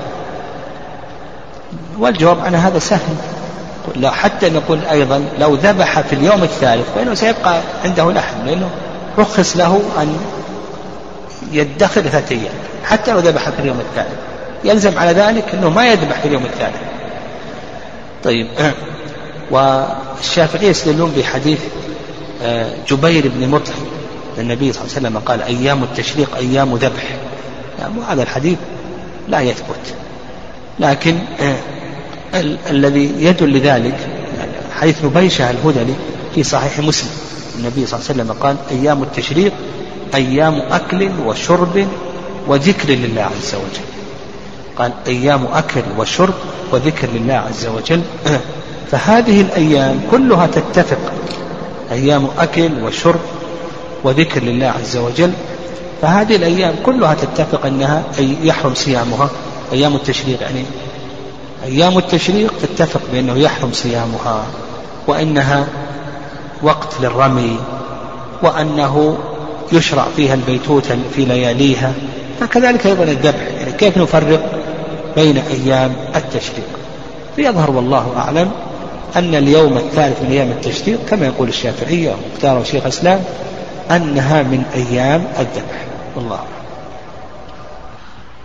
والجواب 1.99 2.39
عن 2.39 2.55
هذا 2.55 2.80
سهل. 2.80 3.16
لا 3.95 4.11
حتى 4.11 4.49
نقول 4.49 4.80
أيضا 4.91 5.26
لو 5.39 5.55
ذبح 5.55 6.01
في 6.01 6.14
اليوم 6.14 6.43
الثالث 6.43 6.86
فإنه 6.95 7.14
سيبقى 7.14 7.61
عنده 7.86 8.11
لحم 8.11 8.45
لأنه 8.45 8.70
رخص 9.18 9.57
له 9.57 9.82
أن 10.01 10.18
يدخر 11.53 12.01
أيام 12.31 12.53
حتى 12.83 13.11
لو 13.11 13.19
ذبح 13.19 13.49
في 13.49 13.59
اليوم 13.59 13.79
الثالث. 13.79 14.17
يلزم 14.63 14.97
على 14.97 15.11
ذلك 15.11 15.45
أنه 15.53 15.69
ما 15.69 15.87
يذبح 15.87 16.19
في 16.19 16.27
اليوم 16.27 16.45
الثالث. 16.45 16.75
طيب 18.23 18.47
والشافعية 19.51 20.69
يستدلون 20.69 21.13
بحديث 21.17 21.59
آه، 22.43 22.73
جبير 22.89 23.31
بن 23.35 23.47
مطعم 23.49 23.75
النبي 24.37 24.73
صلى 24.73 24.81
الله 24.81 24.95
عليه 24.95 25.07
وسلم 25.07 25.17
قال 25.17 25.41
أيام 25.41 25.83
التشريق 25.83 26.35
أيام 26.37 26.75
ذبح. 26.75 27.03
يعني 27.79 27.93
هذا 28.09 28.23
الحديث 28.23 28.57
لا 29.29 29.41
يثبت. 29.41 29.93
لكن 30.79 31.15
آه، 31.39 31.55
ال- 32.39 32.57
الذي 32.69 33.11
يدل 33.17 33.53
لذلك 33.53 33.97
يعني 34.37 34.51
حديث 34.79 35.05
نبيشة 35.05 35.49
الهذلي 35.49 35.93
في 36.35 36.43
صحيح 36.43 36.79
مسلم 36.79 37.09
النبي 37.59 37.85
صلى 37.85 37.99
الله 37.99 38.09
عليه 38.09 38.21
وسلم 38.21 38.31
قال 38.31 38.55
أيام 38.71 39.03
التشريق 39.03 39.53
أيام 40.16 40.61
أكل 40.72 41.09
وشرب 41.26 41.88
وذكر 42.47 42.89
لله 42.89 43.22
عز 43.22 43.55
وجل. 43.55 43.86
قال 44.78 44.91
أيام 45.07 45.45
أكل 45.53 45.82
وشرب 45.97 46.34
وذكر 46.72 47.07
لله 47.14 47.34
عز 47.34 47.68
وجل. 47.68 48.01
فهذه 48.91 49.41
الأيام 49.41 50.01
كلها 50.11 50.47
تتفق. 50.47 50.97
أيام 51.91 52.28
أكل 52.38 52.84
وشرب 52.84 53.20
وذكر 54.03 54.43
لله 54.43 54.68
عز 54.68 54.97
وجل. 54.97 55.32
فهذه 56.01 56.36
الأيام 56.36 56.76
كلها 56.86 57.14
تتفق 57.14 57.66
أنها 57.66 58.03
أي 58.20 58.38
يحرم 58.43 58.74
صيامها. 58.76 59.30
أيام 59.72 59.95
التشريق 59.95 60.41
يعني 60.41 60.66
أيام 61.64 61.97
التشريق 61.97 62.53
تتفق 62.61 63.01
بأنه 63.14 63.38
يحرم 63.38 63.72
صيامها. 63.74 64.43
وأنها 65.07 65.68
وقت 66.64 66.93
للرمي. 67.01 67.59
وأنه 68.43 69.18
يشرع 69.72 70.07
فيها 70.16 70.34
البيتوت 70.34 70.86
في 71.16 71.26
لياليها 71.26 71.93
فكذلك 72.39 72.88
أيضا 72.88 73.03
الذبح 73.03 73.47
يعني 73.59 73.72
كيف 73.72 73.97
نفرق 73.97 74.64
بين 75.16 75.38
أيام 75.38 75.95
التشريق؟ 76.16 76.68
فيظهر 77.36 77.72
والله 77.72 78.14
أعلم 78.18 78.51
أن 79.16 79.36
اليوم 79.36 79.78
الثالث 79.78 80.22
من 80.22 80.32
أيام 80.32 80.51
التشريق 80.51 80.99
كما 81.09 81.26
يقول 81.26 81.47
الشافعية 81.47 82.16
واختاره 82.34 82.64
شيخ 82.64 82.84
الإسلام 82.84 83.24
أنها 83.91 84.43
من 84.43 84.64
أيام 84.76 85.26
الذبح 85.39 85.86
والله 86.16 86.39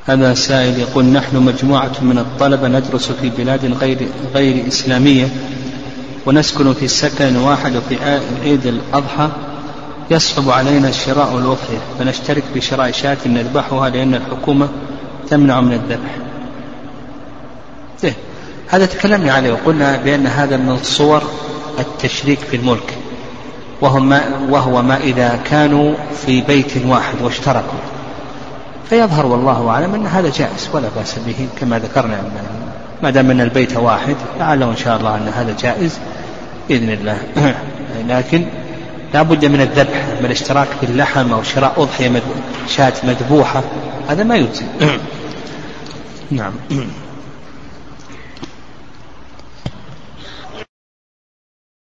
هذا 0.07 0.35
سائل 0.35 0.79
يقول 0.79 1.05
نحن 1.05 1.37
مجموعة 1.37 1.93
من 2.03 2.19
الطلبة 2.19 2.69
ندرس 2.69 3.13
في 3.13 3.31
بلاد 3.31 3.75
غير 3.81 4.09
غير 4.35 4.69
إسلامية 4.69 5.29
ونسكن 6.27 6.75
في 6.75 6.89
سكن 6.89 7.37
واحد 7.37 7.77
وفي 7.77 7.97
عيد 8.43 8.67
الأضحى 8.67 9.29
يصعب 10.11 10.51
علينا 10.51 10.91
شراء 10.91 11.39
الأضحية 11.39 11.79
فنشترك 11.99 12.45
بشراء 12.55 12.91
شاة 12.91 13.17
نذبحها 13.27 13.89
لأن 13.89 14.15
الحكومة 14.15 14.69
تمنع 15.31 15.61
من 15.61 15.73
الذبح. 15.73 16.17
إيه؟ 18.05 18.15
هذا 18.69 18.87
تكلمنا 18.87 19.33
عليه 19.33 19.53
وقلنا 19.53 19.97
بأن 19.97 20.27
هذا 20.27 20.57
من 20.57 20.79
صور 20.83 21.23
التشريك 21.79 22.39
في 22.39 22.57
الملك 22.57 22.99
وهو 23.81 24.01
ما, 24.01 24.21
وهو 24.51 24.83
ما 24.83 24.97
إذا 24.97 25.41
كانوا 25.45 25.95
في 26.27 26.41
بيت 26.41 26.73
واحد 26.87 27.23
واشتركوا 27.23 27.79
فيظهر 28.91 29.27
والله 29.27 29.69
أعلم 29.69 29.95
أن 29.95 30.07
هذا 30.07 30.31
جائز 30.31 30.69
ولا 30.73 30.89
بأس 30.97 31.19
به 31.27 31.49
كما 31.61 31.79
ذكرنا 31.79 32.23
ما 33.03 33.11
دام 33.11 33.31
أن 33.31 33.41
البيت 33.41 33.77
واحد 33.77 34.17
لعله 34.41 34.71
إن 34.71 34.77
شاء 34.77 34.97
الله 34.97 35.17
أن 35.17 35.29
هذا 35.29 35.57
جائز 35.61 35.99
بإذن 36.69 36.91
الله 36.91 37.19
لكن 38.09 38.45
لا 39.15 39.23
بد 39.23 39.45
من 39.45 39.61
الذبح 39.61 40.07
من 40.21 40.27
الاشتراك 40.27 40.69
في 40.81 40.87
اللحم 40.87 41.33
أو 41.33 41.43
شراء 41.43 41.83
أضحية 41.83 42.23
شاة 42.69 42.93
مذبوحة 43.05 43.63
هذا 44.09 44.25
ما 44.25 44.37
يجزي. 44.37 44.65
نعم. 46.31 46.53